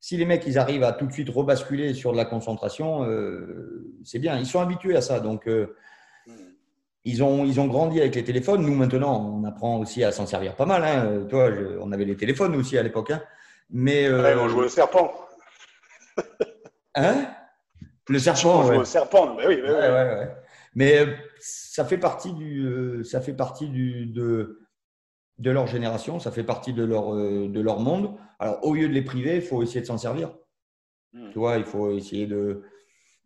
Si 0.00 0.16
les 0.16 0.24
mecs 0.24 0.44
ils 0.46 0.58
arrivent 0.58 0.82
à 0.82 0.92
tout 0.92 1.06
de 1.06 1.12
suite 1.12 1.28
rebasculer 1.28 1.94
sur 1.94 2.12
de 2.12 2.16
la 2.16 2.24
concentration, 2.24 3.04
euh, 3.04 3.94
c'est 4.04 4.18
bien. 4.18 4.38
Ils 4.38 4.46
sont 4.46 4.60
habitués 4.60 4.96
à 4.96 5.00
ça. 5.00 5.20
Donc, 5.20 5.46
euh, 5.46 5.76
mm. 6.26 6.32
ils, 7.04 7.22
ont, 7.22 7.44
ils 7.44 7.60
ont 7.60 7.66
grandi 7.66 8.00
avec 8.00 8.14
les 8.14 8.24
téléphones. 8.24 8.62
Nous, 8.62 8.74
maintenant, 8.74 9.40
on 9.40 9.44
apprend 9.44 9.78
aussi 9.78 10.02
à 10.02 10.12
s'en 10.12 10.26
servir 10.26 10.56
pas 10.56 10.66
mal. 10.66 10.84
Hein. 10.84 11.26
Toi, 11.28 11.50
on 11.80 11.92
avait 11.92 12.04
les 12.04 12.16
téléphones 12.16 12.56
aussi 12.56 12.76
à 12.78 12.82
l'époque. 12.82 13.10
Hein. 13.10 13.22
Mais, 13.70 14.10
on 14.10 14.48
jouait 14.48 14.66
au 14.66 14.68
serpent. 14.68 15.12
hein? 16.94 17.26
Le 18.08 18.18
serpent. 18.18 18.68
Le 18.70 18.84
serpent, 18.84 19.36
mais 19.36 19.46
oui. 19.46 19.62
Mais 20.74 20.98
euh, 20.98 21.14
ça 21.40 21.84
fait 21.84 21.98
partie 21.98 22.32
du, 22.32 22.64
euh, 22.64 23.04
ça 23.04 23.20
fait 23.20 23.34
partie 23.34 23.68
du, 23.68 24.06
de, 24.06 24.61
de 25.42 25.50
leur 25.50 25.66
génération, 25.66 26.18
ça 26.18 26.30
fait 26.30 26.44
partie 26.44 26.72
de 26.72 26.84
leur, 26.84 27.14
euh, 27.14 27.48
de 27.48 27.60
leur 27.60 27.80
monde. 27.80 28.14
Alors, 28.38 28.64
au 28.64 28.74
lieu 28.74 28.88
de 28.88 28.92
les 28.94 29.02
priver, 29.02 29.36
il 29.36 29.42
faut 29.42 29.62
essayer 29.62 29.80
de 29.80 29.86
s'en 29.86 29.98
servir. 29.98 30.34
Tu 31.12 31.38
vois, 31.38 31.58
il 31.58 31.64
faut 31.64 31.90
essayer 31.90 32.26
de, 32.26 32.62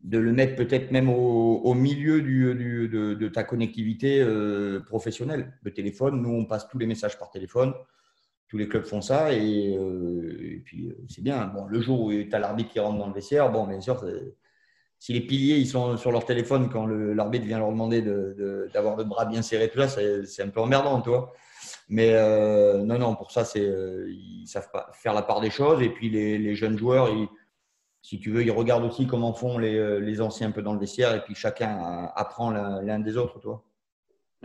de 0.02 0.18
le 0.18 0.32
mettre 0.32 0.56
peut-être 0.56 0.90
même 0.90 1.08
au, 1.08 1.74
milieu 1.74 2.20
du, 2.20 2.54
du, 2.54 2.88
de, 2.88 3.28
ta 3.28 3.44
connectivité 3.44 4.20
euh, 4.20 4.80
professionnelle. 4.80 5.52
Le 5.62 5.72
téléphone, 5.72 6.20
nous, 6.20 6.30
on 6.30 6.44
passe 6.46 6.68
tous 6.68 6.78
les 6.78 6.86
messages 6.86 7.18
par 7.18 7.30
téléphone. 7.30 7.74
Tous 8.48 8.58
les 8.58 8.68
clubs 8.68 8.84
font 8.84 9.00
ça 9.00 9.32
et, 9.32 9.76
euh, 9.76 10.60
puis 10.64 10.88
euh, 10.88 11.04
c'est 11.08 11.22
bien. 11.22 11.46
Bon, 11.46 11.66
le 11.66 11.80
jour 11.80 12.00
où 12.00 12.12
tu 12.12 12.32
as 12.32 12.38
l'arbitre 12.38 12.70
qui 12.70 12.80
rentre 12.80 12.98
dans 12.98 13.08
le 13.08 13.14
vestiaire, 13.14 13.50
bon, 13.50 13.66
bien 13.66 13.80
sûr, 13.80 14.04
si 14.98 15.12
les 15.12 15.20
piliers 15.20 15.56
ils 15.56 15.66
sont 15.66 15.96
sur 15.96 16.12
leur 16.12 16.24
téléphone 16.24 16.68
quand 16.68 16.86
l'arbitre 16.86 17.44
vient 17.44 17.58
leur 17.58 17.70
demander 17.70 18.02
d'avoir 18.02 18.96
de, 18.96 19.02
le 19.02 19.08
bras 19.08 19.26
bien 19.26 19.42
serré, 19.42 19.68
tout 19.68 19.80
ça, 19.80 19.88
c'est 19.88 20.42
un 20.42 20.48
peu 20.48 20.60
emmerdant, 20.60 21.00
tu 21.02 21.10
Mais 21.88 22.12
non, 22.84 22.98
non, 22.98 23.14
pour 23.14 23.30
ça, 23.30 23.44
c'est 23.44 23.62
ils 23.62 24.46
savent 24.46 24.70
pas 24.70 24.90
faire 24.92 25.14
la 25.14 25.22
part 25.22 25.40
des 25.40 25.50
choses. 25.50 25.82
Et 25.82 25.88
puis 25.88 26.10
les, 26.10 26.36
les 26.38 26.54
jeunes 26.56 26.76
joueurs, 26.76 27.08
ils, 27.10 27.28
si 28.06 28.20
tu 28.20 28.30
veux, 28.30 28.44
ils 28.44 28.52
regardent 28.52 28.84
aussi 28.84 29.08
comment 29.08 29.32
font 29.32 29.58
les, 29.58 29.76
euh, 29.76 29.98
les, 29.98 30.20
anciens 30.20 30.46
un 30.46 30.50
peu 30.52 30.62
dans 30.62 30.72
le 30.72 30.78
vestiaire 30.78 31.12
et 31.16 31.24
puis 31.24 31.34
chacun 31.34 32.08
apprend 32.14 32.52
l'un 32.52 33.00
des 33.00 33.16
autres, 33.16 33.40
toi. 33.40 33.64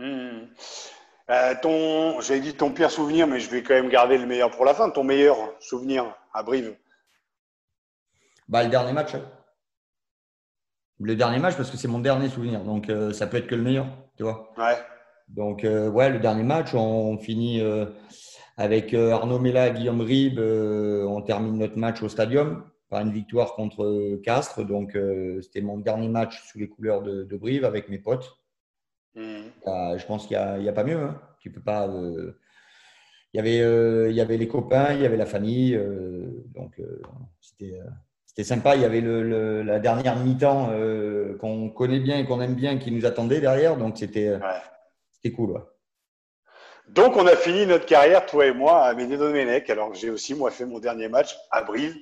Euh, 0.00 1.54
ton, 1.62 2.20
j'avais 2.20 2.40
dit 2.40 2.54
ton 2.54 2.72
pire 2.72 2.90
souvenir, 2.90 3.28
mais 3.28 3.38
je 3.38 3.48
vais 3.48 3.62
quand 3.62 3.74
même 3.74 3.88
garder 3.88 4.18
le 4.18 4.26
meilleur 4.26 4.50
pour 4.50 4.64
la 4.64 4.74
fin. 4.74 4.90
Ton 4.90 5.04
meilleur 5.04 5.36
souvenir 5.60 6.12
à 6.34 6.42
Brive 6.42 6.76
bah, 8.48 8.64
Le 8.64 8.68
dernier 8.68 8.92
match. 8.92 9.12
Le 10.98 11.14
dernier 11.14 11.38
match, 11.38 11.56
parce 11.56 11.70
que 11.70 11.76
c'est 11.76 11.86
mon 11.86 12.00
dernier 12.00 12.28
souvenir. 12.30 12.64
Donc, 12.64 12.90
euh, 12.90 13.12
ça 13.12 13.28
peut 13.28 13.36
être 13.36 13.46
que 13.46 13.54
le 13.54 13.62
meilleur, 13.62 13.86
tu 14.16 14.24
vois. 14.24 14.52
Ouais. 14.58 14.76
Donc, 15.32 15.62
ouais, 15.64 16.10
le 16.10 16.18
dernier 16.18 16.42
match, 16.42 16.74
on, 16.74 17.18
finit 17.18 17.60
avec 18.56 18.94
Arnaud 18.94 19.38
Mella, 19.38 19.70
Guillaume 19.70 20.00
Ribes. 20.00 20.38
on 20.38 21.22
termine 21.22 21.58
notre 21.58 21.78
match 21.78 22.02
au 22.02 22.08
stadium 22.08 22.64
une 23.00 23.12
victoire 23.12 23.54
contre 23.54 24.20
Castres. 24.22 24.64
Donc, 24.64 24.94
euh, 24.94 25.40
c'était 25.42 25.62
mon 25.62 25.78
dernier 25.78 26.08
match 26.08 26.42
sous 26.44 26.58
les 26.58 26.68
couleurs 26.68 27.02
de, 27.02 27.36
Brive 27.36 27.64
avec 27.64 27.88
mes 27.88 27.98
potes. 27.98 28.38
Hmm. 29.14 29.44
Euh, 29.66 29.98
je 29.98 30.06
pense 30.06 30.26
qu'il 30.26 30.38
n'y 30.58 30.68
a, 30.68 30.72
pas 30.72 30.84
mieux. 30.84 31.00
Hein. 31.00 31.20
Tu 31.40 31.50
peux 31.50 31.62
pas. 31.62 31.88
Euh, 31.88 32.38
il 33.34 33.38
y, 33.38 33.40
avait, 33.40 34.10
il 34.10 34.14
y 34.14 34.20
avait 34.20 34.36
les 34.36 34.46
copains, 34.46 34.92
il 34.92 35.00
y 35.00 35.06
avait 35.06 35.16
la 35.16 35.24
famille. 35.24 35.80
donc, 36.54 36.78
c'était 37.40 38.44
sympa. 38.44 38.76
Il 38.76 38.82
y 38.82 38.84
avait 38.84 39.00
le, 39.00 39.62
la 39.62 39.78
dernière 39.78 40.16
mi-temps 40.18 40.70
qu'on 41.40 41.70
connaît 41.70 42.00
bien 42.00 42.18
et 42.18 42.26
qu'on 42.26 42.42
aime 42.42 42.54
bien 42.54 42.76
qui 42.76 42.92
nous 42.92 43.06
attendait 43.06 43.40
derrière. 43.40 43.78
Donc, 43.78 43.96
c'était 43.96 44.38
cool. 45.30 45.64
Donc, 46.88 47.16
on 47.16 47.26
a 47.26 47.36
fini 47.36 47.64
notre 47.64 47.86
carrière, 47.86 48.26
toi 48.26 48.46
et 48.46 48.52
moi, 48.52 48.84
à 48.84 48.92
Médé-Domenech, 48.94 49.70
alors 49.70 49.94
j'ai 49.94 50.10
aussi, 50.10 50.34
moi, 50.34 50.50
fait 50.50 50.66
mon 50.66 50.80
dernier 50.80 51.08
match 51.08 51.36
à 51.50 51.62
Brive. 51.62 51.96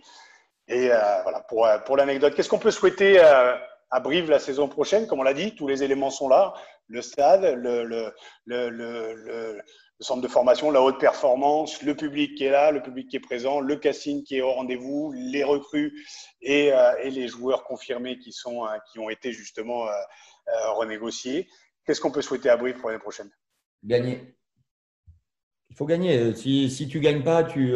Et 0.69 0.91
euh, 0.91 1.23
voilà, 1.23 1.41
pour, 1.41 1.67
euh, 1.67 1.79
pour 1.79 1.97
l'anecdote, 1.97 2.35
qu'est-ce 2.35 2.49
qu'on 2.49 2.59
peut 2.59 2.71
souhaiter 2.71 3.21
euh, 3.23 3.55
à 3.91 4.01
Brive 4.01 4.31
la 4.31 4.39
saison 4.39 4.69
prochaine? 4.69 5.07
Comme 5.07 5.21
on 5.21 5.25
l'a 5.25 5.35
dit, 5.35 5.55
tous 5.55 5.69
les 5.69 5.83
éléments 5.83 6.11
sont 6.11 6.29
là. 6.29 6.55
Le 6.89 7.03
stade, 7.03 7.43
le, 7.43 7.85
le, 7.85 8.13
le, 8.47 8.71
le, 8.71 9.63
centre 10.01 10.23
de 10.23 10.29
formation, 10.29 10.71
la 10.71 10.81
haute 10.81 10.99
performance, 10.99 11.83
le 11.83 11.95
public 11.95 12.37
qui 12.37 12.45
est 12.45 12.51
là, 12.51 12.71
le 12.71 12.83
public 12.83 13.09
qui 13.09 13.17
est 13.17 13.21
présent, 13.21 13.61
le 13.61 13.77
casting 13.77 14.25
qui 14.25 14.39
est 14.39 14.41
au 14.41 14.53
rendez-vous, 14.53 15.13
les 15.15 15.45
recrues 15.45 15.93
et, 16.41 16.73
et 17.03 17.11
les 17.11 17.29
joueurs 17.29 17.65
confirmés 17.65 18.19
qui, 18.19 18.33
sont, 18.33 18.67
qui 18.91 18.99
ont 18.99 19.11
été 19.11 19.31
justement 19.31 19.85
renégociés. 20.69 21.49
Qu'est-ce 21.91 22.01
qu'on 22.01 22.13
peut 22.13 22.23
souhaiter 22.23 22.49
à 22.49 22.57
Brive 22.57 22.77
pour 22.77 22.89
l'année 22.89 23.01
prochaine? 23.01 23.29
Gagner. 23.83 24.37
Il 25.71 25.75
faut 25.75 25.87
gagner. 25.87 26.37
Si, 26.37 26.71
si 26.71 26.87
tu 26.87 26.99
ne 26.99 27.03
gagnes 27.03 27.25
pas, 27.25 27.43
tu 27.43 27.75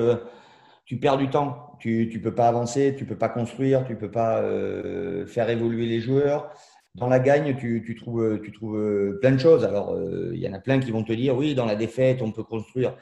tu 0.84 0.98
perds 0.98 1.16
du 1.16 1.30
temps. 1.30 1.76
Tu 1.80 2.08
ne 2.14 2.18
peux 2.20 2.32
pas 2.32 2.46
avancer, 2.46 2.94
tu 2.96 3.02
ne 3.02 3.08
peux 3.08 3.18
pas 3.18 3.28
construire, 3.28 3.84
tu 3.84 3.94
ne 3.94 3.98
peux 3.98 4.12
pas 4.12 4.40
euh, 4.40 5.26
faire 5.26 5.50
évoluer 5.50 5.86
les 5.86 5.98
joueurs. 5.98 6.48
Dans 6.94 7.08
la 7.08 7.18
gagne, 7.18 7.56
tu, 7.56 7.96
trouves, 7.98 8.40
tu 8.40 8.52
trouves 8.52 8.78
euh, 8.78 9.18
plein 9.20 9.32
de 9.32 9.38
choses. 9.38 9.64
Alors, 9.64 9.92
euh, 9.94 10.30
il 10.32 10.38
y 10.38 10.48
en 10.48 10.52
a 10.52 10.60
plein 10.60 10.78
qui 10.78 10.92
vont 10.92 11.02
te 11.02 11.12
dire, 11.12 11.36
oui, 11.36 11.56
dans 11.56 11.66
la 11.66 11.74
défaite, 11.74 12.22
on 12.22 12.30
peut 12.30 12.44
construire. 12.44 12.96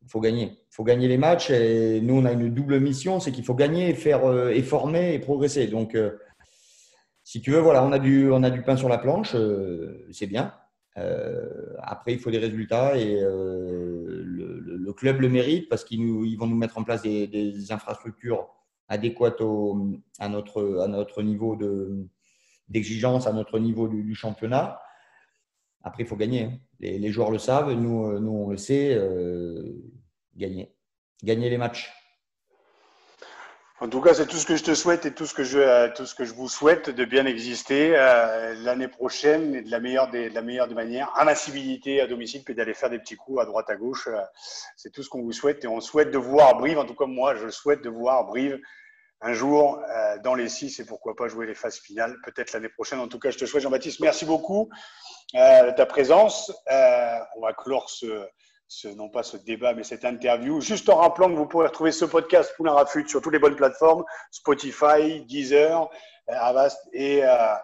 Il 0.00 0.08
faut 0.08 0.20
gagner. 0.20 0.52
Il 0.52 0.74
faut 0.74 0.84
gagner 0.84 1.06
les 1.06 1.18
matchs. 1.18 1.50
Et 1.50 2.00
nous, 2.00 2.14
on 2.14 2.24
a 2.24 2.32
une 2.32 2.48
double 2.48 2.80
mission, 2.80 3.20
c'est 3.20 3.30
qu'il 3.30 3.44
faut 3.44 3.54
gagner, 3.54 3.92
faire, 3.92 4.48
et 4.48 4.62
former 4.62 5.12
et 5.12 5.18
progresser. 5.18 5.66
Donc, 5.66 5.94
si 7.28 7.42
tu 7.42 7.50
veux, 7.50 7.58
voilà, 7.58 7.84
on 7.84 7.92
a 7.92 7.98
du, 7.98 8.62
pain 8.64 8.78
sur 8.78 8.88
la 8.88 8.96
planche, 8.96 9.36
c'est 10.12 10.26
bien. 10.26 10.54
après, 11.82 12.14
il 12.14 12.18
faut 12.18 12.30
des 12.30 12.38
résultats 12.38 12.96
et 12.96 13.20
le, 13.20 14.92
club 14.94 15.20
le 15.20 15.28
mérite 15.28 15.68
parce 15.68 15.84
qu'ils 15.84 16.00
ils 16.00 16.36
vont 16.36 16.46
nous 16.46 16.56
mettre 16.56 16.78
en 16.78 16.84
place 16.84 17.02
des, 17.02 17.70
infrastructures 17.70 18.48
adéquates 18.88 19.42
à, 20.18 20.28
notre, 20.30 21.22
niveau 21.22 21.54
d'exigence, 22.66 23.26
à 23.26 23.34
notre 23.34 23.58
niveau 23.58 23.88
du, 23.88 24.14
championnat. 24.14 24.80
Après, 25.82 26.04
il 26.04 26.06
faut 26.06 26.16
gagner. 26.16 26.44
Hein. 26.44 26.58
Les, 26.80 27.12
joueurs 27.12 27.30
le 27.30 27.36
savent, 27.36 27.70
nous, 27.72 28.18
nous 28.20 28.32
on 28.32 28.48
le 28.48 28.56
sait. 28.56 28.94
Euh, 28.94 29.74
gagner. 30.34 30.74
Gagner 31.22 31.50
les 31.50 31.58
matchs. 31.58 31.92
En 33.80 33.88
tout 33.88 34.00
cas, 34.00 34.12
c'est 34.12 34.26
tout 34.26 34.38
ce 34.38 34.44
que 34.44 34.56
je 34.56 34.64
te 34.64 34.74
souhaite 34.74 35.06
et 35.06 35.14
tout 35.14 35.24
ce 35.24 35.34
que 35.34 35.44
je, 35.44 35.60
euh, 35.60 35.88
tout 35.94 36.04
ce 36.04 36.12
que 36.12 36.24
je 36.24 36.34
vous 36.34 36.48
souhaite 36.48 36.90
de 36.90 37.04
bien 37.04 37.26
exister 37.26 37.92
euh, 37.96 38.52
l'année 38.64 38.88
prochaine 38.88 39.54
et 39.54 39.62
de 39.62 39.70
la 39.70 39.78
meilleure 39.78 40.10
des, 40.10 40.30
de 40.30 40.34
la 40.34 40.42
meilleure 40.42 40.66
des 40.66 40.74
manières. 40.74 41.12
Invincibilité 41.14 42.00
à 42.00 42.08
domicile, 42.08 42.42
puis 42.42 42.56
d'aller 42.56 42.74
faire 42.74 42.90
des 42.90 42.98
petits 42.98 43.14
coups 43.14 43.40
à 43.40 43.44
droite, 43.44 43.70
à 43.70 43.76
gauche. 43.76 44.08
Euh, 44.08 44.20
c'est 44.76 44.90
tout 44.90 45.04
ce 45.04 45.08
qu'on 45.08 45.22
vous 45.22 45.30
souhaite 45.30 45.62
et 45.62 45.68
on 45.68 45.80
souhaite 45.80 46.10
de 46.10 46.18
voir 46.18 46.56
Brive. 46.56 46.76
En 46.76 46.86
tout 46.86 46.96
cas, 46.96 47.06
moi, 47.06 47.36
je 47.36 47.50
souhaite 47.50 47.80
de 47.80 47.88
voir 47.88 48.24
Brive 48.24 48.58
un 49.20 49.32
jour 49.32 49.82
dans 50.22 50.36
les 50.36 50.48
six 50.48 50.78
et 50.78 50.84
pourquoi 50.84 51.16
pas 51.16 51.26
jouer 51.26 51.44
les 51.44 51.54
phases 51.54 51.78
finales, 51.78 52.16
peut-être 52.24 52.52
l'année 52.52 52.68
prochaine. 52.68 53.00
En 53.00 53.08
tout 53.08 53.18
cas, 53.18 53.30
je 53.30 53.38
te 53.38 53.46
souhaite, 53.46 53.64
Jean-Baptiste, 53.64 53.98
merci 53.98 54.24
beaucoup 54.24 54.68
de 55.34 55.74
ta 55.74 55.86
présence. 55.86 56.52
on 56.68 57.40
va 57.40 57.52
clore 57.52 57.90
ce 57.90 58.28
ce, 58.68 58.88
non 58.88 59.08
pas 59.08 59.22
ce 59.22 59.36
débat, 59.36 59.72
mais 59.72 59.82
cette 59.82 60.04
interview. 60.04 60.60
Juste 60.60 60.88
en 60.88 60.96
rappelant 60.96 61.28
que 61.28 61.34
vous 61.34 61.46
pourrez 61.46 61.66
retrouver 61.66 61.90
ce 61.90 62.04
podcast 62.04 62.52
Poulain 62.56 62.74
Rafut 62.74 63.08
sur 63.08 63.20
toutes 63.20 63.32
les 63.32 63.38
bonnes 63.38 63.56
plateformes, 63.56 64.04
Spotify, 64.30 65.22
Deezer, 65.26 65.88
euh, 66.28 66.34
Avast 66.38 66.78
et, 66.92 67.24
euh, 67.24 67.54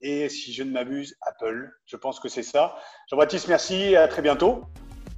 et 0.00 0.28
si 0.28 0.52
je 0.52 0.62
ne 0.62 0.72
m'abuse, 0.72 1.14
Apple. 1.20 1.70
Je 1.84 1.96
pense 1.96 2.18
que 2.18 2.28
c'est 2.28 2.42
ça. 2.42 2.74
Jean-Baptiste, 3.10 3.48
merci. 3.48 3.94
À 3.94 4.08
très 4.08 4.22
bientôt. 4.22 4.64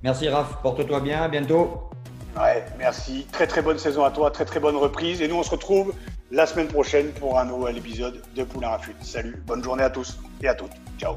Merci 0.03 0.29
Raph. 0.29 0.61
Porte-toi 0.63 1.01
bien. 1.01 1.23
À 1.23 1.29
bientôt. 1.29 1.89
Ouais, 2.37 2.65
merci. 2.77 3.27
Très 3.33 3.47
très 3.47 3.63
bonne 3.63 3.79
saison 3.79 4.05
à 4.05 4.11
toi. 4.11 4.31
Très 4.31 4.45
très 4.45 4.61
bonne 4.61 4.77
reprise. 4.77 5.23
Et 5.23 5.29
nous, 5.29 5.37
on 5.37 5.43
se 5.43 5.51
retrouve 5.51 5.95
la 6.31 6.47
semaine 6.47 6.69
prochaine 6.69 7.13
pour 7.13 7.39
un 7.39 7.45
nouvel 7.45 7.79
épisode 7.79 8.23
de 8.35 8.45
Poulain 8.45 8.69
Rafut. 8.69 8.95
Salut. 9.03 9.43
Bonne 9.47 9.63
journée 9.63 9.85
à 9.85 9.91
tous 9.91 10.19
et 10.43 10.49
à 10.49 10.55
toutes. 10.55 10.73
Ciao. 10.99 11.17